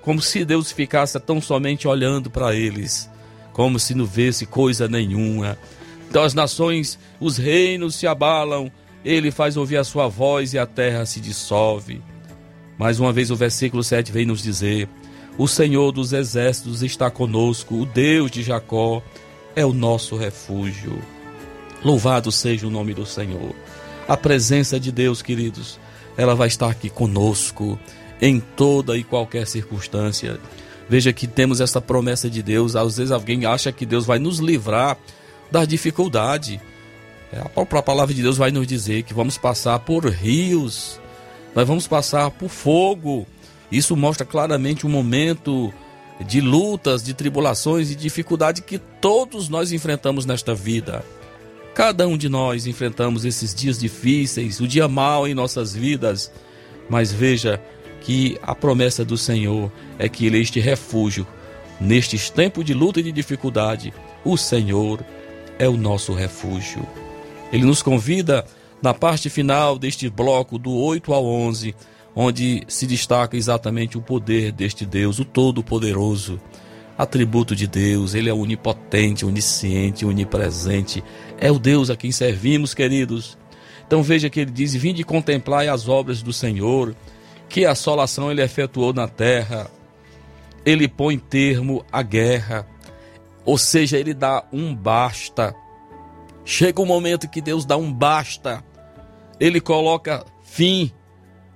como 0.00 0.22
se 0.22 0.44
Deus 0.44 0.70
ficasse 0.70 1.18
tão 1.18 1.40
somente 1.40 1.88
olhando 1.88 2.30
para 2.30 2.54
eles 2.54 3.10
como 3.60 3.78
se 3.78 3.94
não 3.94 4.06
vesse 4.06 4.46
coisa 4.46 4.88
nenhuma. 4.88 5.58
Então 6.08 6.22
as 6.22 6.32
nações, 6.32 6.98
os 7.20 7.36
reinos 7.36 7.94
se 7.94 8.06
abalam, 8.06 8.72
ele 9.04 9.30
faz 9.30 9.54
ouvir 9.54 9.76
a 9.76 9.84
sua 9.84 10.08
voz 10.08 10.54
e 10.54 10.58
a 10.58 10.64
terra 10.64 11.04
se 11.04 11.20
dissolve. 11.20 12.00
Mais 12.78 12.98
uma 12.98 13.12
vez 13.12 13.30
o 13.30 13.36
versículo 13.36 13.84
7 13.84 14.10
vem 14.12 14.24
nos 14.24 14.42
dizer: 14.42 14.88
O 15.36 15.46
Senhor 15.46 15.92
dos 15.92 16.14
exércitos 16.14 16.82
está 16.82 17.10
conosco, 17.10 17.74
o 17.74 17.84
Deus 17.84 18.30
de 18.30 18.42
Jacó 18.42 19.02
é 19.54 19.66
o 19.66 19.74
nosso 19.74 20.16
refúgio. 20.16 20.98
Louvado 21.84 22.32
seja 22.32 22.66
o 22.66 22.70
nome 22.70 22.94
do 22.94 23.04
Senhor. 23.04 23.54
A 24.08 24.16
presença 24.16 24.80
de 24.80 24.90
Deus, 24.90 25.20
queridos, 25.20 25.78
ela 26.16 26.34
vai 26.34 26.48
estar 26.48 26.70
aqui 26.70 26.88
conosco 26.88 27.78
em 28.22 28.40
toda 28.40 28.96
e 28.96 29.04
qualquer 29.04 29.46
circunstância. 29.46 30.40
Veja 30.90 31.12
que 31.12 31.28
temos 31.28 31.60
essa 31.60 31.80
promessa 31.80 32.28
de 32.28 32.42
Deus. 32.42 32.74
Às 32.74 32.96
vezes 32.96 33.12
alguém 33.12 33.46
acha 33.46 33.70
que 33.70 33.86
Deus 33.86 34.04
vai 34.04 34.18
nos 34.18 34.40
livrar 34.40 34.98
da 35.48 35.64
dificuldade. 35.64 36.60
É, 37.32 37.38
a 37.38 37.48
própria 37.48 37.80
palavra 37.80 38.12
de 38.12 38.20
Deus 38.20 38.36
vai 38.36 38.50
nos 38.50 38.66
dizer 38.66 39.04
que 39.04 39.14
vamos 39.14 39.38
passar 39.38 39.78
por 39.78 40.04
rios, 40.04 41.00
nós 41.54 41.64
vamos 41.66 41.86
passar 41.86 42.28
por 42.32 42.48
fogo. 42.48 43.24
Isso 43.70 43.96
mostra 43.96 44.26
claramente 44.26 44.84
um 44.84 44.90
momento 44.90 45.72
de 46.26 46.40
lutas, 46.40 47.04
de 47.04 47.14
tribulações 47.14 47.88
e 47.92 47.94
dificuldade 47.94 48.60
que 48.60 48.76
todos 49.00 49.48
nós 49.48 49.70
enfrentamos 49.70 50.26
nesta 50.26 50.56
vida. 50.56 51.04
Cada 51.72 52.08
um 52.08 52.18
de 52.18 52.28
nós 52.28 52.66
enfrentamos 52.66 53.24
esses 53.24 53.54
dias 53.54 53.78
difíceis, 53.78 54.58
o 54.58 54.66
dia 54.66 54.88
mal 54.88 55.28
em 55.28 55.34
nossas 55.34 55.72
vidas. 55.72 56.32
Mas 56.88 57.12
veja, 57.12 57.62
que 58.00 58.38
a 58.42 58.54
promessa 58.54 59.04
do 59.04 59.16
Senhor 59.16 59.70
é 59.98 60.08
que 60.08 60.26
Ele 60.26 60.38
é 60.38 60.40
este 60.40 60.60
refúgio. 60.60 61.26
Nestes 61.80 62.28
tempos 62.30 62.64
de 62.64 62.74
luta 62.74 63.00
e 63.00 63.02
de 63.02 63.12
dificuldade, 63.12 63.92
o 64.24 64.36
Senhor 64.36 65.04
é 65.58 65.68
o 65.68 65.76
nosso 65.76 66.12
refúgio. 66.12 66.86
Ele 67.52 67.64
nos 67.64 67.82
convida 67.82 68.44
na 68.82 68.94
parte 68.94 69.28
final 69.28 69.78
deste 69.78 70.08
bloco, 70.08 70.58
do 70.58 70.72
8 70.72 71.12
ao 71.12 71.24
11, 71.24 71.74
onde 72.14 72.62
se 72.66 72.86
destaca 72.86 73.36
exatamente 73.36 73.98
o 73.98 74.02
poder 74.02 74.52
deste 74.52 74.86
Deus, 74.86 75.18
o 75.18 75.24
Todo-Poderoso, 75.24 76.40
atributo 76.96 77.54
de 77.56 77.66
Deus, 77.66 78.14
ele 78.14 78.28
é 78.28 78.34
onipotente, 78.34 79.24
onisciente, 79.24 80.04
onipresente, 80.04 81.02
é 81.38 81.50
o 81.50 81.58
Deus 81.58 81.88
a 81.90 81.96
quem 81.96 82.12
servimos, 82.12 82.74
queridos. 82.74 83.38
Então 83.86 84.02
veja 84.02 84.28
que 84.28 84.40
ele 84.40 84.50
diz: 84.50 84.74
Vinde 84.74 85.02
contemplar 85.02 85.66
as 85.68 85.88
obras 85.88 86.22
do 86.22 86.32
Senhor, 86.32 86.94
que 87.50 87.66
assolação 87.66 88.30
ele 88.30 88.42
efetuou 88.42 88.94
na 88.94 89.08
terra. 89.08 89.68
Ele 90.64 90.86
põe 90.86 91.18
termo 91.18 91.84
à 91.90 92.02
guerra, 92.02 92.66
ou 93.44 93.58
seja, 93.58 93.98
ele 93.98 94.14
dá 94.14 94.44
um 94.52 94.74
basta. 94.74 95.54
Chega 96.44 96.80
um 96.80 96.86
momento 96.86 97.28
que 97.28 97.40
Deus 97.40 97.64
dá 97.64 97.76
um 97.76 97.92
basta. 97.92 98.62
Ele 99.38 99.60
coloca 99.60 100.24
fim 100.42 100.92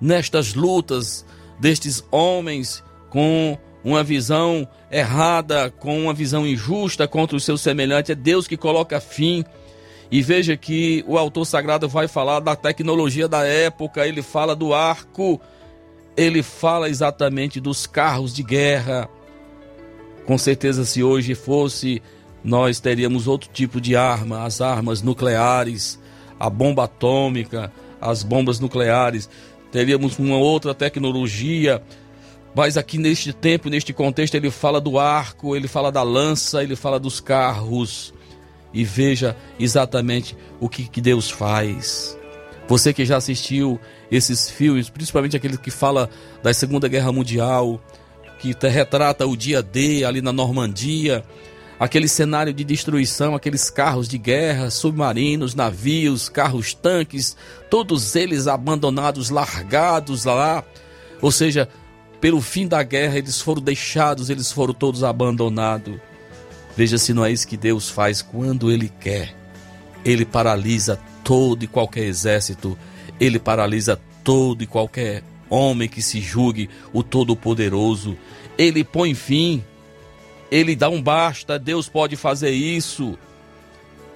nestas 0.01 0.55
lutas 0.55 1.25
destes 1.61 2.03
homens 2.11 2.83
com 3.11 3.57
uma 3.85 4.03
visão 4.03 4.67
errada, 4.91 5.71
com 5.71 6.03
uma 6.03 6.15
visão 6.15 6.47
injusta 6.47 7.07
contra 7.07 7.37
o 7.37 7.41
seu 7.41 7.57
semelhante. 7.57 8.13
É 8.13 8.15
Deus 8.15 8.49
que 8.49 8.57
coloca 8.57 9.01
fim. 9.01 9.45
E 10.11 10.23
veja 10.23 10.57
que 10.57 11.05
o 11.07 11.19
autor 11.19 11.45
sagrado 11.45 11.89
vai 11.89 12.09
falar 12.09 12.41
da 12.41 12.57
tecnologia 12.57 13.29
da 13.29 13.45
época, 13.45 14.07
ele 14.07 14.23
fala 14.23 14.57
do 14.57 14.73
arco, 14.73 15.41
ele 16.17 16.43
fala 16.43 16.89
exatamente 16.89 17.61
dos 17.61 17.87
carros 17.87 18.33
de 18.35 18.43
guerra. 18.43 19.09
Com 20.27 20.39
certeza, 20.39 20.85
se 20.85 21.03
hoje 21.03 21.35
fosse, 21.35 22.03
nós 22.43 22.81
teríamos 22.81 23.27
outro 23.27 23.51
tipo 23.53 23.81
de 23.81 23.97
arma, 23.97 24.45
as 24.45 24.61
armas 24.61 25.03
nucleares, 25.03 25.99
a 26.39 26.49
bomba 26.49 26.85
atômica, 26.85 27.73
as 28.01 28.23
bombas 28.23 28.61
nucleares, 28.61 29.29
teríamos 29.73 30.19
uma 30.19 30.37
outra 30.37 30.75
tecnologia. 30.75 31.83
Mas 32.55 32.77
aqui 32.77 32.99
neste 32.99 33.33
tempo, 33.33 33.69
neste 33.69 33.93
contexto, 33.93 34.37
ele 34.37 34.51
fala 34.51 34.81
do 34.81 34.99
arco, 34.99 35.57
ele 35.57 35.67
fala 35.67 35.91
da 35.91 36.03
lança, 36.03 36.63
ele 36.63 36.77
fala 36.77 37.01
dos 37.01 37.19
carros. 37.19 38.15
E 38.73 38.85
veja 38.85 39.37
exatamente 39.59 40.37
o 40.61 40.69
que, 40.69 40.89
que 40.89 41.01
Deus 41.01 41.31
faz. 41.31 42.17
Você 42.67 42.93
que 42.93 43.05
já 43.05 43.17
assistiu 43.17 43.79
esses 44.17 44.51
filmes, 44.51 44.89
principalmente 44.89 45.37
aquele 45.37 45.57
que 45.57 45.71
fala 45.71 46.09
da 46.43 46.53
Segunda 46.53 46.89
Guerra 46.89 47.13
Mundial, 47.13 47.81
que 48.39 48.55
retrata 48.69 49.27
o 49.27 49.37
dia 49.37 49.63
D 49.63 50.05
ali 50.05 50.21
na 50.21 50.33
Normandia, 50.33 51.25
aquele 51.79 52.09
cenário 52.09 52.53
de 52.53 52.65
destruição, 52.65 53.35
aqueles 53.35 53.71
carros 53.71 54.09
de 54.09 54.19
guerra, 54.19 54.71
submarinos, 54.71 55.55
navios, 55.55 56.29
carros 56.29 56.75
tanques, 56.75 57.37
todos 57.71 58.15
eles 58.15 58.47
abandonados, 58.47 59.31
largados 59.31 60.25
lá. 60.25 60.65
Ou 61.21 61.31
seja, 61.31 61.69
pelo 62.21 62.41
fim 62.41 62.67
da 62.67 62.83
guerra 62.83 63.19
eles 63.19 63.41
foram 63.41 63.63
deixados, 63.63 64.31
eles 64.31 64.51
foram 64.53 64.75
todos 64.75 65.03
abandonados. 65.03 65.99
Veja 66.77 66.99
se 66.99 67.13
não 67.13 67.25
é 67.25 67.31
isso 67.31 67.47
que 67.47 67.57
Deus 67.57 67.89
faz 67.89 68.21
quando 68.21 68.71
Ele 68.71 68.89
quer. 69.01 69.35
Ele 70.05 70.25
paralisa 70.25 70.99
todo 71.23 71.65
e 71.65 71.69
qualquer 71.69 72.05
exército, 72.05 72.77
ele 73.21 73.39
paralisa 73.39 74.01
todo 74.23 74.63
e 74.63 74.67
qualquer 74.67 75.23
homem 75.49 75.89
que 75.89 76.03
se 76.03 76.21
julgue 76.21 76.69
o 76.93 77.03
Todo-Poderoso. 77.03 78.17
Ele 78.57 78.83
põe 78.85 79.15
fim 79.15 79.63
ele 80.55 80.77
dá 80.77 80.89
um 80.89 81.03
basta, 81.03 81.59
Deus 81.59 81.89
pode 81.89 82.15
fazer 82.15 82.51
isso. 82.51 83.19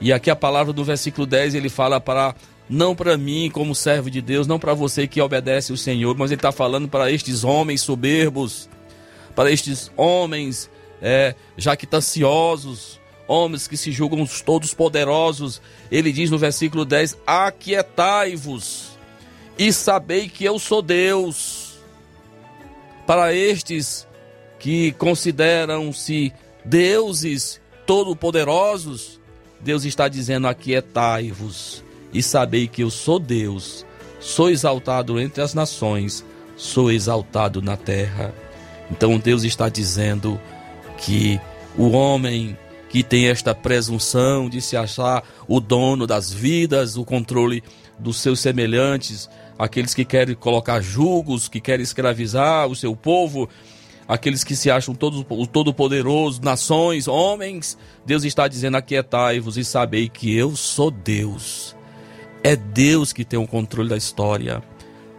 E 0.00 0.12
aqui 0.12 0.30
a 0.30 0.36
palavra 0.36 0.72
do 0.72 0.84
versículo 0.84 1.26
10 1.26 1.56
ele 1.56 1.68
fala 1.68 2.00
para 2.00 2.32
não 2.70 2.94
para 2.94 3.16
mim 3.16 3.50
como 3.52 3.74
servo 3.74 4.08
de 4.08 4.20
Deus, 4.20 4.46
não 4.46 4.56
para 4.56 4.72
você 4.72 5.08
que 5.08 5.20
obedece 5.20 5.72
o 5.72 5.76
Senhor, 5.76 6.16
mas 6.16 6.30
ele 6.30 6.38
está 6.38 6.52
falando 6.52 6.86
para 6.86 7.10
estes 7.10 7.42
homens 7.42 7.80
soberbos, 7.80 8.68
para 9.34 9.50
estes 9.50 9.90
homens 9.96 10.70
é, 11.02 11.34
jactanciosos, 11.56 13.00
homens 13.26 13.66
que 13.66 13.76
se 13.76 13.90
julgam 13.90 14.24
todos 14.44 14.72
poderosos. 14.72 15.60
Ele 15.90 16.12
diz 16.12 16.30
no 16.30 16.38
versículo 16.38 16.84
10: 16.84 17.18
Aquietai-vos 17.26 18.87
e 19.58 19.72
sabei 19.72 20.28
que 20.28 20.44
eu 20.44 20.58
sou 20.58 20.80
Deus. 20.80 21.78
Para 23.06 23.34
estes 23.34 24.06
que 24.58 24.92
consideram-se 24.92 26.32
deuses 26.64 27.60
todo-poderosos, 27.86 29.20
Deus 29.60 29.84
está 29.84 30.06
dizendo: 30.08 30.46
Aquietai-vos 30.46 31.82
e 32.12 32.22
sabei 32.22 32.68
que 32.68 32.82
eu 32.82 32.90
sou 32.90 33.18
Deus, 33.18 33.84
sou 34.20 34.50
exaltado 34.50 35.18
entre 35.18 35.42
as 35.42 35.54
nações, 35.54 36.24
sou 36.56 36.92
exaltado 36.92 37.60
na 37.60 37.76
terra. 37.76 38.34
Então 38.90 39.18
Deus 39.18 39.42
está 39.42 39.68
dizendo 39.68 40.40
que 40.98 41.40
o 41.76 41.90
homem 41.90 42.56
que 42.88 43.02
tem 43.02 43.28
esta 43.28 43.54
presunção 43.54 44.48
de 44.48 44.60
se 44.62 44.76
achar 44.76 45.22
o 45.46 45.60
dono 45.60 46.06
das 46.06 46.32
vidas, 46.32 46.96
o 46.96 47.04
controle 47.04 47.62
dos 47.98 48.16
seus 48.18 48.40
semelhantes, 48.40 49.28
aqueles 49.58 49.94
que 49.94 50.04
querem 50.04 50.34
colocar 50.34 50.80
julgos, 50.80 51.48
que 51.48 51.60
querem 51.60 51.82
escravizar 51.82 52.68
o 52.68 52.76
seu 52.76 52.94
povo, 52.94 53.48
aqueles 54.06 54.44
que 54.44 54.54
se 54.54 54.70
acham 54.70 54.94
todos, 54.94 55.24
o 55.28 55.46
Todo-Poderoso, 55.46 56.40
nações, 56.42 57.08
homens, 57.08 57.76
Deus 58.06 58.24
está 58.24 58.46
dizendo: 58.46 58.76
aquietai-vos 58.76 59.56
e 59.56 59.64
sabei 59.64 60.08
que 60.08 60.34
eu 60.34 60.54
sou 60.54 60.90
Deus. 60.90 61.76
É 62.42 62.54
Deus 62.54 63.12
que 63.12 63.24
tem 63.24 63.38
o 63.38 63.46
controle 63.46 63.88
da 63.88 63.96
história. 63.96 64.62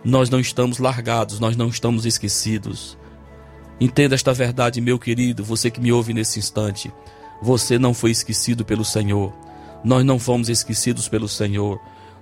Nós 0.04 0.30
não 0.30 0.40
estamos 0.40 0.78
largados, 0.78 1.40
nós 1.40 1.58
não 1.58 1.68
estamos 1.68 2.06
esquecidos. 2.06 2.98
Entenda 3.82 4.16
esta 4.16 4.34
verdade, 4.34 4.80
meu 4.80 4.98
querido, 4.98 5.44
você 5.44 5.70
que 5.70 5.82
me 5.82 5.92
ouve 5.92 6.14
nesse 6.14 6.40
instante. 6.40 6.92
Você 7.42 7.78
não 7.78 7.94
foi 7.94 8.12
esquecido 8.12 8.66
pelo 8.66 8.84
Senhor. 8.84 9.34
Nós 9.84 10.04
não 10.04 10.20
fomos 10.20 10.50
esquecidos 10.50 11.08
pelo 11.08 11.28
Senhor. 11.28 11.80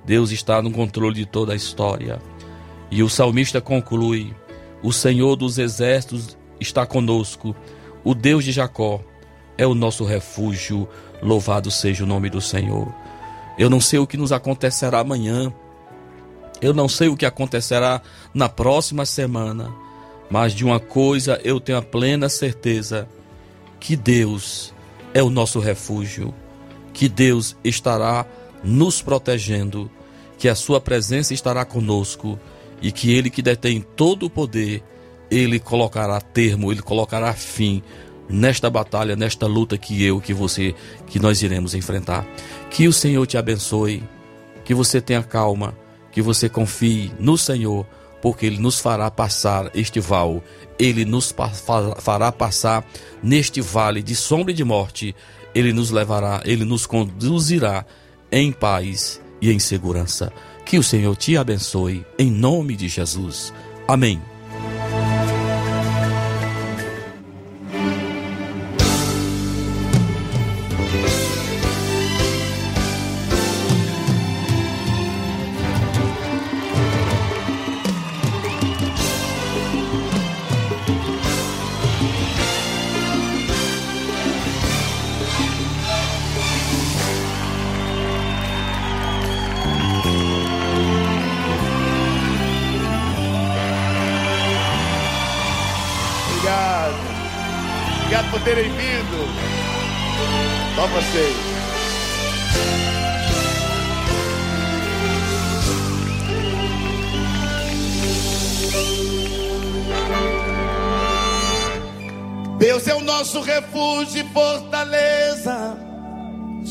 Deus 0.08 0.32
está 0.32 0.62
no 0.62 0.72
controle 0.72 1.16
de 1.16 1.26
toda 1.26 1.52
a 1.52 1.56
história. 1.56 2.22
E 2.90 3.04
o 3.04 3.10
salmista 3.10 3.60
conclui: 3.60 4.34
O 4.82 4.94
Senhor 4.94 5.36
dos 5.36 5.58
exércitos 5.58 6.38
está 6.62 6.86
conosco. 6.86 7.54
O 8.06 8.16
Deus 8.16 8.46
de 8.46 8.54
Jacó 8.54 9.02
é 9.58 9.68
o 9.68 9.76
nosso 9.76 10.06
refúgio. 10.06 10.88
Louvado 11.22 11.70
seja 11.70 12.06
o 12.06 12.08
nome 12.08 12.30
do 12.30 12.40
Senhor. 12.40 12.88
Eu 13.60 13.70
não 13.70 13.82
sei 13.82 14.00
o 14.00 14.08
que 14.08 14.16
nos 14.16 14.32
acontecerá 14.32 15.00
amanhã. 15.00 15.54
Eu 16.62 16.74
não 16.74 16.88
sei 16.88 17.10
o 17.10 17.18
que 17.18 17.26
acontecerá 17.26 18.02
na 18.34 18.48
próxima 18.48 19.06
semana. 19.06 19.76
Mas 20.30 20.54
de 20.54 20.64
uma 20.64 20.80
coisa 20.80 21.38
eu 21.44 21.60
tenho 21.60 21.80
a 21.80 21.82
plena 21.82 22.30
certeza: 22.30 23.10
que 23.78 23.98
Deus 23.98 24.74
é 25.14 25.22
o 25.22 25.30
nosso 25.30 25.60
refúgio, 25.60 26.34
que 26.94 27.10
Deus 27.10 27.58
estará 27.62 28.26
nos 28.64 29.02
protegendo, 29.02 29.92
que 30.38 30.48
a 30.48 30.56
Sua 30.56 30.80
presença 30.80 31.34
estará 31.34 31.66
conosco 31.66 32.40
e 32.82 32.92
que 32.92 33.14
Ele 33.14 33.30
que 33.30 33.42
detém 33.42 33.82
todo 33.82 34.28
o 34.28 34.30
poder 34.30 34.84
ele 35.30 35.60
colocará 35.60 36.20
termo, 36.22 36.72
ele 36.72 36.82
colocará 36.82 37.34
fim 37.34 37.84
nesta 38.30 38.70
batalha, 38.70 39.16
nesta 39.16 39.46
luta 39.46 39.78
que 39.78 40.04
eu, 40.04 40.20
que 40.20 40.34
você, 40.34 40.76
que 41.06 41.20
nós 41.20 41.42
iremos 41.42 41.74
enfrentar. 41.74 42.26
Que 42.70 42.88
o 42.88 42.94
Senhor 42.94 43.26
te 43.26 43.38
abençoe, 43.38 44.04
que 44.66 44.74
você 44.74 45.00
tenha 45.00 45.24
calma, 45.24 45.78
que 46.12 46.22
você 46.22 46.50
confie 46.50 47.12
no 47.20 47.38
Senhor, 47.38 47.86
porque 48.22 48.46
ele 48.46 48.58
nos 48.58 48.80
fará 48.80 49.10
passar 49.12 49.70
este 49.74 50.00
val, 50.00 50.44
ele 50.80 51.06
nos 51.06 51.34
fará 52.00 52.32
passar 52.32 52.86
neste 53.22 53.62
vale 53.62 54.02
de 54.02 54.16
sombra 54.16 54.52
e 54.52 54.56
de 54.56 54.64
morte, 54.64 55.16
ele 55.54 55.72
nos 55.72 55.92
levará, 55.92 56.42
ele 56.46 56.66
nos 56.66 56.86
conduzirá 56.86 57.86
em 58.32 58.52
paz 58.52 59.22
e 59.42 59.52
em 59.52 59.60
segurança. 59.60 60.32
Que 60.66 60.78
o 60.78 60.84
Senhor 60.84 61.16
te 61.16 61.38
abençoe, 61.38 62.06
em 62.18 62.30
nome 62.30 62.76
de 62.76 62.88
Jesus. 62.88 63.54
Amém. 63.88 64.22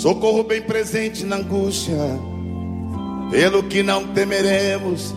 Socorro 0.06 0.44
bem 0.44 0.62
presente 0.62 1.24
na 1.24 1.34
angústia, 1.34 1.96
pelo 3.28 3.64
que 3.64 3.82
não 3.82 4.06
temeremos. 4.06 5.12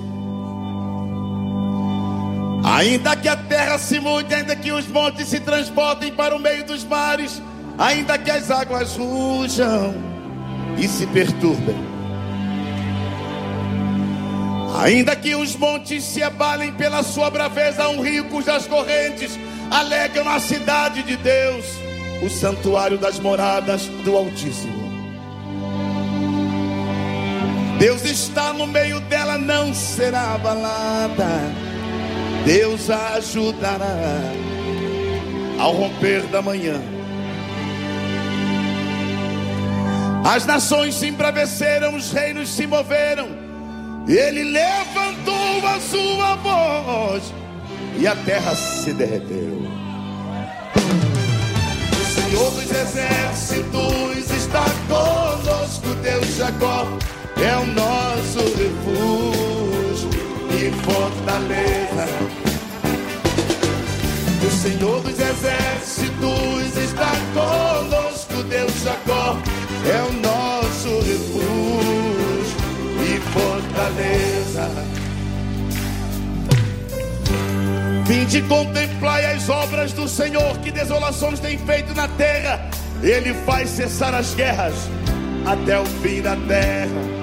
Ainda 2.63 3.15
que 3.15 3.27
a 3.27 3.35
terra 3.37 3.77
se 3.77 3.99
mude, 3.99 4.33
ainda 4.33 4.55
que 4.55 4.71
os 4.71 4.87
montes 4.87 5.27
se 5.27 5.41
transportem 5.41 6.11
para 6.11 6.35
o 6.35 6.39
meio 6.39 6.65
dos 6.65 6.83
mares, 6.83 7.39
ainda 7.77 8.17
que 8.17 8.31
as 8.31 8.49
águas 8.49 8.97
rujam 8.97 9.93
e 10.75 10.87
se 10.87 11.05
perturbem. 11.05 11.77
Ainda 14.81 15.15
que 15.15 15.35
os 15.35 15.55
montes 15.55 16.03
se 16.03 16.23
abalem 16.23 16.73
pela 16.73 17.03
sua 17.03 17.29
braveza, 17.29 17.87
um 17.89 18.01
rio 18.01 18.25
cujas 18.25 18.65
correntes 18.65 19.37
alegram 19.69 20.27
a 20.27 20.39
cidade 20.39 21.03
de 21.03 21.15
Deus, 21.15 21.65
o 22.23 22.29
santuário 22.29 22.97
das 22.97 23.19
moradas 23.19 23.85
do 24.03 24.17
Altíssimo. 24.17 24.78
Deus 27.79 28.03
está 28.03 28.51
no 28.51 28.67
meio 28.67 28.99
dela, 28.99 29.37
não 29.37 29.73
será 29.73 30.35
abalada. 30.35 31.25
Deus 32.45 32.89
a 32.89 33.13
ajudará 33.13 33.95
ao 35.57 35.71
romper 35.71 36.23
da 36.23 36.41
manhã. 36.41 36.81
As 40.25 40.45
nações 40.45 40.95
se 40.95 41.07
embraveceram, 41.07 41.95
os 41.95 42.11
reinos 42.11 42.49
se 42.49 42.67
moveram. 42.67 43.29
Ele 44.05 44.43
levantou 44.43 45.65
a 45.65 45.79
sua 45.79 46.35
voz 46.35 47.33
e 47.97 48.05
a 48.05 48.15
terra 48.17 48.55
se 48.55 48.91
derreteu. 48.91 49.63
O 51.93 52.05
Senhor 52.13 52.51
dos 52.51 52.71
exércitos 52.71 54.31
está 54.31 54.65
conosco, 54.89 55.95
Deus 56.03 56.35
Jacó 56.35 56.85
é 57.43 57.57
o 57.57 57.65
nosso 57.67 58.39
refúgio 58.39 60.09
e 60.51 60.71
fortaleza. 60.83 62.07
O 64.45 64.51
Senhor 64.51 65.01
dos 65.01 65.19
exércitos 65.19 66.77
está 66.77 67.11
conosco, 67.33 68.43
Deus 68.43 68.73
Jacó 68.83 69.37
é 69.85 70.01
o 70.03 70.13
nosso 70.13 70.89
refúgio 70.99 72.57
e 73.03 73.19
fortaleza. 73.31 74.69
Vinde 78.05 78.41
contemplai 78.43 79.33
as 79.33 79.49
obras 79.49 79.93
do 79.93 80.07
Senhor, 80.07 80.57
que 80.59 80.71
desolações 80.71 81.39
tem 81.39 81.57
feito 81.59 81.93
na 81.93 82.07
terra. 82.07 82.69
Ele 83.03 83.33
faz 83.45 83.69
cessar 83.69 84.13
as 84.13 84.33
guerras 84.33 84.73
até 85.45 85.79
o 85.79 85.85
fim 85.85 86.21
da 86.21 86.35
terra. 86.35 87.18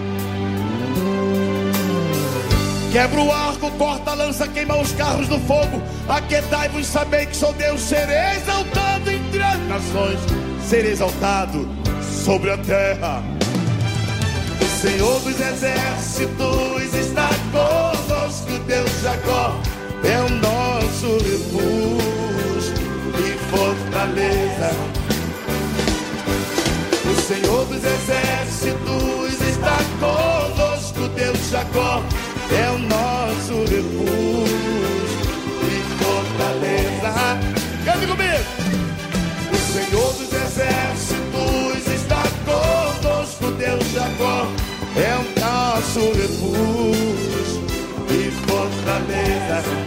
Quebra 2.97 3.21
o 3.21 3.31
arco, 3.31 3.71
corta 3.73 4.13
a 4.13 4.15
lança, 4.15 4.49
queima 4.49 4.75
os 4.81 4.91
carros 4.93 5.29
do 5.29 5.39
fogo. 5.41 5.83
Aquetai-vos, 6.09 6.87
sabei 6.87 7.27
que 7.27 7.37
sou 7.37 7.53
Deus, 7.53 7.79
serei 7.83 8.39
exaltado 8.39 9.11
entre 9.11 9.43
as 9.43 9.59
nações, 9.69 10.19
serei 10.67 10.93
exaltado 10.93 11.69
sobre 12.25 12.53
a 12.53 12.57
terra. 12.57 13.23
O 14.63 14.81
Senhor 14.81 15.21
dos 15.21 15.39
exércitos 15.39 16.95
está 16.95 17.29
conosco, 17.53 18.59
Deus 18.67 18.91
Jacó 19.03 19.61
é 20.03 20.19
o 20.19 20.31
nosso 20.31 21.19
refúgio 21.19 22.77
e 23.19 23.39
fortaleza. 23.51 24.71
O 27.05 27.21
Senhor 27.21 27.67
dos 27.67 27.85
exércitos 27.85 29.49
está 29.51 29.77
conosco, 30.01 31.09
Deus 31.15 31.51
Jacó 31.51 32.03
é 32.51 32.71
o 32.71 32.79
nosso 32.79 33.61
refúgio 33.71 34.47
e 35.63 35.83
fortaleza. 36.03 37.39
Cante 37.85 38.07
comigo! 38.07 38.45
O 39.53 39.57
Senhor 39.73 40.13
dos 40.15 40.33
exércitos 40.33 41.87
está 41.95 42.23
conosco, 42.45 43.51
Deus 43.53 43.85
Jacó 43.93 44.47
é 44.97 45.15
o 45.19 45.41
nosso 45.41 46.01
refúgio 46.13 47.67
e 48.11 48.31
fortaleza. 48.47 49.86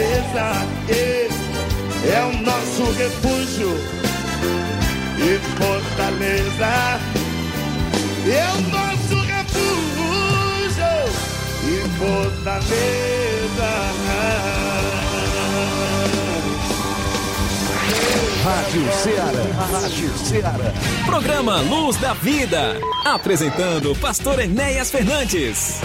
Fortaleza. 0.00 0.66
É, 0.88 1.28
é 2.08 2.24
o 2.24 2.32
nosso 2.42 2.84
refúgio 2.92 3.76
e 5.18 5.38
fortaleza. 5.58 7.00
É 8.26 8.48
o 8.48 8.60
nosso 8.70 9.26
refúgio 9.26 9.60
e 11.64 11.88
fortaleza. 11.98 13.10
Rádio 18.42 18.92
Ceará. 18.92 19.30
Rádio 19.70 20.18
Ceará. 20.18 20.72
Programa 21.04 21.60
Luz 21.60 21.96
da 21.96 22.14
Vida. 22.14 22.80
Apresentando 23.04 23.94
Pastor 23.96 24.40
Enéas 24.40 24.90
Fernandes. 24.90 25.80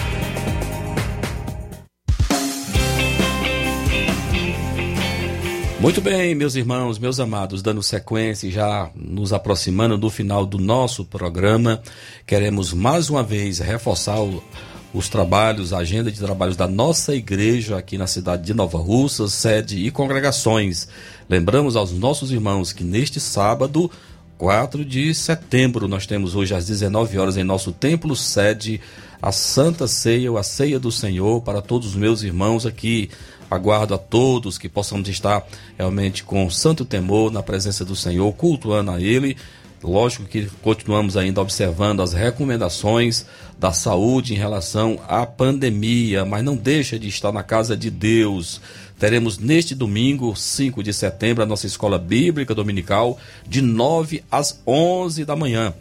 Muito 5.86 6.01
bem, 6.01 6.33
meus 6.33 6.55
irmãos, 6.55 6.97
meus 6.97 7.19
amados, 7.19 7.61
dando 7.61 7.83
sequência, 7.83 8.49
já 8.49 8.89
nos 8.95 9.31
aproximando 9.31 9.99
do 9.99 10.09
final 10.09 10.43
do 10.43 10.57
nosso 10.57 11.05
programa, 11.05 11.79
queremos 12.25 12.73
mais 12.73 13.07
uma 13.07 13.21
vez 13.21 13.59
reforçar 13.59 14.19
o, 14.19 14.43
os 14.91 15.09
trabalhos, 15.09 15.71
a 15.71 15.77
agenda 15.77 16.11
de 16.11 16.17
trabalhos 16.19 16.57
da 16.57 16.67
nossa 16.67 17.13
igreja 17.13 17.77
aqui 17.77 17.99
na 17.99 18.07
cidade 18.07 18.41
de 18.41 18.53
Nova 18.55 18.79
Russa, 18.79 19.27
sede 19.27 19.77
e 19.77 19.91
congregações. 19.91 20.88
Lembramos 21.29 21.75
aos 21.75 21.91
nossos 21.91 22.31
irmãos 22.31 22.73
que 22.73 22.83
neste 22.83 23.19
sábado, 23.19 23.91
4 24.39 24.83
de 24.83 25.13
setembro, 25.13 25.88
nós 25.88 26.07
temos 26.07 26.33
hoje 26.33 26.55
às 26.55 26.65
19 26.65 27.19
horas 27.19 27.38
em 27.38 27.43
nosso 27.43 27.71
templo 27.71 28.15
sede 28.15 28.81
a 29.21 29.31
Santa 29.31 29.88
Ceia, 29.88 30.31
ou 30.31 30.38
a 30.38 30.43
Ceia 30.43 30.79
do 30.79 30.91
Senhor, 30.91 31.41
para 31.41 31.61
todos 31.61 31.89
os 31.89 31.95
meus 31.95 32.23
irmãos 32.23 32.65
aqui. 32.65 33.09
Aguardo 33.49 33.93
a 33.93 33.97
todos 33.97 34.57
que 34.57 34.69
possamos 34.69 35.07
estar 35.09 35.45
realmente 35.77 36.23
com 36.23 36.49
santo 36.49 36.85
temor 36.85 37.31
na 37.31 37.43
presença 37.43 37.85
do 37.85 37.95
Senhor, 37.95 38.31
cultuando 38.33 38.91
a 38.91 39.01
Ele. 39.01 39.37
Lógico 39.83 40.25
que 40.25 40.47
continuamos 40.63 41.15
ainda 41.15 41.41
observando 41.41 42.01
as 42.01 42.13
recomendações 42.13 43.25
da 43.59 43.71
saúde 43.71 44.33
em 44.33 44.37
relação 44.37 44.99
à 45.07 45.25
pandemia, 45.25 46.25
mas 46.25 46.43
não 46.43 46.55
deixa 46.55 46.97
de 46.97 47.07
estar 47.07 47.31
na 47.31 47.43
casa 47.43 47.77
de 47.77 47.91
Deus. 47.91 48.59
Teremos 48.97 49.37
neste 49.37 49.75
domingo, 49.75 50.35
5 50.35 50.81
de 50.81 50.93
setembro, 50.93 51.43
a 51.43 51.45
nossa 51.45 51.67
escola 51.67 51.99
bíblica 51.99 52.55
dominical, 52.55 53.19
de 53.47 53.61
9 53.61 54.23
às 54.31 54.61
11 54.65 55.23
da 55.25 55.35
manhã. 55.35 55.73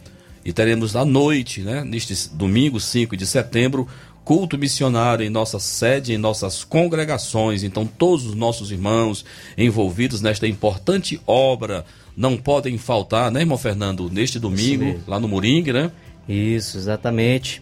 E 0.43 0.53
teremos 0.53 0.95
à 0.95 1.03
noite, 1.03 1.61
né, 1.61 1.83
neste 1.83 2.29
domingo, 2.29 2.79
5 2.79 3.17
de 3.17 3.25
setembro, 3.25 3.87
culto 4.25 4.57
missionário 4.57 5.23
em 5.23 5.29
nossa 5.29 5.59
sede, 5.59 6.11
em 6.11 6.17
nossas 6.17 6.63
congregações. 6.63 7.63
Então, 7.63 7.85
todos 7.85 8.25
os 8.25 8.33
nossos 8.33 8.71
irmãos 8.71 9.23
envolvidos 9.55 10.19
nesta 10.19 10.47
importante 10.47 11.21
obra 11.27 11.85
não 12.17 12.35
podem 12.35 12.77
faltar, 12.77 13.29
né, 13.29 13.41
irmão 13.41 13.57
Fernando, 13.57 14.09
neste 14.09 14.39
domingo, 14.39 14.99
lá 15.07 15.19
no 15.19 15.27
Moringue, 15.27 15.71
né? 15.71 15.91
Isso, 16.27 16.77
exatamente. 16.77 17.61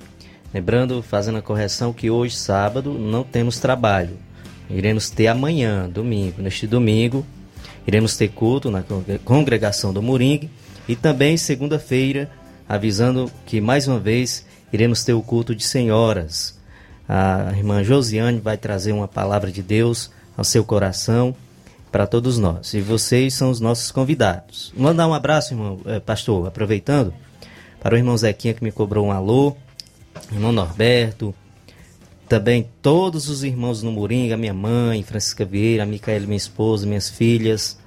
Lembrando, 0.53 1.03
fazendo 1.03 1.39
a 1.39 1.41
correção, 1.41 1.91
que 1.91 2.09
hoje, 2.09 2.35
sábado, 2.35 2.93
não 2.93 3.23
temos 3.23 3.59
trabalho. 3.59 4.17
Iremos 4.69 5.09
ter 5.09 5.27
amanhã, 5.27 5.89
domingo. 5.89 6.41
Neste 6.41 6.65
domingo, 6.65 7.25
iremos 7.85 8.15
ter 8.15 8.29
culto 8.29 8.71
na 8.71 8.83
congregação 9.25 9.91
do 9.91 10.01
Moringue. 10.01 10.49
E 10.87 10.95
também, 10.95 11.35
segunda-feira, 11.35 12.31
avisando 12.69 13.29
que, 13.45 13.59
mais 13.59 13.87
uma 13.87 13.99
vez, 13.99 14.45
iremos 14.73 15.03
ter 15.03 15.13
o 15.13 15.21
culto 15.21 15.55
de 15.55 15.63
senhoras. 15.63 16.59
A 17.07 17.53
irmã 17.55 17.83
Josiane 17.83 18.39
vai 18.39 18.57
trazer 18.57 18.91
uma 18.91 19.07
palavra 19.07 19.51
de 19.51 19.61
Deus 19.61 20.09
ao 20.35 20.43
seu 20.43 20.65
coração 20.65 21.35
para 21.91 22.07
todos 22.07 22.39
nós. 22.39 22.73
E 22.73 22.81
vocês 22.81 23.35
são 23.35 23.51
os 23.51 23.59
nossos 23.59 23.91
convidados. 23.91 24.73
Mandar 24.75 25.07
um 25.07 25.13
abraço, 25.13 25.53
irmão, 25.53 25.79
eh, 25.85 25.99
pastor, 25.99 26.47
aproveitando, 26.47 27.13
para 27.79 27.93
o 27.93 27.97
irmão 27.97 28.17
Zequinha 28.17 28.55
que 28.55 28.63
me 28.63 28.71
cobrou 28.71 29.05
um 29.05 29.11
alô, 29.11 29.55
irmão 30.31 30.51
Norberto, 30.51 31.35
também 32.27 32.67
todos 32.81 33.29
os 33.29 33.43
irmãos 33.43 33.83
no 33.83 33.91
Moringa, 33.91 34.35
minha 34.35 34.53
mãe, 34.53 35.03
Francisca 35.03 35.45
Vieira, 35.45 35.85
Micaela, 35.85 36.25
minha 36.25 36.35
esposa, 36.35 36.87
minhas 36.87 37.09
filhas, 37.09 37.77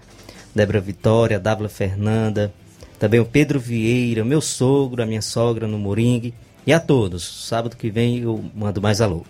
Débora 0.55 0.80
Vitória, 0.80 1.41
Dávila 1.41 1.68
Fernanda, 1.68 2.53
também 2.99 3.18
o 3.18 3.24
Pedro 3.24 3.59
Vieira, 3.59 4.24
meu 4.24 4.41
sogro, 4.41 5.03
a 5.03 5.07
minha 5.07 5.22
sogra 5.22 5.66
no 5.66 5.78
Moringue, 5.78 6.32
e 6.66 6.72
a 6.72 6.80
todos. 6.80 7.46
Sábado 7.46 7.76
que 7.76 7.90
vem 7.90 8.18
eu 8.18 8.44
mando 8.54 8.82
mais 8.82 9.00
alô. 9.00 9.24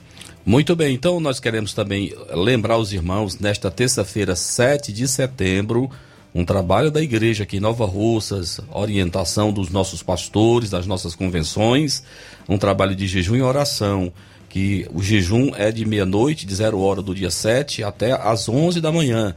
Muito 0.44 0.76
bem, 0.76 0.94
então 0.94 1.18
nós 1.18 1.40
queremos 1.40 1.74
também 1.74 2.14
lembrar 2.32 2.78
os 2.78 2.92
irmãos, 2.92 3.38
nesta 3.38 3.70
terça-feira, 3.70 4.36
7 4.36 4.92
de 4.92 5.08
setembro, 5.08 5.90
um 6.32 6.44
trabalho 6.44 6.90
da 6.90 7.02
igreja 7.02 7.42
aqui 7.42 7.56
em 7.56 7.60
Nova 7.60 7.84
Russas, 7.84 8.60
orientação 8.72 9.52
dos 9.52 9.70
nossos 9.70 10.02
pastores, 10.02 10.70
das 10.70 10.86
nossas 10.86 11.16
convenções, 11.16 12.04
um 12.48 12.58
trabalho 12.58 12.94
de 12.94 13.08
jejum 13.08 13.34
e 13.34 13.42
oração, 13.42 14.12
que 14.48 14.86
o 14.94 15.02
jejum 15.02 15.50
é 15.56 15.72
de 15.72 15.84
meia-noite, 15.84 16.46
de 16.46 16.54
zero 16.54 16.78
hora 16.78 17.02
do 17.02 17.14
dia 17.14 17.30
7 17.30 17.82
até 17.82 18.12
às 18.12 18.48
11 18.48 18.80
da 18.80 18.92
manhã. 18.92 19.34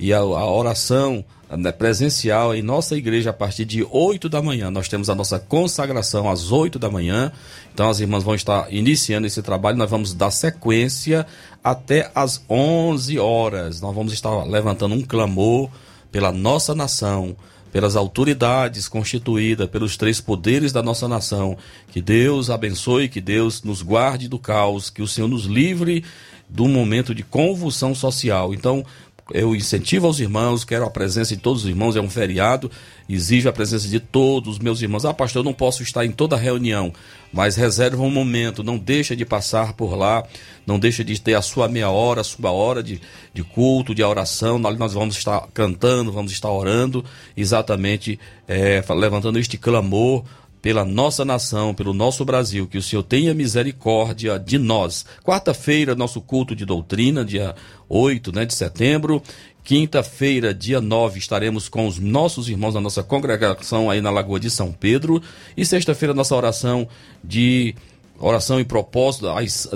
E 0.00 0.14
a, 0.14 0.18
a 0.18 0.50
oração 0.50 1.22
né, 1.58 1.70
presencial 1.70 2.54
em 2.54 2.62
nossa 2.62 2.96
igreja 2.96 3.30
a 3.30 3.34
partir 3.34 3.66
de 3.66 3.86
8 3.88 4.30
da 4.30 4.40
manhã. 4.40 4.70
Nós 4.70 4.88
temos 4.88 5.10
a 5.10 5.14
nossa 5.14 5.38
consagração 5.38 6.28
às 6.28 6.50
8 6.50 6.78
da 6.78 6.90
manhã. 6.90 7.30
Então 7.74 7.88
as 7.90 8.00
irmãs 8.00 8.24
vão 8.24 8.34
estar 8.34 8.72
iniciando 8.72 9.26
esse 9.26 9.42
trabalho. 9.42 9.76
Nós 9.76 9.90
vamos 9.90 10.14
dar 10.14 10.30
sequência 10.30 11.26
até 11.62 12.10
às 12.14 12.42
11 12.48 13.18
horas. 13.18 13.82
Nós 13.82 13.94
vamos 13.94 14.14
estar 14.14 14.44
levantando 14.44 14.94
um 14.94 15.02
clamor 15.02 15.68
pela 16.10 16.32
nossa 16.32 16.74
nação, 16.74 17.36
pelas 17.70 17.94
autoridades 17.94 18.88
constituídas, 18.88 19.68
pelos 19.68 19.98
três 19.98 20.18
poderes 20.18 20.72
da 20.72 20.82
nossa 20.82 21.06
nação. 21.06 21.58
Que 21.92 22.00
Deus 22.00 22.48
abençoe, 22.48 23.06
que 23.06 23.20
Deus 23.20 23.62
nos 23.62 23.82
guarde 23.82 24.28
do 24.28 24.38
caos, 24.38 24.88
que 24.88 25.02
o 25.02 25.06
Senhor 25.06 25.28
nos 25.28 25.44
livre 25.44 26.02
do 26.50 26.66
momento 26.66 27.14
de 27.14 27.22
convulsão 27.22 27.94
social. 27.94 28.52
Então, 28.52 28.84
eu 29.32 29.54
incentivo 29.54 30.06
aos 30.06 30.20
irmãos, 30.20 30.64
quero 30.64 30.84
a 30.84 30.90
presença 30.90 31.34
de 31.34 31.40
todos 31.40 31.64
os 31.64 31.68
irmãos, 31.68 31.96
é 31.96 32.00
um 32.00 32.10
feriado, 32.10 32.70
exige 33.08 33.48
a 33.48 33.52
presença 33.52 33.88
de 33.88 34.00
todos 34.00 34.54
os 34.54 34.58
meus 34.58 34.82
irmãos. 34.82 35.04
Ah, 35.04 35.14
pastor, 35.14 35.40
eu 35.40 35.44
não 35.44 35.52
posso 35.52 35.82
estar 35.82 36.04
em 36.04 36.10
toda 36.12 36.36
reunião, 36.36 36.92
mas 37.32 37.56
reserva 37.56 38.02
um 38.02 38.10
momento, 38.10 38.62
não 38.62 38.78
deixa 38.78 39.16
de 39.16 39.24
passar 39.24 39.72
por 39.74 39.96
lá, 39.96 40.24
não 40.66 40.78
deixa 40.78 41.02
de 41.04 41.20
ter 41.20 41.34
a 41.34 41.42
sua 41.42 41.68
meia 41.68 41.90
hora, 41.90 42.20
a 42.20 42.24
sua 42.24 42.50
hora 42.50 42.82
de, 42.82 43.00
de 43.32 43.42
culto, 43.42 43.94
de 43.94 44.02
oração. 44.02 44.58
Nós 44.58 44.92
vamos 44.92 45.16
estar 45.16 45.46
cantando, 45.54 46.12
vamos 46.12 46.32
estar 46.32 46.50
orando, 46.50 47.04
exatamente 47.36 48.18
é, 48.46 48.82
levantando 48.94 49.38
este 49.38 49.56
clamor 49.56 50.24
pela 50.62 50.84
nossa 50.84 51.24
nação, 51.24 51.74
pelo 51.74 51.94
nosso 51.94 52.24
Brasil, 52.24 52.66
que 52.66 52.78
o 52.78 52.82
Senhor 52.82 53.02
tenha 53.02 53.34
misericórdia 53.34 54.38
de 54.38 54.58
nós. 54.58 55.06
Quarta-feira, 55.24 55.94
nosso 55.94 56.20
culto 56.20 56.54
de 56.54 56.64
doutrina, 56.64 57.24
dia 57.24 57.54
8 57.88 58.32
né, 58.32 58.44
de 58.44 58.54
setembro. 58.54 59.22
Quinta-feira, 59.62 60.52
dia 60.52 60.80
9, 60.80 61.18
estaremos 61.18 61.68
com 61.68 61.86
os 61.86 61.98
nossos 61.98 62.48
irmãos 62.48 62.74
da 62.74 62.80
nossa 62.80 63.02
congregação 63.02 63.90
aí 63.90 64.00
na 64.00 64.10
Lagoa 64.10 64.40
de 64.40 64.50
São 64.50 64.72
Pedro. 64.72 65.22
E 65.56 65.64
sexta-feira, 65.64 66.14
nossa 66.14 66.34
oração 66.34 66.88
de 67.22 67.74
oração 68.18 68.60
e 68.60 68.64
propósito 68.64 69.26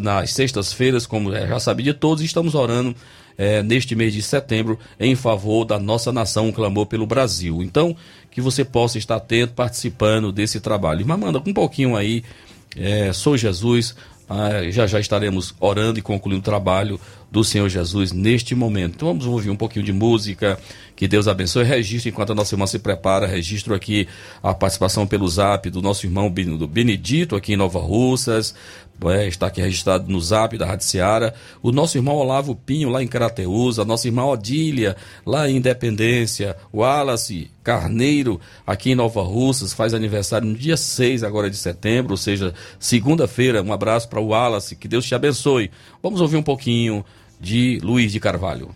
nas 0.02 0.32
sextas-feiras, 0.32 1.06
como 1.06 1.32
já 1.32 1.58
sabe 1.58 1.82
de 1.82 1.94
todos, 1.94 2.22
estamos 2.22 2.54
orando 2.54 2.94
é, 3.36 3.62
neste 3.62 3.94
mês 3.94 4.12
de 4.12 4.22
setembro 4.22 4.78
em 4.98 5.14
favor 5.14 5.64
da 5.64 5.78
nossa 5.78 6.12
nação, 6.12 6.48
um 6.48 6.52
clamor 6.52 6.86
pelo 6.86 7.06
Brasil. 7.06 7.62
Então, 7.62 7.96
que 8.34 8.40
você 8.40 8.64
possa 8.64 8.98
estar 8.98 9.16
atento, 9.16 9.54
participando 9.54 10.32
desse 10.32 10.58
trabalho. 10.58 11.06
Mas 11.06 11.18
manda 11.18 11.38
um 11.38 11.54
pouquinho 11.54 11.94
aí, 11.94 12.24
é, 12.76 13.12
sou 13.12 13.36
Jesus, 13.36 13.94
ah, 14.28 14.68
já 14.70 14.86
já 14.88 14.98
estaremos 14.98 15.54
orando 15.60 16.00
e 16.00 16.02
concluindo 16.02 16.40
o 16.40 16.44
trabalho 16.44 17.00
do 17.34 17.42
Senhor 17.42 17.68
Jesus 17.68 18.12
neste 18.12 18.54
momento. 18.54 18.94
Então 18.94 19.08
vamos 19.08 19.26
ouvir 19.26 19.50
um 19.50 19.56
pouquinho 19.56 19.84
de 19.84 19.92
música, 19.92 20.56
que 20.94 21.08
Deus 21.08 21.26
abençoe. 21.26 21.64
Registro, 21.64 22.08
enquanto 22.08 22.30
a 22.30 22.34
nossa 22.34 22.54
irmã 22.54 22.64
se 22.64 22.78
prepara, 22.78 23.26
registro 23.26 23.74
aqui 23.74 24.06
a 24.40 24.54
participação 24.54 25.04
pelo 25.04 25.26
zap 25.26 25.68
do 25.68 25.82
nosso 25.82 26.06
irmão 26.06 26.30
Benedito, 26.30 27.34
aqui 27.34 27.54
em 27.54 27.56
Nova 27.56 27.80
Russas, 27.80 28.54
é, 29.06 29.26
está 29.26 29.48
aqui 29.48 29.60
registrado 29.60 30.10
no 30.10 30.20
zap 30.20 30.56
da 30.56 30.64
Rádio 30.64 30.86
Seara. 30.86 31.34
O 31.60 31.72
nosso 31.72 31.98
irmão 31.98 32.14
Olavo 32.14 32.54
Pinho, 32.54 32.88
lá 32.88 33.02
em 33.02 33.08
Carateus, 33.08 33.80
a 33.80 33.84
nossa 33.84 34.06
irmã 34.06 34.26
Odília, 34.26 34.96
lá 35.26 35.50
em 35.50 35.56
Independência, 35.56 36.56
Wallace 36.72 37.50
Carneiro, 37.64 38.40
aqui 38.64 38.92
em 38.92 38.94
Nova 38.94 39.22
Russas, 39.22 39.72
faz 39.72 39.92
aniversário 39.92 40.46
no 40.46 40.54
dia 40.54 40.76
6 40.76 41.24
agora 41.24 41.50
de 41.50 41.56
setembro, 41.56 42.12
ou 42.12 42.16
seja, 42.16 42.54
segunda-feira. 42.78 43.60
Um 43.60 43.72
abraço 43.72 44.08
para 44.08 44.20
o 44.20 44.28
Wallace, 44.28 44.76
que 44.76 44.86
Deus 44.86 45.04
te 45.04 45.16
abençoe. 45.16 45.72
Vamos 46.00 46.20
ouvir 46.20 46.36
um 46.36 46.42
pouquinho 46.42 47.04
de 47.44 47.78
Luiz 47.82 48.10
de 48.10 48.18
Carvalho. 48.18 48.70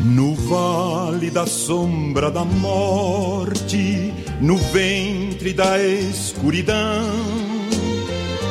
No 0.00 0.34
vale 0.34 1.28
da 1.30 1.44
sombra 1.44 2.30
da 2.30 2.44
morte, 2.44 4.14
no 4.40 4.56
ventre 4.56 5.52
da 5.52 5.76
escuridão, 5.82 7.47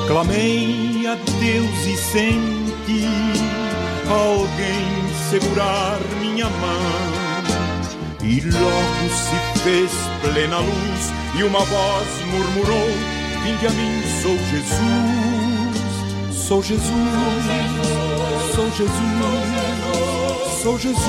clamei 0.07 1.05
a 1.05 1.15
Deus 1.15 1.85
e 1.85 1.97
senti 1.97 3.05
alguém 4.09 4.87
segurar 5.29 5.99
minha 6.21 6.49
mão. 6.49 7.17
E 8.23 8.41
logo 8.41 9.09
se 9.13 9.59
fez 9.59 9.91
plena 10.21 10.57
luz 10.59 11.13
e 11.37 11.43
uma 11.43 11.59
voz 11.59 12.07
murmurou: 12.31 12.89
Vinde 13.43 13.67
a 13.67 13.69
mim, 13.69 14.01
sou 14.21 14.37
Jesus, 14.49 15.81
sou 16.47 16.63
Jesus, 16.63 16.91
sou 18.55 18.71
Jesus, 18.71 19.51
sou 20.63 20.79
Jesus. 20.79 21.07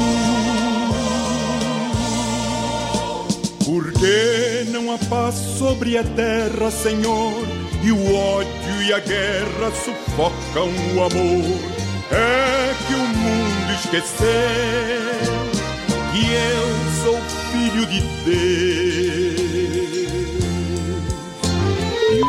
Por 3.65 3.93
que 3.93 4.65
não 4.71 4.93
há 4.93 4.99
paz 5.11 5.35
sobre 5.35 5.99
a 5.99 6.05
terra, 6.05 6.71
Senhor? 6.71 7.58
E 7.83 7.93
o 7.93 8.15
ódio 8.15 8.83
e 8.83 8.93
a 8.93 8.99
guerra 8.99 9.71
sufocam 9.85 10.69
o 10.95 11.03
amor. 11.03 11.79
É 12.11 12.75
que 12.87 12.95
o 12.95 12.99
mundo 12.99 13.73
esqueceu 13.75 15.09
que 16.13 16.33
eu 16.33 16.69
sou 17.05 17.21
filho 17.53 17.87
de 17.87 18.01
Deus. 18.25 19.19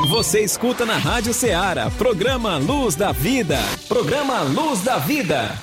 Você 0.10 0.42
escuta 0.42 0.86
na 0.86 0.98
Rádio 0.98 1.34
Ceará, 1.34 1.90
programa 1.98 2.58
Luz 2.58 2.96
da 2.96 3.12
Vida. 3.12 3.58
Programa 3.88 4.42
Luz 4.42 4.82
da 4.82 4.98
Vida. 4.98 5.56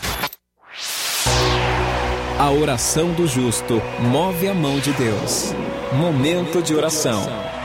A 2.38 2.50
oração 2.50 3.12
do 3.12 3.26
justo 3.26 3.80
move 4.00 4.48
a 4.48 4.54
mão 4.54 4.78
de 4.78 4.92
Deus. 4.92 5.54
Momento 5.92 6.62
de 6.62 6.74
oração. 6.74 7.55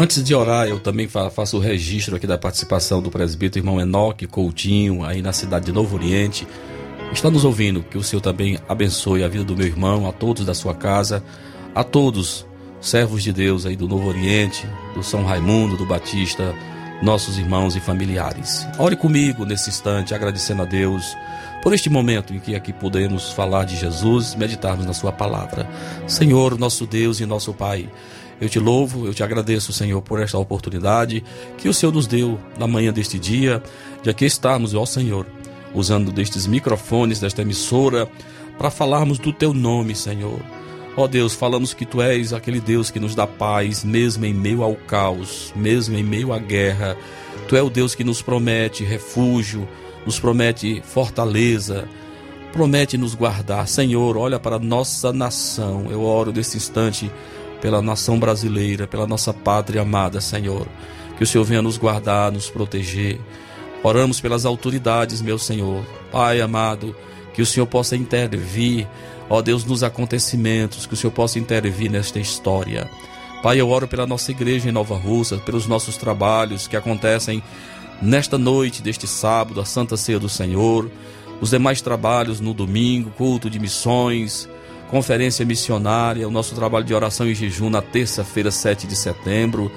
Antes 0.00 0.22
de 0.22 0.32
orar, 0.32 0.68
eu 0.68 0.78
também 0.78 1.08
fa- 1.08 1.28
faço 1.28 1.56
o 1.56 1.60
registro 1.60 2.14
aqui 2.14 2.24
da 2.24 2.38
participação 2.38 3.02
do 3.02 3.10
presbítero 3.10 3.64
irmão 3.64 3.80
Enoque 3.80 4.28
Coutinho, 4.28 5.04
aí 5.04 5.20
na 5.20 5.32
cidade 5.32 5.66
de 5.66 5.72
Novo 5.72 5.96
Oriente. 5.96 6.46
Está 7.12 7.28
nos 7.28 7.44
ouvindo, 7.44 7.82
que 7.82 7.98
o 7.98 8.02
Senhor 8.04 8.22
também 8.22 8.60
abençoe 8.68 9.24
a 9.24 9.28
vida 9.28 9.42
do 9.42 9.56
meu 9.56 9.66
irmão, 9.66 10.08
a 10.08 10.12
todos 10.12 10.46
da 10.46 10.54
sua 10.54 10.72
casa, 10.72 11.20
a 11.74 11.82
todos, 11.82 12.46
servos 12.80 13.24
de 13.24 13.32
Deus 13.32 13.66
aí 13.66 13.74
do 13.74 13.88
Novo 13.88 14.06
Oriente, 14.06 14.64
do 14.94 15.02
São 15.02 15.24
Raimundo, 15.24 15.76
do 15.76 15.84
Batista, 15.84 16.54
nossos 17.02 17.36
irmãos 17.36 17.74
e 17.74 17.80
familiares. 17.80 18.68
Ore 18.78 18.94
comigo 18.94 19.44
nesse 19.44 19.68
instante, 19.68 20.14
agradecendo 20.14 20.62
a 20.62 20.64
Deus 20.64 21.16
por 21.60 21.74
este 21.74 21.90
momento 21.90 22.32
em 22.32 22.38
que 22.38 22.54
aqui 22.54 22.72
podemos 22.72 23.32
falar 23.32 23.64
de 23.64 23.74
Jesus, 23.74 24.36
meditarmos 24.36 24.86
na 24.86 24.92
Sua 24.92 25.10
palavra. 25.10 25.68
Senhor, 26.06 26.56
nosso 26.56 26.86
Deus 26.86 27.18
e 27.18 27.26
nosso 27.26 27.52
Pai, 27.52 27.90
eu 28.40 28.48
te 28.48 28.58
louvo, 28.58 29.06
eu 29.06 29.14
te 29.14 29.22
agradeço, 29.22 29.72
Senhor, 29.72 30.00
por 30.02 30.20
esta 30.20 30.38
oportunidade 30.38 31.24
que 31.56 31.68
o 31.68 31.74
Senhor 31.74 31.92
nos 31.92 32.06
deu 32.06 32.38
na 32.58 32.66
manhã 32.66 32.92
deste 32.92 33.18
dia, 33.18 33.62
de 34.02 34.10
aqui 34.10 34.24
estarmos, 34.24 34.74
ó 34.74 34.86
Senhor, 34.86 35.26
usando 35.74 36.12
destes 36.12 36.46
microfones, 36.46 37.20
desta 37.20 37.42
emissora, 37.42 38.08
para 38.56 38.70
falarmos 38.70 39.18
do 39.18 39.32
teu 39.32 39.52
nome, 39.52 39.94
Senhor. 39.94 40.40
Ó 40.96 41.06
Deus, 41.06 41.34
falamos 41.34 41.72
que 41.72 41.86
tu 41.86 42.02
és 42.02 42.32
aquele 42.32 42.60
Deus 42.60 42.90
que 42.90 42.98
nos 42.98 43.14
dá 43.14 43.26
paz, 43.26 43.84
mesmo 43.84 44.24
em 44.24 44.34
meio 44.34 44.62
ao 44.64 44.74
caos, 44.74 45.52
mesmo 45.54 45.96
em 45.96 46.02
meio 46.02 46.32
à 46.32 46.38
guerra. 46.38 46.96
Tu 47.46 47.54
é 47.54 47.62
o 47.62 47.70
Deus 47.70 47.94
que 47.94 48.02
nos 48.02 48.20
promete 48.20 48.82
refúgio, 48.82 49.68
nos 50.04 50.18
promete 50.18 50.82
fortaleza, 50.84 51.88
promete 52.52 52.98
nos 52.98 53.14
guardar. 53.14 53.68
Senhor, 53.68 54.16
olha 54.16 54.40
para 54.40 54.58
nossa 54.58 55.12
nação. 55.12 55.86
Eu 55.88 56.02
oro 56.02 56.32
nesse 56.32 56.56
instante 56.56 57.08
pela 57.60 57.82
nação 57.82 58.18
brasileira, 58.18 58.86
pela 58.86 59.06
nossa 59.06 59.32
pátria 59.32 59.82
amada, 59.82 60.20
Senhor. 60.20 60.66
Que 61.16 61.24
o 61.24 61.26
Senhor 61.26 61.44
venha 61.44 61.62
nos 61.62 61.76
guardar, 61.76 62.30
nos 62.30 62.48
proteger. 62.48 63.20
Oramos 63.82 64.20
pelas 64.20 64.44
autoridades, 64.44 65.20
meu 65.20 65.38
Senhor. 65.38 65.84
Pai 66.10 66.40
amado, 66.40 66.94
que 67.34 67.42
o 67.42 67.46
Senhor 67.46 67.66
possa 67.66 67.96
intervir, 67.96 68.86
ó 69.28 69.42
Deus, 69.42 69.64
nos 69.64 69.82
acontecimentos, 69.82 70.86
que 70.86 70.94
o 70.94 70.96
Senhor 70.96 71.12
possa 71.12 71.38
intervir 71.38 71.90
nesta 71.90 72.18
história. 72.18 72.88
Pai, 73.42 73.60
eu 73.60 73.68
oro 73.70 73.86
pela 73.86 74.06
nossa 74.06 74.32
igreja 74.32 74.68
em 74.68 74.72
Nova 74.72 74.96
Russa, 74.96 75.36
pelos 75.38 75.66
nossos 75.66 75.96
trabalhos 75.96 76.66
que 76.66 76.76
acontecem 76.76 77.42
nesta 78.02 78.36
noite 78.36 78.82
deste 78.82 79.06
sábado, 79.06 79.60
a 79.60 79.64
Santa 79.64 79.96
Ceia 79.96 80.18
do 80.18 80.28
Senhor, 80.28 80.90
os 81.40 81.50
demais 81.50 81.80
trabalhos 81.80 82.40
no 82.40 82.52
domingo, 82.52 83.10
culto 83.10 83.48
de 83.48 83.60
missões. 83.60 84.48
Conferência 84.88 85.44
missionária, 85.44 86.26
o 86.26 86.30
nosso 86.30 86.54
trabalho 86.54 86.84
de 86.84 86.94
oração 86.94 87.26
e 87.26 87.34
jejum 87.34 87.70
na 87.70 87.82
terça-feira, 87.82 88.50
7 88.50 88.86
de 88.86 88.96
setembro. 88.96 89.70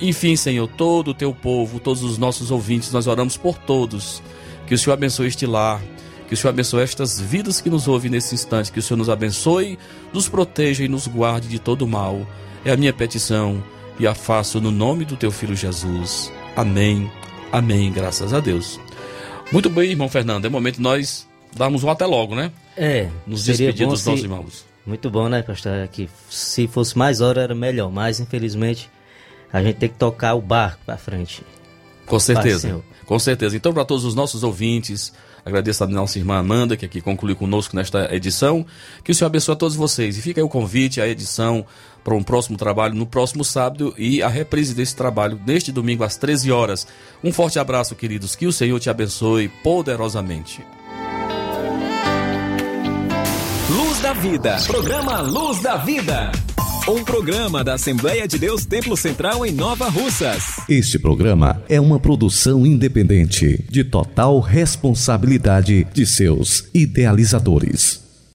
Enfim, 0.00 0.36
Senhor, 0.36 0.68
todo 0.68 1.08
o 1.08 1.14
teu 1.14 1.32
povo, 1.32 1.78
todos 1.78 2.02
os 2.02 2.18
nossos 2.18 2.50
ouvintes, 2.50 2.92
nós 2.92 3.06
oramos 3.06 3.36
por 3.36 3.56
todos. 3.56 4.22
Que 4.66 4.74
o 4.74 4.78
Senhor 4.78 4.94
abençoe 4.94 5.28
este 5.28 5.46
lar, 5.46 5.80
que 6.28 6.34
o 6.34 6.36
Senhor 6.36 6.50
abençoe 6.50 6.82
estas 6.82 7.20
vidas 7.20 7.60
que 7.60 7.70
nos 7.70 7.88
ouvem 7.88 8.10
nesse 8.10 8.34
instante, 8.34 8.72
que 8.72 8.78
o 8.78 8.82
Senhor 8.82 8.98
nos 8.98 9.08
abençoe, 9.08 9.78
nos 10.12 10.28
proteja 10.28 10.84
e 10.84 10.88
nos 10.88 11.06
guarde 11.06 11.48
de 11.48 11.58
todo 11.58 11.86
mal. 11.86 12.26
É 12.64 12.72
a 12.72 12.76
minha 12.76 12.92
petição 12.92 13.62
e 13.98 14.06
a 14.06 14.14
faço 14.14 14.60
no 14.60 14.70
nome 14.70 15.04
do 15.04 15.16
teu 15.16 15.30
filho 15.30 15.54
Jesus. 15.54 16.32
Amém. 16.56 17.10
Amém. 17.50 17.92
Graças 17.92 18.32
a 18.32 18.40
Deus. 18.40 18.80
Muito 19.50 19.68
bem, 19.68 19.90
irmão 19.90 20.08
Fernando. 20.08 20.46
É 20.46 20.48
momento 20.48 20.80
nós 20.80 21.28
darmos 21.56 21.84
um 21.84 21.90
até 21.90 22.06
logo, 22.06 22.34
né? 22.34 22.52
É. 22.76 23.08
Nos 23.26 23.44
despedir 23.44 23.86
dos 23.86 24.00
se... 24.00 24.08
nossos 24.08 24.24
irmãos. 24.24 24.64
Muito 24.84 25.10
bom, 25.10 25.28
né, 25.28 25.42
pastor? 25.42 25.86
Que 25.88 26.08
se 26.28 26.66
fosse 26.66 26.96
mais 26.98 27.20
hora 27.20 27.42
era 27.42 27.54
melhor, 27.54 27.90
mas 27.90 28.18
infelizmente 28.18 28.90
a 29.52 29.62
gente 29.62 29.76
tem 29.76 29.88
que 29.88 29.96
tocar 29.96 30.34
o 30.34 30.40
barco 30.40 30.80
para 30.84 30.96
frente. 30.96 31.42
Com 32.06 32.18
certeza. 32.18 32.82
Com 33.06 33.18
certeza. 33.18 33.56
Então, 33.56 33.72
para 33.72 33.84
todos 33.84 34.04
os 34.04 34.14
nossos 34.14 34.42
ouvintes, 34.42 35.12
agradeço 35.44 35.84
a 35.84 35.86
nossa 35.86 36.18
irmã 36.18 36.38
Amanda, 36.38 36.76
que 36.76 36.84
aqui 36.84 37.00
concluiu 37.00 37.36
conosco 37.36 37.76
nesta 37.76 38.14
edição. 38.14 38.66
Que 39.04 39.12
o 39.12 39.14
Senhor 39.14 39.26
abençoe 39.26 39.52
a 39.52 39.56
todos 39.56 39.76
vocês. 39.76 40.16
E 40.16 40.22
fica 40.22 40.40
aí 40.40 40.44
o 40.44 40.48
convite, 40.48 41.00
a 41.00 41.06
edição 41.06 41.64
para 42.02 42.14
um 42.14 42.22
próximo 42.22 42.56
trabalho 42.56 42.94
no 42.94 43.06
próximo 43.06 43.44
sábado 43.44 43.94
e 43.96 44.22
a 44.22 44.28
reprise 44.28 44.74
desse 44.74 44.96
trabalho 44.96 45.40
neste 45.46 45.70
domingo 45.70 46.02
às 46.02 46.16
13 46.16 46.50
horas. 46.50 46.86
Um 47.22 47.32
forte 47.32 47.58
abraço, 47.58 47.94
queridos. 47.94 48.34
Que 48.34 48.46
o 48.46 48.52
Senhor 48.52 48.80
te 48.80 48.90
abençoe 48.90 49.48
poderosamente. 49.62 50.64
Da 54.12 54.20
Vida. 54.20 54.56
Programa 54.66 55.20
Luz 55.22 55.62
da 55.62 55.76
Vida. 55.76 56.30
Um 56.86 57.02
programa 57.02 57.64
da 57.64 57.74
Assembleia 57.74 58.28
de 58.28 58.38
Deus 58.38 58.66
Templo 58.66 58.94
Central 58.94 59.46
em 59.46 59.52
Nova 59.52 59.88
Russas. 59.88 60.60
Este 60.68 60.98
programa 60.98 61.62
é 61.68 61.80
uma 61.80 61.98
produção 61.98 62.66
independente, 62.66 63.64
de 63.70 63.84
total 63.84 64.38
responsabilidade 64.40 65.86
de 65.94 66.04
seus 66.04 66.68
idealizadores. 66.74 68.01